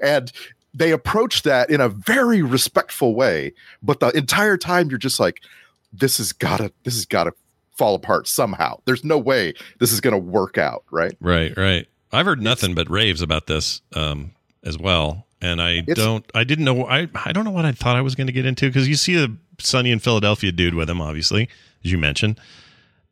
[0.02, 0.32] And
[0.72, 3.52] they approach that in a very respectful way,
[3.82, 5.40] but the entire time you're just like,
[5.92, 7.32] this has gotta, this has gotta
[7.72, 8.78] fall apart somehow.
[8.84, 11.16] There's no way this is gonna work out, right?
[11.20, 11.88] Right, right.
[12.12, 14.32] I've heard nothing but raves about this um,
[14.64, 16.24] as well, and I don't.
[16.34, 16.86] I didn't know.
[16.86, 18.96] I I don't know what I thought I was going to get into because you
[18.96, 19.28] see a
[19.58, 21.48] Sunny in Philadelphia dude with him, obviously,
[21.84, 22.40] as you mentioned,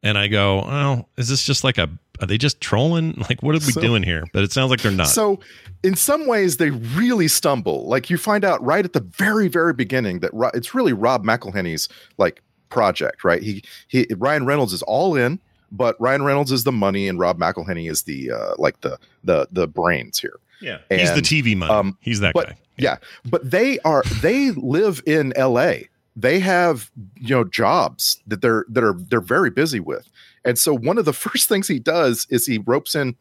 [0.02, 1.88] and I go, "Oh, is this just like a?
[2.20, 3.14] Are they just trolling?
[3.28, 5.08] Like, what are we So- doing here?" But it sounds like they're not.
[5.08, 5.40] So,
[5.82, 7.86] in some ways, they really stumble.
[7.88, 11.24] Like you find out right at the very, very beginning that Ro- it's really Rob
[11.24, 11.88] McElhenney's
[12.18, 13.42] like project, right?
[13.42, 15.38] He he Ryan Reynolds is all in,
[15.70, 19.46] but Ryan Reynolds is the money, and Rob McElhenney is the uh, like the the
[19.52, 20.38] the brains here.
[20.60, 21.94] yeah, he's the And, TV money.
[22.00, 22.56] he's that but, guy.
[22.78, 25.88] Yeah, but they are they live in L.A.
[26.16, 26.90] They have
[27.20, 30.08] you know jobs that they're that are they're very busy with,
[30.48, 33.16] And so one of the first things he does is he ropes in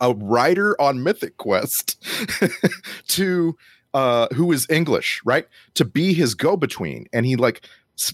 [0.00, 2.04] a writer on Mythic Quest
[3.08, 3.56] to
[3.94, 5.48] uh who is English, right?
[5.74, 7.06] To be his go-between.
[7.12, 7.66] And he like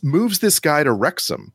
[0.03, 1.53] moves this guy to Wrexham.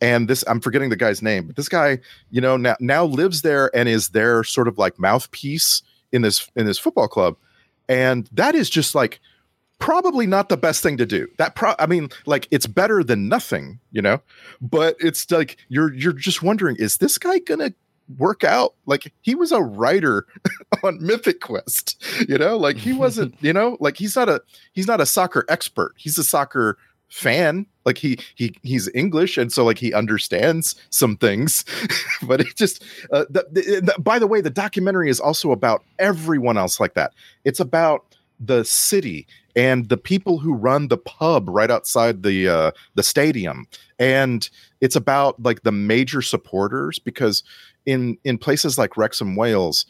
[0.00, 2.00] And this I'm forgetting the guy's name, but this guy,
[2.30, 5.82] you know, now now lives there and is their sort of like mouthpiece
[6.12, 7.36] in this in this football club.
[7.88, 9.20] And that is just like
[9.78, 11.28] probably not the best thing to do.
[11.38, 14.20] That pro I mean, like it's better than nothing, you know.
[14.60, 17.72] But it's like you're you're just wondering, is this guy gonna
[18.18, 18.74] work out?
[18.86, 20.26] Like he was a writer
[20.82, 24.40] on Mythic Quest, you know, like he wasn't, you know, like he's not a
[24.72, 25.92] he's not a soccer expert.
[25.96, 26.78] He's a soccer
[27.08, 31.64] fan like he he he's english and so like he understands some things
[32.26, 32.82] but it just
[33.12, 36.94] uh, the, the, the- by the way the documentary is also about everyone else like
[36.94, 37.12] that
[37.44, 42.70] it's about the city and the people who run the pub right outside the uh
[42.94, 43.66] the stadium.
[43.98, 44.48] And
[44.80, 47.42] it's about like the major supporters because
[47.86, 49.86] in in places like Wrexham Wales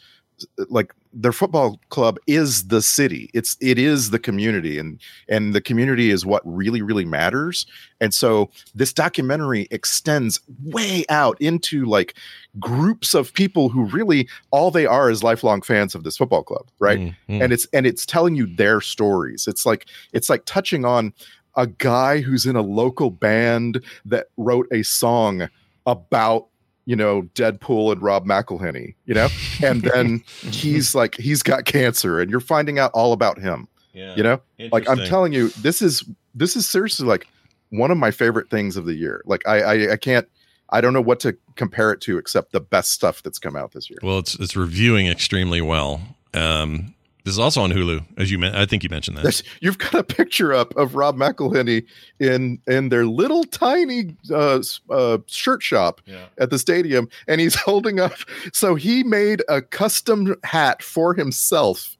[0.69, 3.29] like their football club is the city.
[3.33, 7.65] It's it is the community and and the community is what really really matters.
[7.99, 12.15] And so this documentary extends way out into like
[12.59, 16.67] groups of people who really all they are is lifelong fans of this football club
[16.79, 16.99] right?
[16.99, 17.13] Mm.
[17.43, 19.47] and it's and it's telling you their stories.
[19.47, 21.13] It's like it's like touching on
[21.55, 25.49] a guy who's in a local band that wrote a song
[25.87, 26.47] about
[26.87, 29.27] you know Deadpool and Rob McElhenney, you know,
[29.61, 33.67] and then he's like he's got cancer, and you're finding out all about him.
[33.93, 34.15] Yeah.
[34.15, 34.41] You know,
[34.71, 37.27] like I'm telling you, this is this is seriously like
[37.71, 39.21] one of my favorite things of the year.
[39.25, 40.27] Like I I, I can't
[40.69, 43.73] I don't know what to compare it to except the best stuff that's come out
[43.73, 43.99] this year.
[44.01, 46.01] Well, it's it's reviewing extremely well.
[46.33, 46.93] Um,
[47.27, 49.23] this is also on Hulu, as you men- I think you mentioned that.
[49.23, 51.85] There's, you've got a picture up of Rob McElhenney
[52.21, 55.99] in in their little tiny uh, uh, shirt shop
[56.37, 58.13] at the stadium, and he's holding up.
[58.53, 61.97] So he made a custom hat for himself,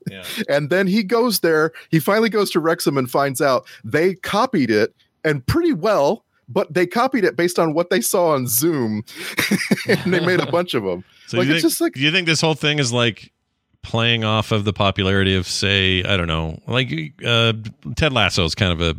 [0.47, 1.73] and then he goes there.
[1.91, 4.95] He finally goes to Wrexham and finds out they copied it
[5.25, 6.23] and pretty well.
[6.49, 9.03] But they copied it based on what they saw on Zoom,
[9.89, 11.03] and they made a bunch of them.
[11.27, 13.33] So like you it's just like do you think this whole thing is like
[13.81, 16.91] playing off of the popularity of, say, I don't know, like
[17.25, 17.53] uh,
[17.95, 18.95] Ted Lasso is kind of a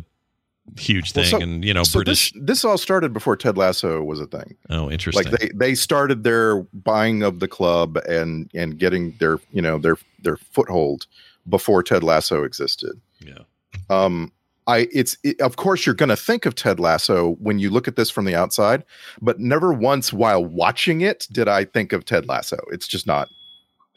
[0.79, 2.31] huge Well, thing, so- and you know, so British.
[2.33, 4.55] This, this all started before Ted Lasso was a thing.
[4.69, 5.31] oh, interesting.
[5.31, 9.77] Like they they started their buying of the club and and getting their you know
[9.77, 11.07] their their foothold
[11.47, 12.99] before Ted Lasso existed.
[13.19, 13.39] Yeah.
[13.89, 14.31] Um.
[14.67, 17.87] I it's it, of course you're going to think of Ted Lasso when you look
[17.87, 18.83] at this from the outside,
[19.19, 22.57] but never once while watching it did I think of Ted Lasso.
[22.71, 23.29] It's just not.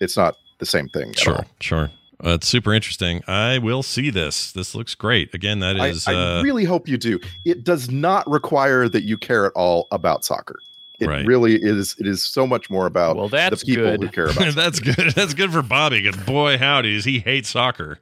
[0.00, 1.10] It's not the same thing.
[1.10, 1.34] at all.
[1.34, 1.90] Sure, sure.
[2.24, 3.20] Uh, it's super interesting.
[3.26, 4.52] I will see this.
[4.52, 5.34] This looks great.
[5.34, 6.06] Again, that is.
[6.06, 7.18] I, I uh, really hope you do.
[7.44, 10.60] It does not require that you care at all about soccer.
[11.00, 11.26] It Right.
[11.26, 11.96] really is.
[11.98, 14.02] It is so much more about Well, that's the people good.
[14.04, 14.54] who care about.
[14.54, 15.10] that's good.
[15.16, 16.00] That's good for Bobby.
[16.00, 17.98] Because boy, howdy, does he hate soccer?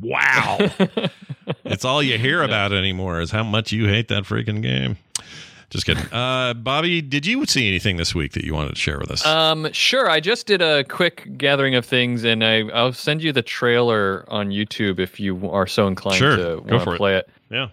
[0.00, 0.58] Wow,
[1.64, 4.96] it's all you hear about anymore is how much you hate that freaking game.
[5.74, 6.04] Just kidding.
[6.12, 9.26] Uh, Bobby, did you see anything this week that you wanted to share with us?
[9.26, 10.08] Um, sure.
[10.08, 14.24] I just did a quick gathering of things, and I, I'll send you the trailer
[14.28, 16.96] on YouTube if you are so inclinedUre, to go for to it.
[16.96, 17.28] play it.
[17.50, 17.70] Yeah,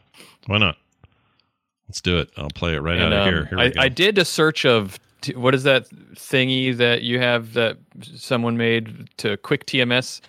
[0.48, 0.78] why not?
[1.88, 2.32] Let's do it.
[2.38, 3.46] I'll play it right And, out of um, here.
[3.46, 3.82] Here we I, go.
[3.82, 8.58] I did a search of t- what is that thingy that you have that someone
[8.58, 10.22] made to quick TMS.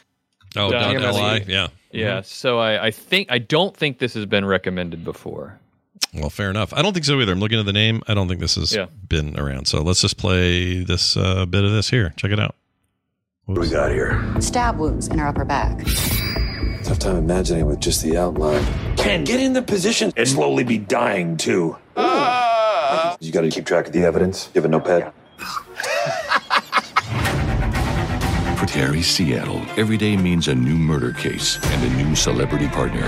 [0.56, 0.94] Oh, dot.
[0.94, 1.68] LI, yeah.
[1.90, 2.18] yeah.
[2.18, 2.26] Mhm.
[2.26, 5.58] So I, I think I don't think this has been recommended before.
[6.14, 6.72] Well, fair enough.
[6.74, 7.32] I don't think so either.
[7.32, 8.02] I'm looking at the name.
[8.06, 8.86] I don't think this has Yeah.
[9.08, 9.66] been around.
[9.66, 12.12] So let's just play this uh, bit of this here.
[12.16, 12.54] Check it out.
[13.46, 14.22] What do we got here?
[14.40, 15.78] Stab wounds in her upper back.
[16.84, 18.64] Tough time imagining with just the outline.
[18.96, 21.76] Ken, get in the position and slowly be dying too.
[23.20, 24.48] You gotta keep track of the evidence.
[24.54, 25.12] You have a notepad?
[28.58, 33.02] For Terry Seattle, every day means a new murder case and a new celebrity partner.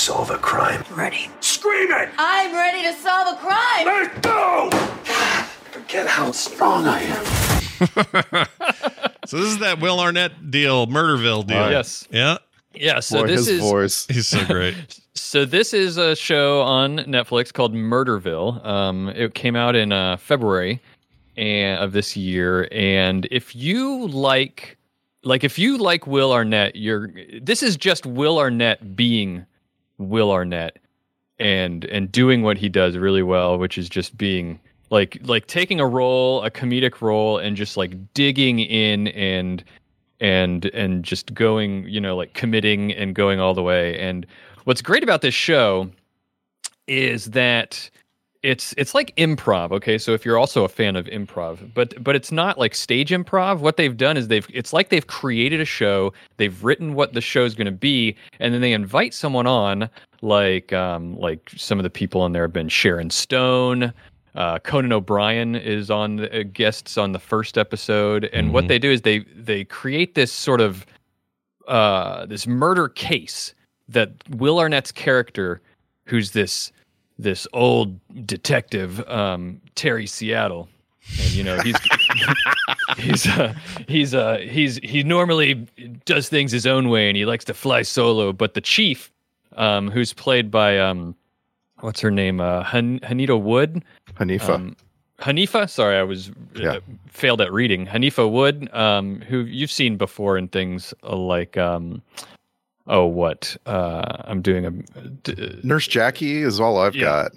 [0.00, 0.82] Solve a crime?
[0.94, 1.28] Ready.
[1.40, 2.08] Scream it!
[2.16, 3.84] I'm ready to solve a crime.
[3.84, 4.70] Let's go!
[5.70, 8.46] Forget how strong I am.
[9.26, 11.58] So this is that Will Arnett deal, Murderville deal.
[11.58, 12.08] Uh, yes.
[12.10, 12.38] Yeah.
[12.74, 12.98] Yeah.
[12.98, 14.06] So Boy, this his is voice.
[14.06, 14.74] He's so great.
[15.14, 18.64] So this is a show on Netflix called Murderville.
[18.66, 20.80] Um, it came out in uh, February
[21.36, 24.78] and, of this year, and if you like,
[25.22, 29.46] like if you like Will Arnett, you're this is just Will Arnett being
[30.00, 30.78] Will Arnett
[31.38, 34.58] and and doing what he does really well, which is just being
[34.90, 39.62] like like taking a role, a comedic role, and just like digging in and
[40.20, 43.98] and and just going you know like committing and going all the way.
[43.98, 44.26] And
[44.64, 45.90] what's great about this show
[46.86, 47.90] is that
[48.42, 49.98] it's it's like improv okay?
[49.98, 53.58] So if you're also a fan of improv but but it's not like stage improv.
[53.58, 57.20] What they've done is they've it's like they've created a show they've written what the
[57.20, 59.90] show's going to be and then they invite someone on
[60.22, 63.92] like um like some of the people on there have been sharon stone
[64.34, 68.78] uh, Conan O'Brien is on the, uh, guests on the first episode, and what they
[68.78, 70.86] do is they they create this sort of
[71.66, 73.54] uh, this murder case
[73.88, 75.60] that Will Arnett's character,
[76.04, 76.70] who's this
[77.22, 80.68] this old detective um, Terry Seattle,
[81.20, 81.76] and you know he's
[82.98, 83.54] he's uh,
[83.88, 85.66] he's uh, he's he normally
[86.04, 89.12] does things his own way and he likes to fly solo, but the chief,
[89.56, 91.14] um, who's played by um,
[91.80, 93.82] what's her name, uh, Han- Hanita Wood,
[94.14, 94.48] Haneefah.
[94.50, 94.76] um,
[95.20, 96.72] Haneefah, sorry, I was Yeah.
[96.76, 97.86] uh, failed at reading.
[97.86, 102.00] Haneefah Wood, um, who you've seen before in things uh, like, um,
[102.86, 103.56] oh, what?
[103.66, 104.70] Uh, I'm doing a.
[104.70, 107.04] d- Nurse Jackie is all I've Yeah.
[107.04, 107.32] got.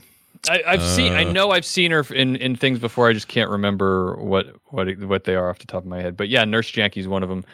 [0.50, 1.14] I, I've seen.
[1.14, 1.32] I Uh.
[1.32, 3.08] know I've seen her in, in things before.
[3.10, 6.18] I just can't remember what what what they are off the top of my head.
[6.18, 7.46] But yeah, Nurse Jackie's one of them.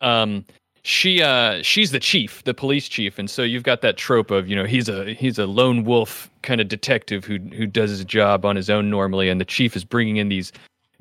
[0.00, 0.44] Um,
[0.84, 4.48] she uh she's the chief, the police chief, and so you've got that trope of
[4.48, 8.04] you know he's a he's a lone wolf kind of detective who who does his
[8.04, 10.52] job on his own normally, and the chief is bringing in these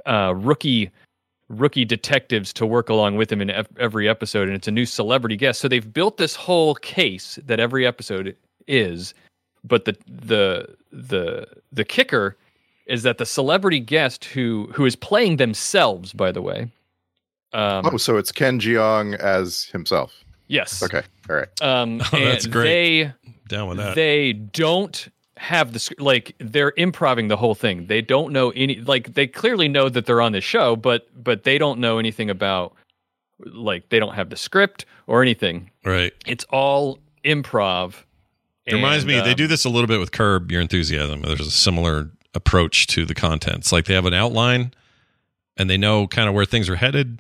[0.05, 0.91] uh rookie
[1.51, 4.85] rookie detectives to work along with him in ev- every episode and it's a new
[4.85, 8.35] celebrity guest so they've built this whole case that every episode
[8.67, 9.13] is
[9.63, 12.37] but the the the the kicker
[12.87, 16.71] is that the celebrity guest who who is playing themselves by the way
[17.53, 20.13] um oh, so it's Ken Jeong as himself.
[20.47, 21.01] yes Okay.
[21.29, 21.61] All right.
[21.61, 22.63] um Oh, that's great.
[23.03, 23.13] they
[23.49, 23.95] Down with that.
[23.95, 25.09] they don't
[25.41, 29.67] have the like they're improving the whole thing they don't know any like they clearly
[29.67, 32.75] know that they're on the show but but they don't know anything about
[33.39, 36.13] like they don't have the script or anything Right.
[36.27, 37.95] it's all improv
[38.67, 41.23] It reminds And, me, they um, do this a little bit with Curb Your Enthusiasm.
[41.23, 43.57] There's a similar approach to the content.
[43.57, 44.73] It's like they have an outline
[45.57, 47.19] and they know kind of where things are headed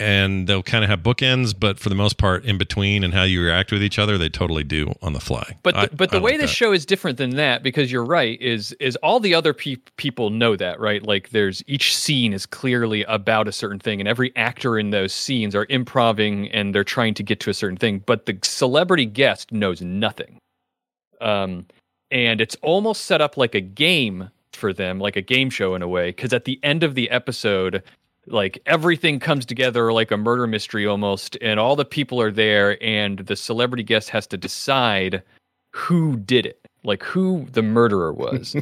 [0.00, 3.22] and they'll kind of have bookends, but for the most part, in between and how
[3.22, 5.56] you react with each other, they totally do on the fly.
[5.62, 6.56] But the, I- but the I way like this that.
[6.56, 10.30] show is different than that because you're right is is all the other pe- people
[10.30, 14.34] know that right like there's each scene is clearly about a certain thing and every
[14.36, 18.02] actor in those scenes are improving and they're trying to get to a certain thing
[18.06, 20.38] but the celebrity guest knows nothing
[21.20, 21.66] um
[22.10, 25.82] and it's almost set up like a game for them like a game show in
[25.82, 27.82] a way because at the end of the episode
[28.26, 32.82] like everything comes together like a murder mystery almost and all the people are there
[32.82, 35.22] and the celebrity guest has to decide
[35.72, 38.54] who did it like who the murderer was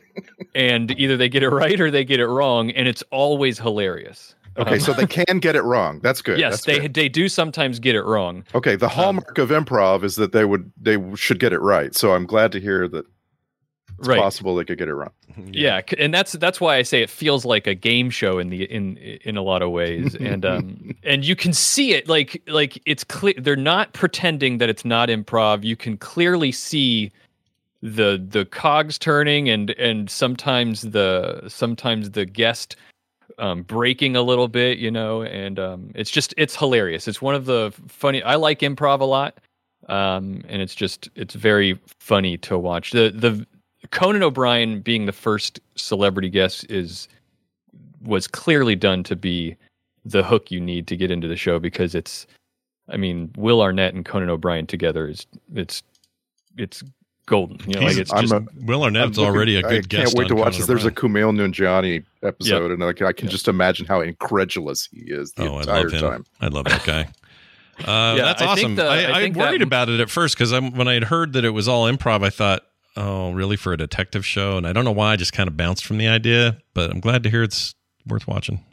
[0.54, 4.34] and either they get it right or they get it wrong and it's always hilarious
[4.56, 5.98] Okay, Um, so they can get it wrong.
[6.00, 6.38] That's good.
[6.38, 6.94] yes That's they good.
[6.94, 10.70] they do sometimes get it wrong Okay, the hallmark of improv is that they would
[10.80, 11.92] they should get it right.
[11.92, 13.04] So I'm glad to hear that
[13.98, 14.18] it's Right.
[14.20, 15.10] possible they could get it wrong.
[15.52, 15.80] yeah.
[15.88, 18.64] c and that's that's why i say it feels like a game show in the
[18.64, 22.80] in in a lot of ways and um and you can see it like like
[22.86, 27.10] it's clear they're not pretending that it's not improv you can clearly see
[27.82, 32.76] the the cogs turning and and sometimes the sometimes the guest
[33.38, 37.34] um breaking a little bit you know and um it's just it's hilarious it's one
[37.34, 39.38] of the funny i like improv a lot
[39.88, 43.44] um and it's just it's very funny to watch the the
[43.94, 47.08] Conan O'Brien being the first celebrity guest is
[48.02, 49.56] was clearly done to be
[50.04, 52.26] the hook you need to get into the show because it's
[52.90, 55.82] I mean Will Arnett and Conan O'Brien together is it's
[56.58, 56.82] it's
[57.26, 59.80] golden you know like it's just a- Will Arnett's I'm looking- already a good I
[59.80, 59.90] guest.
[59.90, 60.66] can't wait to watch Conan this.
[60.66, 65.32] There's a Kumail Nanjiani episode, and like I can just imagine how incredulous he is
[65.32, 66.00] the Oh, I entire love him.
[66.00, 66.24] time.
[66.42, 67.08] I love that guy.
[67.76, 68.74] Uh, Yeah, that's I think awesome.
[68.76, 71.32] the- I, I I, worried that- about it at first because when I had heard
[71.32, 72.62] that it was all improv, I thought,
[72.96, 75.12] "Oh, really?" For a detective show, and I don't know why.
[75.12, 77.74] I just kind of bounced from the idea, but I'm glad to hear it's
[78.06, 78.64] worth watching.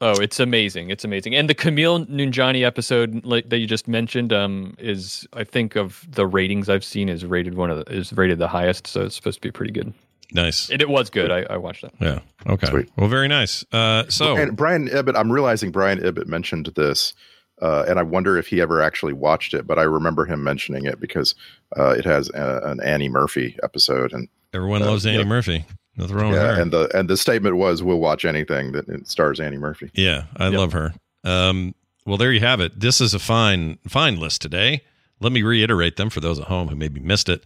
[0.00, 0.90] Oh, it's amazing!
[0.90, 5.44] It's amazing, and the Kumail Nanjiani episode like, that you just mentioned um, is, I
[5.44, 8.86] think, of the ratings I've seen, is rated one of the, is rated the highest,
[8.86, 9.94] so it's supposed to be pretty good.
[10.32, 10.70] Nice.
[10.70, 11.30] And it was good.
[11.30, 11.94] I, I watched that.
[12.00, 12.20] Yeah.
[12.46, 12.84] Okay.
[12.96, 13.64] Well, very nice.
[13.72, 17.14] Uh, so and Brian Ibbott, I'm realizing Brian Ibbott mentioned this,
[17.62, 19.66] uh, and I wonder if he ever actually watched it.
[19.66, 21.34] But I remember him mentioning it because
[21.76, 25.24] uh, it has a, an Annie Murphy episode, and everyone uh, loves Annie yeah.
[25.24, 25.64] Murphy.
[25.96, 26.60] Nothing wrong with yeah, her.
[26.60, 30.48] and the and the statement was, "We'll watch anything that stars Annie Murphy." Yeah, I
[30.48, 30.92] love her.
[31.24, 31.74] Um,
[32.06, 32.78] well, there you have it.
[32.78, 34.82] This is a fine, fine list today.
[35.20, 37.44] Let me reiterate them for those at home who maybe missed it.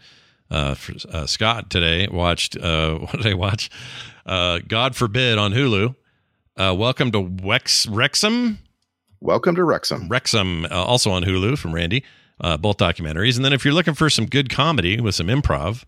[0.50, 2.56] Uh, for, uh, Scott today watched.
[2.56, 3.70] Uh, what did I watch?
[4.26, 5.94] Uh, God forbid on Hulu.
[6.56, 8.58] Uh, Welcome to Wex Wrexham.
[9.20, 10.08] Welcome to Wrexham.
[10.08, 12.04] Wrexham, uh, also on Hulu from Randy.
[12.40, 13.36] uh, both documentaries.
[13.36, 15.84] And then if you're looking for some good comedy with some improv,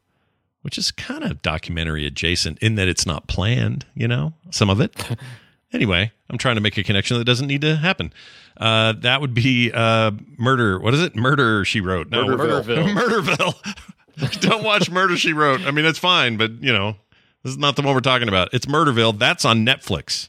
[0.61, 4.79] which is kind of documentary adjacent in that it's not planned, you know, some of
[4.81, 4.95] it.
[5.73, 8.13] anyway, I'm trying to make a connection that doesn't need to happen.
[8.59, 10.79] Uh, that would be uh, murder.
[10.79, 11.17] What is it?
[11.17, 11.65] Murder.
[11.65, 12.11] She wrote.
[12.11, 12.95] No, Murderville.
[12.95, 14.41] Murderville.
[14.43, 15.17] Don't watch Murder.
[15.17, 15.63] She wrote.
[15.63, 16.97] I mean, it's fine, but you know,
[17.43, 18.51] this is not the one we're talking about.
[18.53, 19.19] It's Murderville.
[19.19, 20.29] That's on Netflix,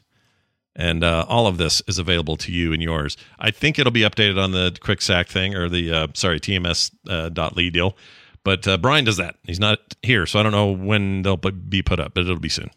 [0.76, 3.16] and uh, all of this is available to you and yours.
[3.38, 6.90] I think it'll be updated on the quick sack thing or the uh, sorry TMS
[7.08, 7.96] uh, dot Lee deal.
[8.44, 9.36] But uh, Brian does that.
[9.44, 12.50] He's not here, so I don't know when they'll be put up, but it'll be
[12.50, 12.70] soon.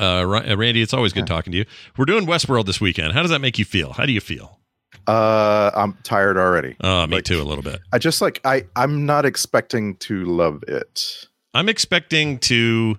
[0.00, 0.24] Uh,
[0.56, 1.64] Randy, it's always good talking to you.
[1.98, 3.12] We're doing Westworld this weekend.
[3.12, 3.92] How does that make you feel?
[3.92, 4.58] How do you feel?
[5.06, 6.76] Uh, I'm tired already.
[6.80, 7.80] Uh, me too, a little bit.
[7.92, 11.26] I just like I I'm not expecting to love it.
[11.54, 12.96] I'm expecting to,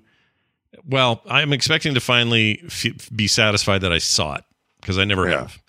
[0.88, 4.43] well, I'm expecting to finally f- be satisfied that I saw it
[4.81, 5.39] because I never Yeah.
[5.41, 5.61] have,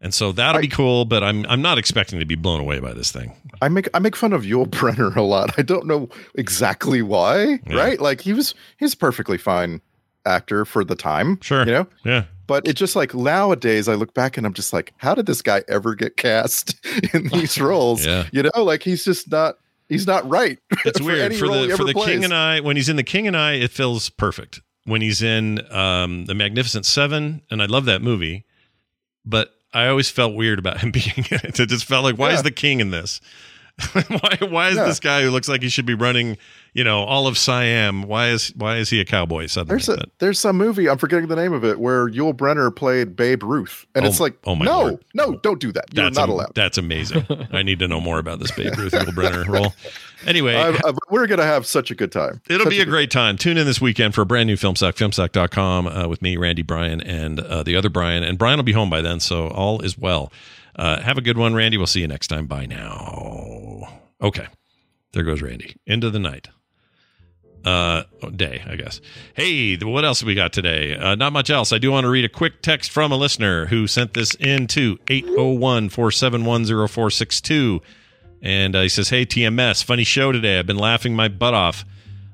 [0.00, 1.04] and so that'll be cool.
[1.04, 3.32] But I'm I'm not expecting to be blown away by this thing.
[3.60, 5.50] I make I make fun of Yul Brynner a lot.
[5.58, 8.00] I don't know exactly why, right?
[8.00, 9.80] Like he was he's a perfectly fine
[10.24, 11.38] actor for the time.
[11.40, 11.66] Sure.
[11.66, 11.86] You know?
[12.04, 12.24] Yeah.
[12.46, 15.42] But it just like nowadays I look back and I'm just like, how did this
[15.42, 16.74] guy ever get cast
[17.14, 18.04] in these roles?
[18.04, 18.26] Yeah.
[18.32, 19.56] You know, like he's just not
[19.92, 20.58] he's not right.
[20.84, 22.60] It's for weird any for the for the King and I.
[22.60, 24.60] When he's in the King and I, it feels perfect.
[24.84, 28.44] When he's in um, the Magnificent Seven, and I love that movie,
[29.24, 31.60] but I always felt weird about him being in it.
[31.60, 33.20] It just felt like, why is the King in this?
[33.92, 34.84] why why is Yeah.
[34.84, 36.36] this guy who looks like he should be running,
[36.74, 38.02] you know, all of Siam?
[38.04, 39.74] Why is why is he a cowboy suddenly?
[39.76, 43.14] There's a there's some movie I'm forgetting the name of it where Yul Brynner played
[43.14, 45.04] Babe Ruth, and Oh, it's like, oh my no, Lord.
[45.14, 45.84] no, don't do that.
[45.92, 46.54] You're that's not am- allowed.
[46.54, 47.26] That's amazing.
[47.52, 49.74] I need to know more about this Babe Ruth Yul Brynner role.
[50.26, 52.40] Anyway, I- I- we're gonna have such a good time.
[52.48, 53.36] It'll Such be a great time.
[53.36, 57.00] Tune in this weekend for a brand new Filmsack, filmsack.com, uh, with me, Randy Bryan,
[57.02, 58.22] and uh, the other Brian.
[58.22, 60.32] And Brian will be home by then, so all is well.
[60.74, 61.76] Uh, have a good one, Randy.
[61.76, 62.46] We'll see you next time.
[62.46, 64.00] Bye now.
[64.22, 64.46] Okay.
[65.12, 65.76] There goes Randy.
[65.86, 66.48] Into the night.
[67.64, 68.02] Uh,
[68.34, 69.00] day, I guess.
[69.34, 70.96] Hey, what else we got today?
[70.96, 71.72] Uh, not much else.
[71.72, 74.66] I do want to read a quick text from a listener who sent this in
[74.68, 77.80] to 801 471 0462.
[78.42, 80.58] And uh, he says, Hey, TMS, funny show today.
[80.58, 81.84] I've been laughing my butt off.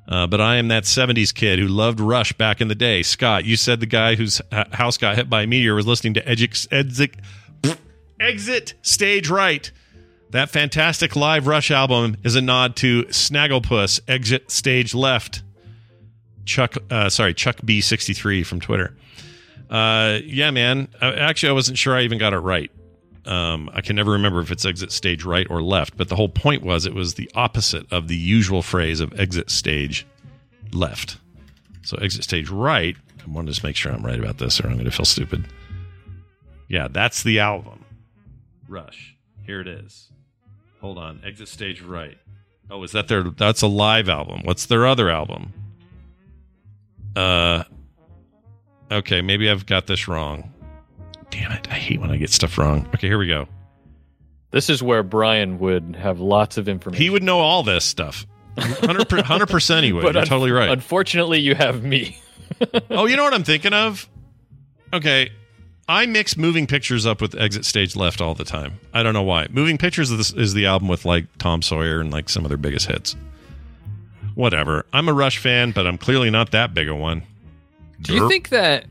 [0.09, 3.03] Uh, but I am that 70s kid who loved Rush back in the day.
[3.03, 6.15] Scott, you said the guy whose h- house got hit by a meteor was listening
[6.15, 7.17] to exit,
[8.19, 9.71] exit Stage Right.
[10.31, 15.43] That fantastic live Rush album is a nod to Snagglepuss, Exit Stage Left.
[16.45, 18.95] Chuck, uh, sorry, Chuck B63 from Twitter.
[19.71, 20.89] Uh, yeah, man.
[21.01, 22.71] Actually, I wasn't sure I even got it right.
[23.25, 26.29] Um, I can never remember if it's exit stage right or left, but the whole
[26.29, 30.07] point was it was the opposite of the usual phrase of exit stage
[30.73, 31.19] left.
[31.83, 32.97] So exit stage right.
[33.23, 35.05] I want to just make sure I'm right about this, or I'm going to feel
[35.07, 35.47] stupid.
[36.69, 37.85] Yeah, that's the album.
[38.69, 39.17] Rush.
[39.45, 40.11] Here it is.
[40.81, 41.21] Hold on.
[41.25, 42.19] Exit stage right.
[42.71, 43.23] Oh, is that their?
[43.25, 44.43] That's a live album.
[44.45, 45.53] What's their other album?
[47.17, 47.65] Uh.
[48.91, 50.53] Okay, maybe I've got this wrong.
[51.31, 51.69] Damn it!
[51.71, 52.89] I hate when I get stuff wrong.
[52.95, 53.49] Okay, here we go.
[54.51, 57.03] This is where Brian would have lots of information.
[57.03, 58.27] He would know all this stuff.
[58.55, 60.03] 100 percent he would.
[60.15, 60.71] You're un- totally right.
[60.71, 62.19] Unfortunately, you have me.
[62.91, 64.09] oh, you know what I'm thinking of?
[64.93, 65.31] Okay,
[65.89, 68.79] I mix moving pictures up with exit stage left all the time.
[68.93, 69.47] I don't know why.
[69.51, 72.59] Moving pictures is, is the album with like Tom Sawyer and like some of their
[72.59, 73.17] biggest hits.
[74.35, 74.85] Whatever.
[74.93, 77.23] I'm a Rush fan, but I'm clearly not that big a one.
[78.03, 78.85] Do you think that?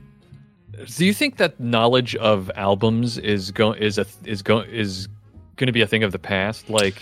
[0.95, 5.07] Do you think that knowledge of albums is going is a is going is
[5.56, 6.69] going to be a thing of the past?
[6.69, 7.02] Like,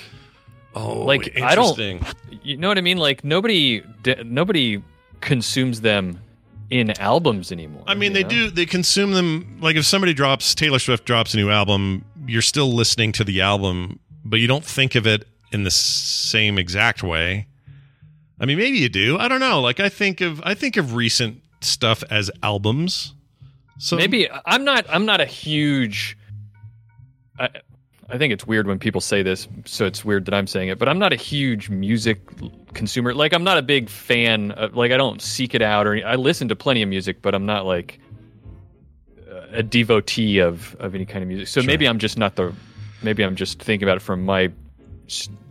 [0.76, 1.80] oh, like I don't.
[1.80, 2.06] interesting.
[2.44, 2.98] You know what I mean?
[2.98, 3.82] Like nobody
[4.24, 4.84] nobody
[5.22, 6.20] consumes them
[6.70, 7.84] in albums anymore.
[7.88, 8.30] I mean, they know?
[8.30, 8.50] do.
[8.52, 9.58] They consume them.
[9.62, 13.42] Like if somebody drops Taylor Swift drops a new album, you're still listening to the
[13.42, 17.48] album, but you don't think of it in the same exact way.
[18.40, 19.18] I mean, maybe you do.
[19.18, 19.62] I don't know.
[19.62, 23.14] Like I think of I think of recent stuff as albums.
[23.78, 24.86] So maybe I'm not.
[24.90, 26.18] I'm not a huge.
[27.38, 27.50] I,
[28.10, 30.78] I think it's weird when people say this, so it's weird that I'm saying it.
[30.78, 32.20] But I'm not a huge music
[32.74, 33.16] consumer.
[33.16, 34.52] Like I'm not a big fan.
[34.52, 37.34] Of, like I don't seek it out, or I listen to plenty of music, but
[37.34, 38.00] I'm not like
[39.52, 41.48] a devotee of of any kind of music.
[41.48, 42.54] So maybe I'm just not the.
[43.02, 44.52] Maybe I'm just thinking about it from my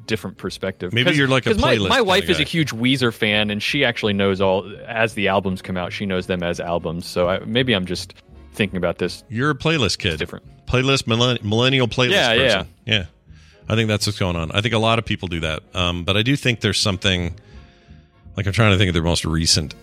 [0.07, 0.93] different perspective.
[0.93, 3.63] Maybe you're like a my, playlist my kinda wife is a huge Weezer fan, and
[3.63, 5.93] she actually knows all as the albums come out.
[5.93, 7.07] She knows them as albums.
[7.07, 8.15] So I, maybe I'm just
[8.53, 9.25] thinking about this.
[9.29, 10.19] You're a playlist kid.
[10.19, 10.45] different.
[10.66, 12.12] Playlist millenn- millennial playlist.
[12.12, 12.43] Yeah, yeah.
[12.59, 12.69] person.
[12.86, 13.05] yeah.
[13.69, 14.51] I think that's what's going on.
[14.53, 15.62] I think a lot of people do that.
[15.74, 17.35] Um, but I do think there's something.
[18.36, 19.74] Like I'm trying to think of their most recent.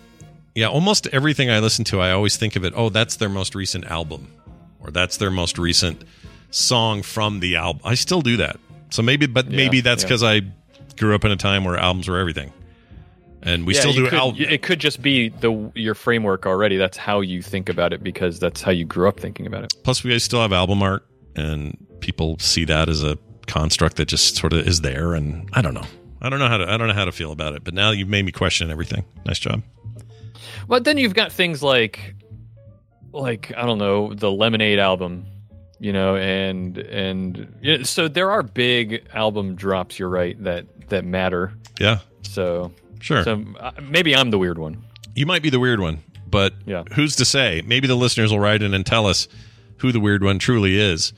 [0.54, 2.74] Yeah, almost everything I listen to, I always think of it.
[2.76, 4.28] Oh, that's their most recent album,
[4.82, 6.04] or that's their most recent
[6.52, 7.82] song from the album.
[7.86, 8.60] I still do that.
[8.90, 10.08] So maybe, but maybe Yeah, that's yeah.
[10.10, 10.42] because I
[10.98, 12.52] grew up in a time where albums were everything,
[13.44, 14.46] and we Yeah, still do could- albums.
[14.50, 16.78] It could just be the your framework already.
[16.78, 19.74] That's how you think about it because that's how you grew up thinking about it.
[19.84, 21.06] Plus, we still have album art,
[21.36, 25.14] and people see that as a construct that just sort of is there.
[25.14, 25.86] And I don't know.
[26.22, 26.70] I don't know how to.
[26.72, 27.64] I don't know how to feel about it.
[27.64, 29.04] But now you've made me question everything.
[29.26, 29.64] Nice job.
[30.68, 32.16] But then you've got things like,
[33.12, 35.26] like I don't know, the Lemonade album,
[35.80, 39.98] you know, and and you know, so there are big album drops.
[39.98, 41.54] You're right that that matter.
[41.80, 42.00] Yeah.
[42.22, 43.24] So Sure.
[43.24, 44.84] So uh, maybe I'm the weird one.
[45.16, 46.00] You might be the weird one,
[46.30, 46.84] but Yeah.
[46.94, 47.62] who's to say?
[47.66, 49.28] Maybe the listeners will write in and tell us
[49.78, 51.12] who the weird one truly is.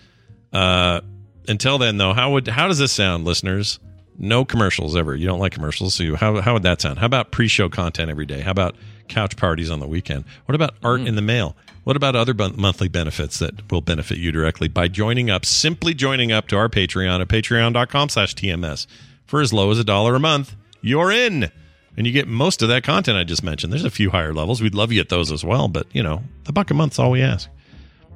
[0.51, 1.01] Uh,
[1.47, 3.80] until then, though, how would how does this sound, listeners?
[4.18, 5.15] No commercials ever.
[5.15, 6.99] You don't like commercials, so you, how how would that sound?
[6.99, 8.41] How about pre-show content every day?
[8.41, 8.76] How about
[9.10, 10.23] couch parties on the weekend?
[10.45, 11.55] What about art in the mail?
[11.84, 15.93] What about other bun- monthly benefits that will benefit you directly by joining up, simply
[15.93, 18.88] joining up to our Patreon at patreon.com slash TMS.
[19.26, 21.51] For as low as a dollar a month, you're in.
[21.95, 23.72] And you get most of that content I just mentioned.
[23.72, 24.61] There's a few higher levels.
[24.61, 27.11] We'd love you at those as well, but you know, the buck a month's all
[27.11, 27.49] we ask.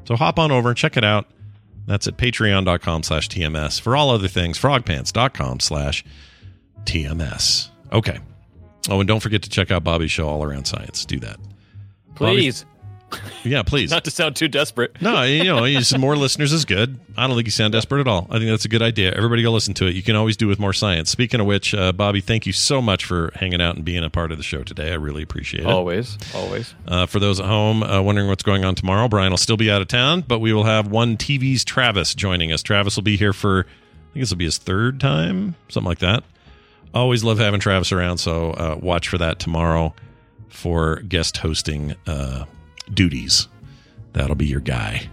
[0.05, 1.27] So hop on over check it out.
[1.85, 3.79] That's at patreon.com slash TMS.
[3.79, 6.03] For all other things, frogpants.com slash
[6.83, 7.69] TMS.
[7.91, 8.19] Okay.
[8.89, 11.05] Oh, and don't forget to check out Bobby's show, All Around Science.
[11.05, 11.37] Do that.
[12.15, 12.65] Please,
[13.43, 13.91] Yeah, please.
[13.91, 15.01] not to sound too desperate.
[15.01, 15.65] No, you know,
[15.97, 16.99] more listeners is good.
[17.15, 18.27] I don't think you sound desperate at all.
[18.29, 19.13] I think that's a good idea.
[19.13, 19.95] Everybody go listen to it.
[19.95, 21.09] You can always do with more science.
[21.09, 24.09] Speaking of which, uh, Bobby, thank you so much for hanging out and being a
[24.09, 24.91] part of the show today.
[24.91, 25.67] I really appreciate it.
[25.67, 26.73] Always, always.
[26.87, 29.71] Uh, for those at home uh, wondering what's going on tomorrow, Brian will still be
[29.71, 32.61] out of town, but we will have one TV's Travis joining us.
[32.61, 35.99] Travis will be here for, I think this will be his third time, something like
[35.99, 36.23] that.
[36.93, 39.93] Always love having Travis around, so uh, watch for that tomorrow
[40.49, 42.45] for guest hosting uh,
[42.93, 43.47] duties.
[44.13, 45.09] That'll be your guy.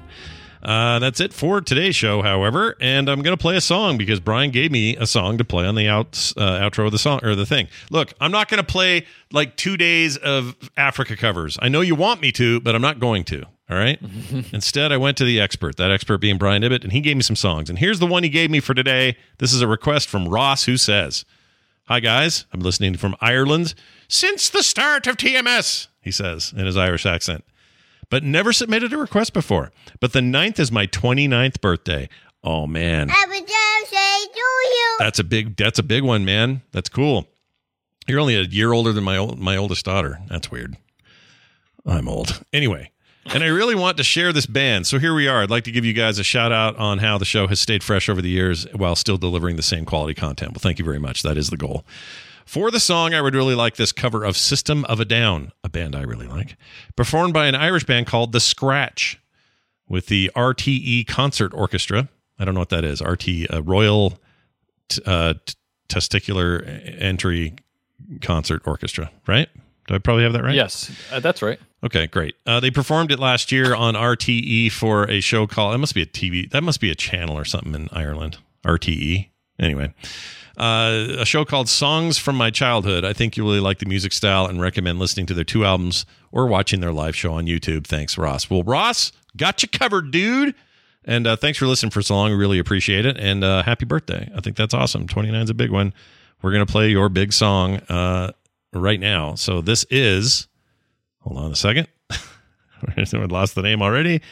[0.65, 4.19] Uh, that's it for today's show, however, and I'm going to play a song because
[4.19, 7.21] Brian gave me a song to play on the outs, uh, outro of the song
[7.23, 7.69] or the thing.
[7.91, 11.59] Look, I'm not going to play like two days of Africa covers.
[11.61, 13.45] I know you want me to, but I'm not going to.
[13.69, 13.99] All right.
[14.53, 15.77] Instead, I went to the expert.
[15.77, 17.69] That expert being Brian Ibbott, and he gave me some songs.
[17.69, 19.17] And here's the one he gave me for today.
[19.39, 21.25] This is a request from Ross, who says,
[21.89, 23.75] "Hi guys, I'm listening from Ireland
[24.09, 27.45] since the start of TMS." He says in his Irish accent
[28.11, 29.73] but never submitted a request before.
[30.01, 32.09] But the 9th is my 29th birthday.
[32.43, 33.09] Oh man.
[34.99, 36.63] That's a big that's a big one, man.
[36.73, 37.27] That's cool.
[38.07, 40.21] You're only a year older than my old, my oldest daughter.
[40.29, 40.77] That's weird.
[41.87, 42.45] I'm old.
[42.53, 42.91] Anyway,
[43.27, 44.87] and I really want to share this band.
[44.87, 45.43] So here we are.
[45.43, 47.83] I'd like to give you guys a shout out on how the show has stayed
[47.83, 50.53] fresh over the years while still delivering the same quality content.
[50.53, 51.23] Well, thank you very much.
[51.23, 51.85] That is the goal.
[52.45, 55.69] For the song, I would really like this cover of System of a Down, a
[55.69, 56.57] band I really like,
[56.97, 59.19] performed by an Irish band called The Scratch
[59.89, 62.09] with the RTE Concert Orchestra.
[62.39, 63.01] I don't know what that is.
[63.01, 64.19] RT, uh, Royal
[64.89, 65.55] t- uh, t-
[65.89, 67.55] Testicular Entry
[68.21, 69.49] Concert Orchestra, right?
[69.87, 70.55] Do I probably have that right?
[70.55, 71.59] Yes, uh, that's right.
[71.85, 72.35] Okay, great.
[72.47, 75.75] Uh, they performed it last year on RTE for a show called.
[75.75, 76.51] That must be a TV.
[76.51, 78.39] That must be a channel or something in Ireland.
[78.65, 79.29] RTE.
[79.59, 79.93] Anyway,
[80.57, 83.05] uh, a show called Songs from My Childhood.
[83.05, 86.07] I think you really like the music style and recommend listening to their two albums
[86.31, 87.87] or watching their live show on YouTube.
[87.87, 88.49] Thanks, Ross.
[88.49, 90.55] Well, Ross, got you covered, dude.
[91.05, 92.31] And uh, thanks for listening for so long.
[92.31, 93.19] We really appreciate it.
[93.19, 94.31] And uh, happy birthday.
[94.35, 95.07] I think that's awesome.
[95.07, 95.93] 29 is a big one.
[96.41, 98.33] We're going to play your big song uh,
[98.73, 99.35] right now.
[99.35, 100.49] So this is,
[101.21, 101.89] hold on a second.
[102.97, 104.23] we lost the name already.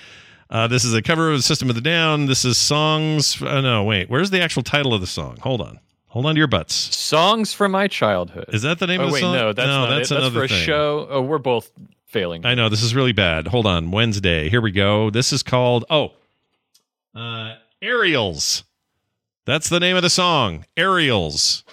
[0.49, 2.27] Uh, this is a cover of System of the Down.
[2.27, 3.41] This is songs.
[3.41, 4.11] Uh, no, wait.
[4.11, 5.39] Where's the actual title of the song?
[5.41, 5.81] Hold on.
[6.13, 6.75] Hold on to your butts.
[6.75, 8.45] Songs from my childhood.
[8.49, 9.35] Is that the name oh, of the wait, song?
[9.35, 10.15] No, that's No, not that's it.
[10.15, 10.67] That's another for a thing.
[10.67, 11.07] show.
[11.09, 11.71] Oh, we're both
[12.05, 12.45] failing.
[12.45, 13.47] I know this is really bad.
[13.47, 13.91] Hold on.
[13.91, 14.51] Wednesday.
[14.51, 15.09] Here we go.
[15.09, 16.13] This is called oh,
[17.15, 18.65] uh, Aerials.
[19.47, 20.67] That's the name of the song.
[20.77, 21.65] Aerials.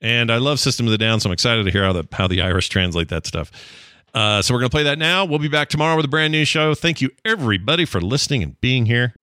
[0.00, 2.26] And I love System of the Down, so I'm excited to hear how the how
[2.26, 3.50] the Irish translate that stuff.
[4.14, 5.26] Uh, so we're gonna play that now.
[5.26, 6.74] We'll be back tomorrow with a brand new show.
[6.74, 9.14] Thank you everybody for listening and being here.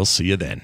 [0.00, 0.62] We'll see you then.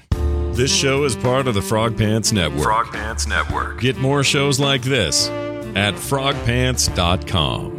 [0.55, 2.63] This show is part of the Frog Pants Network.
[2.63, 3.79] Frog Pants Network.
[3.79, 5.29] Get more shows like this
[5.75, 7.76] at frogpants.com.